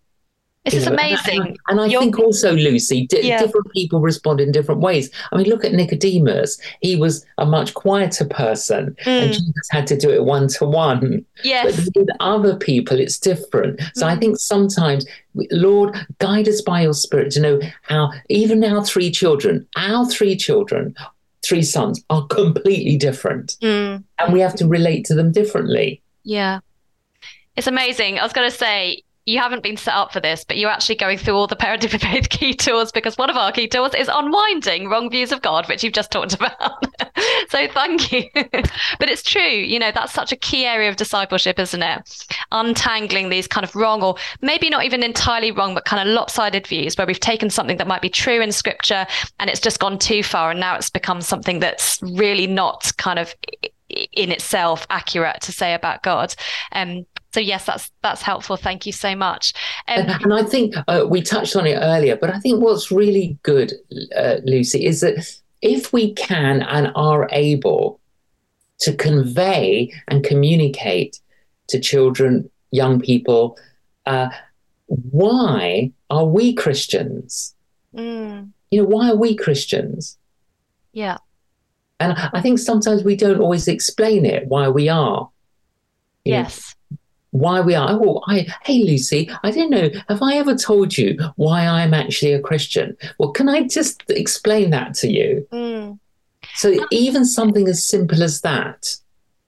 this 0.65 0.73
is 0.73 0.87
amazing. 0.87 1.41
And, 1.41 1.57
and 1.67 1.81
I 1.81 1.87
think 1.87 2.19
also, 2.19 2.53
Lucy, 2.53 3.07
d- 3.07 3.21
yeah. 3.21 3.39
different 3.39 3.71
people 3.71 4.01
respond 4.01 4.41
in 4.41 4.51
different 4.51 4.81
ways. 4.81 5.09
I 5.31 5.37
mean, 5.37 5.47
look 5.47 5.63
at 5.63 5.73
Nicodemus. 5.73 6.59
He 6.81 6.95
was 6.95 7.25
a 7.37 7.45
much 7.45 7.73
quieter 7.73 8.25
person, 8.25 8.95
mm. 9.05 9.07
and 9.07 9.31
Jesus 9.31 9.67
had 9.69 9.87
to 9.87 9.97
do 9.97 10.09
it 10.09 10.25
one 10.25 10.47
to 10.49 10.65
one. 10.65 11.25
Yes. 11.43 11.75
But 11.75 11.95
with 11.95 12.09
other 12.19 12.57
people, 12.57 12.99
it's 12.99 13.19
different. 13.19 13.79
So 13.95 14.05
mm. 14.05 14.09
I 14.09 14.15
think 14.17 14.37
sometimes, 14.37 15.05
Lord, 15.51 15.95
guide 16.19 16.47
us 16.47 16.61
by 16.61 16.81
your 16.81 16.93
Spirit 16.93 17.31
to 17.33 17.41
know 17.41 17.59
how, 17.83 18.11
even 18.29 18.63
our 18.63 18.83
three 18.83 19.11
children, 19.11 19.67
our 19.75 20.05
three 20.05 20.35
children, 20.35 20.95
three 21.43 21.63
sons, 21.63 22.03
are 22.09 22.25
completely 22.27 22.97
different. 22.97 23.55
Mm. 23.61 24.03
And 24.19 24.33
we 24.33 24.39
have 24.39 24.55
to 24.55 24.67
relate 24.67 25.05
to 25.05 25.13
them 25.13 25.31
differently. 25.31 26.01
Yeah. 26.23 26.59
It's 27.55 27.67
amazing. 27.67 28.19
I 28.19 28.23
was 28.23 28.33
going 28.33 28.49
to 28.49 28.57
say, 28.57 29.03
you 29.25 29.39
haven't 29.39 29.63
been 29.63 29.77
set 29.77 29.95
up 29.95 30.13
for 30.13 30.19
this, 30.19 30.43
but 30.43 30.57
you're 30.57 30.69
actually 30.69 30.95
going 30.95 31.17
through 31.17 31.33
all 31.33 31.47
the 31.47 31.55
parenting 31.55 31.99
faith 31.99 32.29
key 32.29 32.53
tools 32.53 32.91
because 32.91 33.17
one 33.17 33.29
of 33.29 33.35
our 33.35 33.51
key 33.51 33.67
tools 33.67 33.95
is 33.95 34.09
unwinding 34.11 34.87
wrong 34.87 35.09
views 35.09 35.31
of 35.31 35.41
God, 35.41 35.67
which 35.67 35.83
you've 35.83 35.93
just 35.93 36.11
talked 36.11 36.33
about. 36.35 36.85
so 37.49 37.67
thank 37.69 38.11
you. 38.11 38.29
but 38.35 39.09
it's 39.09 39.23
true, 39.23 39.41
you 39.41 39.79
know, 39.79 39.91
that's 39.91 40.13
such 40.13 40.31
a 40.31 40.35
key 40.35 40.65
area 40.65 40.89
of 40.89 40.95
discipleship, 40.95 41.57
isn't 41.57 41.81
it? 41.81 42.27
Untangling 42.51 43.29
these 43.29 43.47
kind 43.47 43.63
of 43.63 43.75
wrong 43.75 44.03
or 44.03 44.15
maybe 44.41 44.69
not 44.69 44.85
even 44.85 45.01
entirely 45.01 45.51
wrong, 45.51 45.73
but 45.73 45.85
kind 45.85 46.07
of 46.07 46.13
lopsided 46.13 46.67
views 46.67 46.95
where 46.95 47.07
we've 47.07 47.19
taken 47.19 47.49
something 47.49 47.77
that 47.77 47.87
might 47.87 48.03
be 48.03 48.09
true 48.09 48.41
in 48.41 48.51
scripture 48.51 49.07
and 49.39 49.49
it's 49.49 49.59
just 49.59 49.79
gone 49.79 49.97
too 49.97 50.21
far 50.21 50.51
and 50.51 50.59
now 50.59 50.75
it's 50.75 50.91
become 50.91 51.21
something 51.21 51.59
that's 51.59 51.99
really 52.03 52.45
not 52.45 52.91
kind 52.97 53.17
of 53.17 53.33
in 53.89 54.31
itself 54.31 54.87
accurate 54.89 55.41
to 55.41 55.51
say 55.51 55.73
about 55.73 56.03
God. 56.03 56.33
Um, 56.71 57.05
so 57.33 57.39
yes, 57.39 57.65
that's 57.65 57.91
that's 58.01 58.21
helpful. 58.21 58.57
Thank 58.57 58.85
you 58.85 58.91
so 58.91 59.15
much. 59.15 59.53
Um, 59.87 59.99
and, 59.99 60.23
and, 60.23 60.33
I 60.33 60.43
think 60.43 60.73
uh, 60.87 61.05
we 61.07 61.21
touched 61.21 61.55
on 61.55 61.67
it 61.67 61.75
earlier, 61.75 62.15
but 62.15 62.29
I 62.29 62.39
think 62.39 62.63
what's 62.63 62.91
really 62.91 63.37
good, 63.43 63.73
uh, 64.15 64.37
Lucy, 64.45 64.85
is 64.85 65.01
that 65.01 65.27
if 65.61 65.91
we 65.91 66.13
can 66.13 66.61
and 66.61 66.91
are 66.95 67.27
able 67.31 67.99
to 68.79 68.95
convey 68.95 69.91
and 70.07 70.23
communicate 70.23 71.19
to 71.67 71.79
children, 71.79 72.49
young 72.71 73.01
people, 73.01 73.57
uh, 74.05 74.29
why 74.87 75.91
are 76.09 76.25
we 76.25 76.53
Christians? 76.53 77.55
Mm. 77.95 78.51
You 78.71 78.83
know, 78.83 78.87
why 78.87 79.09
are 79.09 79.15
we 79.15 79.35
Christians? 79.35 80.17
Yeah. 80.93 81.17
And 81.99 82.13
I 82.13 82.41
think 82.41 82.59
sometimes 82.59 83.03
we 83.03 83.15
don't 83.15 83.39
always 83.39 83.67
explain 83.67 84.25
it 84.25 84.47
why 84.47 84.67
we 84.69 84.89
are. 84.89 85.29
Yes 86.23 86.75
why 87.35 87.59
we 87.59 87.75
are. 87.75 87.89
Oh, 87.91 88.21
I, 88.27 88.47
hey, 88.63 88.83
Lucy, 88.83 89.29
I 89.43 89.51
don't 89.51 89.69
know. 89.69 89.89
Have 90.07 90.21
I 90.21 90.35
ever 90.35 90.55
told 90.55 90.97
you 90.97 91.17
why 91.35 91.67
I'm 91.67 91.93
actually 91.93 92.31
a 92.31 92.39
Christian? 92.39 92.95
Well, 93.19 93.31
can 93.31 93.49
I 93.49 93.63
just 93.63 94.03
explain 94.09 94.69
that 94.69 94.93
to 94.95 95.11
you? 95.11 95.45
Mm. 95.51 95.99
So, 96.53 96.73
even 96.91 97.25
something 97.25 97.67
as 97.67 97.85
simple 97.85 98.23
as 98.23 98.41
that 98.41 98.95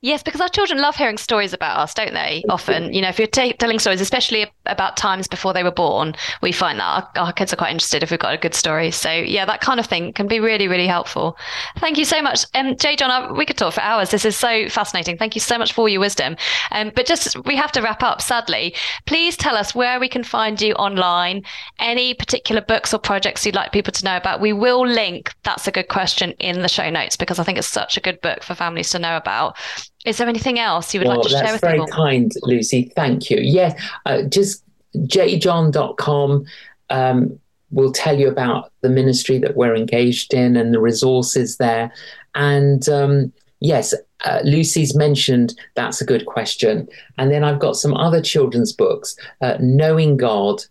Yes, 0.02 0.22
because 0.22 0.42
our 0.42 0.50
children 0.50 0.80
love 0.80 0.96
hearing 0.96 1.18
stories 1.18 1.54
about 1.54 1.80
us, 1.80 1.96
don't 1.96 2.14
they? 2.14 2.44
Often, 2.50 2.94
you 2.94 3.02
know, 3.02 3.10
if 3.10 3.18
you're 3.18 3.28
t- 3.28 3.54
telling 3.54 3.80
stories, 3.80 4.00
especially 4.00 4.46
about 4.68 4.96
times 4.96 5.28
before 5.28 5.54
they 5.54 5.64
were 5.64 5.72
born, 5.72 6.14
we 6.44 6.52
find 6.52 6.80
that 6.80 6.86
our, 6.86 7.26
our, 7.26 7.34
kids 7.34 7.52
are 7.52 7.56
quite 7.56 7.72
interested 7.72 8.04
if 8.04 8.12
we've 8.12 8.20
got 8.20 8.36
a 8.36 8.38
good 8.38 8.54
story. 8.54 8.92
So, 8.92 9.12
yeah, 9.12 9.46
that 9.46 9.62
kind 9.62 9.80
of 9.80 9.88
thing 9.88 10.14
can 10.14 10.28
be 10.28 10.40
really, 10.40 10.68
really 10.68 10.86
helpful. 10.86 11.36
Thank 11.78 11.98
you 11.98 12.06
so 12.06 12.22
much. 12.22 12.46
Um, 12.54 12.78
J. 12.78 12.96
John, 12.96 13.36
we 13.36 13.44
could 13.44 13.58
talk 13.58 13.74
for 13.74 13.82
hours. 13.82 14.12
This 14.12 14.24
is 14.24 14.38
so 14.38 14.70
fascinating. 14.70 15.18
Thank 15.18 15.34
you 15.34 15.42
so 15.42 15.58
much 15.58 15.74
for 15.74 15.90
your 15.90 16.00
wisdom. 16.00 16.38
Um, 16.70 16.92
but 16.96 17.08
just, 17.08 17.36
we 17.48 17.56
have 17.56 17.72
to 17.72 17.82
wrap 17.82 18.04
up, 18.04 18.22
sadly. 18.22 18.76
Please 19.08 19.36
tell 19.36 19.56
us 19.56 19.74
where 19.74 20.00
we 20.00 20.10
can 20.10 20.24
find 20.24 20.62
you 20.62 20.74
online, 20.74 21.42
any 21.80 22.14
particular 22.14 22.62
books 22.62 22.94
or 22.94 23.00
projects 23.00 23.48
you'd 23.48 23.56
like 23.56 23.72
people 23.72 23.94
to 23.94 24.06
know 24.06 24.18
about. 24.18 24.42
We 24.42 24.54
will 24.54 24.86
link 24.86 25.34
That's 25.42 25.68
a 25.68 25.72
Good 25.72 25.88
Question 25.88 26.34
in 26.38 26.62
the 26.62 26.70
show 26.70 26.88
notes 26.92 27.18
because 27.18 27.40
I 27.40 27.44
think 27.44 27.58
it's 27.58 27.68
such 27.68 27.98
a 27.98 28.02
good 28.02 28.22
book 28.22 28.44
for 28.44 28.54
families 28.54 28.92
to 28.92 29.00
know 29.00 29.18
about. 29.18 29.58
Is 30.08 30.18
there 30.18 30.30
anything 30.30 30.58
else 30.58 30.94
you 30.94 31.02
would 31.02 31.08
well, 31.08 31.18
like 31.18 31.26
to 31.26 31.30
share 31.30 31.52
with 31.52 31.62
people? 31.62 31.86
That's 31.86 31.92
very 31.92 32.20
kind, 32.20 32.32
Lucy. 32.44 32.94
Thank 32.96 33.30
you. 33.30 33.40
Yes, 33.42 33.80
uh, 34.06 34.22
just 34.24 34.64
jjohn.com 34.96 36.46
um, 36.90 37.40
will 37.72 37.92
tell 37.92 38.18
you 38.18 38.30
about 38.30 38.72
the 38.80 38.90
ministry 38.90 39.38
that 39.40 39.58
we're 39.58 39.76
engaged 39.76 40.34
in 40.34 40.56
and 40.56 40.74
the 40.74 40.80
resources 40.80 41.58
there. 41.58 41.92
And 42.36 42.88
um, 42.88 43.34
yes, 43.60 43.94
uh, 44.24 44.40
Lucy's 44.46 44.96
mentioned 44.96 45.54
that's 45.76 46.00
a 46.00 46.06
good 46.06 46.26
question. 46.26 46.88
And 47.18 47.30
then 47.30 47.44
I've 47.44 47.60
got 47.60 47.76
some 47.76 47.94
other 47.94 48.22
children's 48.22 48.72
books 48.72 49.14
uh, 49.42 49.58
Knowing 49.60 50.16
God, 50.16 50.64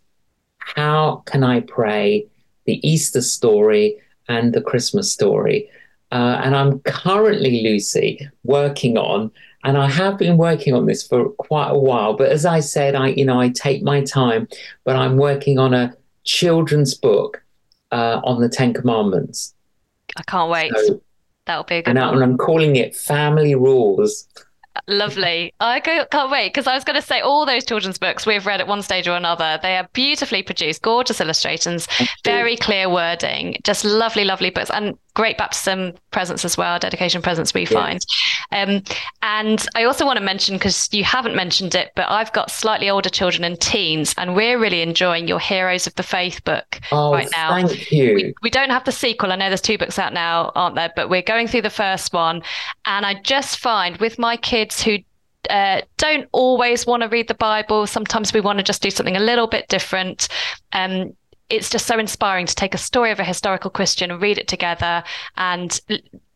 How 0.61 1.23
Can 1.27 1.45
I 1.45 1.61
Pray, 1.61 2.27
The 2.65 2.81
Easter 2.89 3.21
Story, 3.21 4.01
and 4.29 4.55
The 4.55 4.63
Christmas 4.63 5.13
Story. 5.13 5.69
Uh, 6.13 6.41
and 6.43 6.55
I'm 6.55 6.81
currently, 6.81 7.63
Lucy, 7.63 8.29
working 8.45 8.97
on, 8.97 9.31
and 9.65 9.77
I 9.77 9.89
have 9.91 10.19
been 10.19 10.37
working 10.37 10.75
on 10.75 10.87
this 10.87 11.07
for 11.07 11.31
quite 11.31 11.71
a 11.71 11.79
while. 11.79 12.15
But 12.15 12.31
as 12.31 12.47
I 12.47 12.61
said, 12.61 12.95
I, 12.95 13.09
you 13.09 13.25
know, 13.25 13.41
I 13.41 13.49
take 13.49 13.83
my 13.83 14.03
time, 14.03 14.49
but 14.85 14.95
I'm 14.95 15.17
working 15.17 15.59
on 15.59 15.75
a 15.75 15.95
children's 16.25 16.95
book 16.95 17.43
uh, 17.91 18.21
on 18.23 18.41
the 18.41 18.49
Ten 18.49 18.73
Commandments. 18.73 19.55
I 20.17 20.23
can't 20.23 20.51
wait. 20.51 20.73
So, 20.87 21.03
That'll 21.47 21.65
be 21.65 21.77
a 21.77 21.83
good 21.83 21.97
and, 21.97 21.99
one. 21.99 22.15
and 22.15 22.23
I'm 22.23 22.37
calling 22.37 22.77
it 22.77 22.95
Family 22.95 23.55
Rules. 23.55 24.29
Lovely. 24.89 25.55
I 25.61 25.81
can't 25.81 26.31
wait 26.31 26.53
because 26.53 26.67
I 26.67 26.75
was 26.75 26.85
going 26.85 27.01
to 27.01 27.07
say 27.07 27.21
all 27.21 27.47
those 27.47 27.65
children's 27.65 27.99
books 27.99 28.27
we've 28.27 28.47
read 28.47 28.61
at 28.61 28.67
one 28.67 28.83
stage 28.83 29.09
or 29.09 29.17
another. 29.17 29.59
They 29.63 29.77
are 29.77 29.89
beautifully 29.93 30.43
produced, 30.43 30.83
gorgeous 30.83 31.21
illustrations, 31.21 31.89
very 32.25 32.57
clear 32.57 32.91
wording, 32.91 33.57
just 33.65 33.85
lovely, 33.85 34.25
lovely 34.25 34.51
books. 34.51 34.71
And 34.71 34.99
great 35.17 35.39
baptism 35.39 35.95
presents 36.11 36.45
as 36.45 36.59
well, 36.59 36.79
dedication 36.79 37.23
presents 37.23 37.55
we 37.55 37.65
find. 37.65 38.05
Um, 38.53 38.83
and 39.23 39.67
I 39.75 39.85
also 39.85 40.05
want 40.05 40.19
to 40.19 40.25
mention, 40.25 40.57
because 40.57 40.93
you 40.93 41.05
haven't 41.05 41.35
mentioned 41.35 41.75
it, 41.75 41.91
but 41.97 42.07
I've 42.11 42.33
got 42.35 42.51
slightly 42.51 42.91
older 42.91 43.09
children 43.09 43.43
and 43.43 43.59
teens, 43.59 44.15
and 44.19 44.37
we're 44.37 44.59
really 44.59 44.83
enjoying 44.83 45.27
your 45.27 45.41
Heroes 45.41 45.87
of 45.87 45.95
the 45.95 46.03
Faith 46.03 46.45
book 46.45 46.81
oh, 46.93 47.13
right 47.13 47.31
now. 47.33 47.49
Thank 47.51 47.91
you. 47.91 48.15
We, 48.15 48.35
we 48.43 48.51
don't 48.51 48.69
have 48.69 48.85
the 48.85 48.93
sequel. 48.93 49.33
I 49.33 49.37
know 49.37 49.49
there's 49.49 49.63
two 49.63 49.79
books 49.79 49.99
out 49.99 50.13
now, 50.13 50.53
aren't 50.55 50.77
there? 50.77 50.93
But 50.95 51.09
we're 51.09 51.23
going 51.23 51.49
through 51.49 51.63
the 51.63 51.71
first 51.71 52.13
one. 52.13 52.43
And 52.85 53.07
I 53.07 53.15
just 53.23 53.59
find 53.59 53.97
with 53.97 54.19
my 54.19 54.37
kids 54.37 54.83
who 54.83 54.99
uh, 55.49 55.81
don't 55.97 56.29
always 56.33 56.87
want 56.87 57.03
to 57.05 57.09
read 57.09 57.29
the 57.29 57.35
Bible. 57.35 57.87
Sometimes 57.87 58.35
we 58.35 58.43
want 58.43 58.59
to 58.59 58.63
just 58.63 58.83
do 58.83 58.91
something 58.91 59.17
a 59.17 59.21
little 59.21 59.47
bit 59.47 59.67
different. 59.69 60.29
Um, 60.73 61.17
it's 61.49 61.71
just 61.71 61.87
so 61.87 61.99
inspiring 61.99 62.47
to 62.47 62.55
take 62.55 62.75
a 62.75 62.79
story 62.79 63.11
of 63.11 63.21
a 63.21 63.25
historical 63.25 63.71
Christian, 63.71 64.11
and 64.11 64.21
read 64.21 64.39
it 64.39 64.49
together, 64.49 65.05
and 65.37 65.81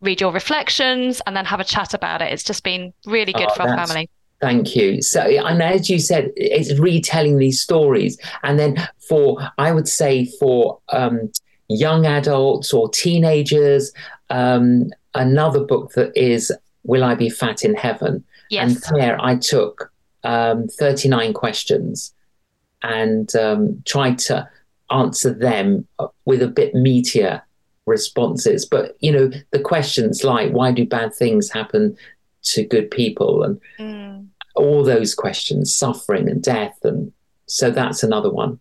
read 0.00 0.20
your 0.20 0.32
reflections, 0.32 1.20
and 1.26 1.36
then 1.36 1.44
have 1.44 1.60
a 1.60 1.64
chat 1.64 1.94
about 1.94 2.22
it. 2.22 2.32
It's 2.32 2.44
just 2.44 2.62
been 2.62 2.92
really 3.06 3.32
good 3.32 3.48
oh, 3.50 3.54
for 3.54 3.62
our 3.62 3.86
family. 3.86 4.08
Thank 4.40 4.74
you. 4.74 5.02
So, 5.02 5.20
and 5.20 5.62
as 5.62 5.90
you 5.90 5.98
said, 5.98 6.30
it's 6.36 6.78
retelling 6.78 7.38
these 7.38 7.60
stories, 7.60 8.18
and 8.42 8.58
then 8.58 8.88
for 9.08 9.38
I 9.58 9.72
would 9.72 9.88
say 9.88 10.26
for 10.38 10.78
um, 10.90 11.30
young 11.68 12.06
adults 12.06 12.72
or 12.72 12.88
teenagers, 12.88 13.92
um, 14.30 14.90
another 15.14 15.60
book 15.64 15.92
that 15.92 16.12
is 16.16 16.52
"Will 16.84 17.04
I 17.04 17.14
Be 17.14 17.28
Fat 17.28 17.64
in 17.64 17.74
Heaven?" 17.74 18.24
Yes. 18.48 18.90
And 18.90 19.00
there, 19.00 19.16
I 19.22 19.36
took 19.36 19.92
um, 20.24 20.66
39 20.68 21.32
questions 21.34 22.12
and 22.82 23.34
um, 23.36 23.82
tried 23.86 24.18
to 24.18 24.48
answer 24.90 25.32
them 25.32 25.86
with 26.24 26.42
a 26.42 26.48
bit 26.48 26.74
meatier 26.74 27.42
responses. 27.86 28.66
But, 28.66 28.96
you 29.00 29.12
know, 29.12 29.30
the 29.50 29.60
questions 29.60 30.24
like, 30.24 30.52
why 30.52 30.72
do 30.72 30.86
bad 30.86 31.14
things 31.14 31.50
happen 31.50 31.96
to 32.42 32.64
good 32.64 32.90
people 32.90 33.42
and 33.42 33.60
mm. 33.78 34.26
all 34.54 34.82
those 34.84 35.14
questions, 35.14 35.74
suffering 35.74 36.28
and 36.28 36.42
death. 36.42 36.78
And 36.82 37.12
so 37.46 37.70
that's 37.70 38.02
another 38.02 38.30
one. 38.30 38.58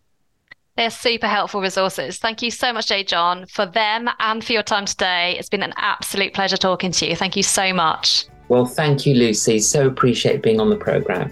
They're 0.76 0.90
super 0.90 1.28
helpful 1.28 1.62
resources. 1.62 2.20
Thank 2.20 2.42
you 2.42 2.52
so 2.52 2.72
much, 2.72 2.88
J. 2.88 3.04
John, 3.04 3.46
for 3.48 3.66
them 3.66 4.10
and 4.20 4.44
for 4.44 4.54
your 4.54 4.64
time 4.64 4.86
today. 4.86 5.36
It's 5.38 5.50
been 5.50 5.64
an 5.64 5.74
absolute 5.76 6.34
pleasure 6.34 6.58
talking 6.58 6.92
to 6.94 7.10
you. 7.10 7.16
Thank 7.16 7.36
you 7.36 7.44
so 7.44 7.74
much. 7.74 8.26
Well, 8.48 8.66
thank 8.66 9.06
you, 9.06 9.14
Lucy. 9.14 9.60
So 9.60 9.88
appreciate 9.88 10.42
being 10.42 10.60
on 10.60 10.70
the 10.70 10.78
programme. 10.78 11.32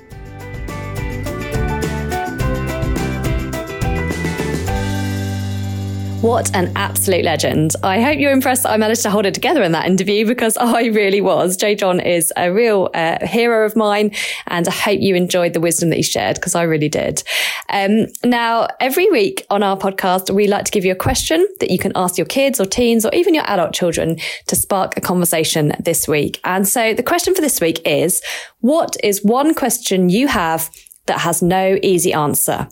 What 6.21 6.53
an 6.55 6.71
absolute 6.75 7.23
legend. 7.23 7.75
I 7.83 8.01
hope 8.01 8.17
you're 8.17 8.31
impressed 8.31 8.63
that 8.63 8.71
I 8.71 8.77
managed 8.77 9.03
to 9.03 9.11
hold 9.11 9.27
it 9.27 9.35
together 9.35 9.61
in 9.61 9.71
that 9.73 9.85
interview 9.85 10.25
because 10.25 10.57
I 10.59 10.85
really 10.85 11.21
was. 11.21 11.55
J. 11.55 11.75
John 11.75 11.99
is 11.99 12.33
a 12.35 12.51
real 12.51 12.89
uh, 12.95 13.23
hero 13.25 13.67
of 13.67 13.75
mine 13.75 14.11
and 14.47 14.67
I 14.67 14.71
hope 14.71 14.99
you 14.99 15.13
enjoyed 15.13 15.53
the 15.53 15.59
wisdom 15.59 15.89
that 15.89 15.97
he 15.97 16.01
shared 16.01 16.35
because 16.35 16.55
I 16.55 16.63
really 16.63 16.89
did. 16.89 17.21
Um, 17.69 18.07
now, 18.25 18.67
every 18.79 19.11
week 19.11 19.45
on 19.51 19.61
our 19.61 19.77
podcast, 19.77 20.33
we 20.33 20.47
like 20.47 20.65
to 20.65 20.71
give 20.71 20.83
you 20.83 20.91
a 20.91 20.95
question 20.95 21.47
that 21.59 21.69
you 21.69 21.77
can 21.77 21.91
ask 21.95 22.17
your 22.17 22.25
kids 22.25 22.59
or 22.59 22.65
teens 22.65 23.05
or 23.05 23.13
even 23.13 23.35
your 23.35 23.45
adult 23.45 23.73
children 23.73 24.17
to 24.47 24.55
spark 24.55 24.97
a 24.97 25.01
conversation 25.01 25.73
this 25.79 26.07
week. 26.07 26.39
And 26.43 26.67
so 26.67 26.95
the 26.95 27.03
question 27.03 27.35
for 27.35 27.41
this 27.41 27.61
week 27.61 27.79
is, 27.85 28.23
what 28.61 28.97
is 29.03 29.23
one 29.23 29.53
question 29.53 30.09
you 30.09 30.27
have 30.27 30.71
that 31.07 31.19
has 31.19 31.41
no 31.41 31.77
easy 31.81 32.13
answer? 32.13 32.67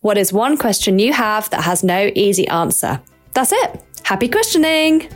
What 0.00 0.18
is 0.18 0.32
one 0.32 0.56
question 0.56 0.98
you 0.98 1.12
have 1.12 1.50
that 1.50 1.62
has 1.62 1.82
no 1.82 2.10
easy 2.14 2.46
answer? 2.48 3.00
That's 3.34 3.52
it. 3.52 3.82
Happy 4.04 4.28
questioning! 4.28 5.08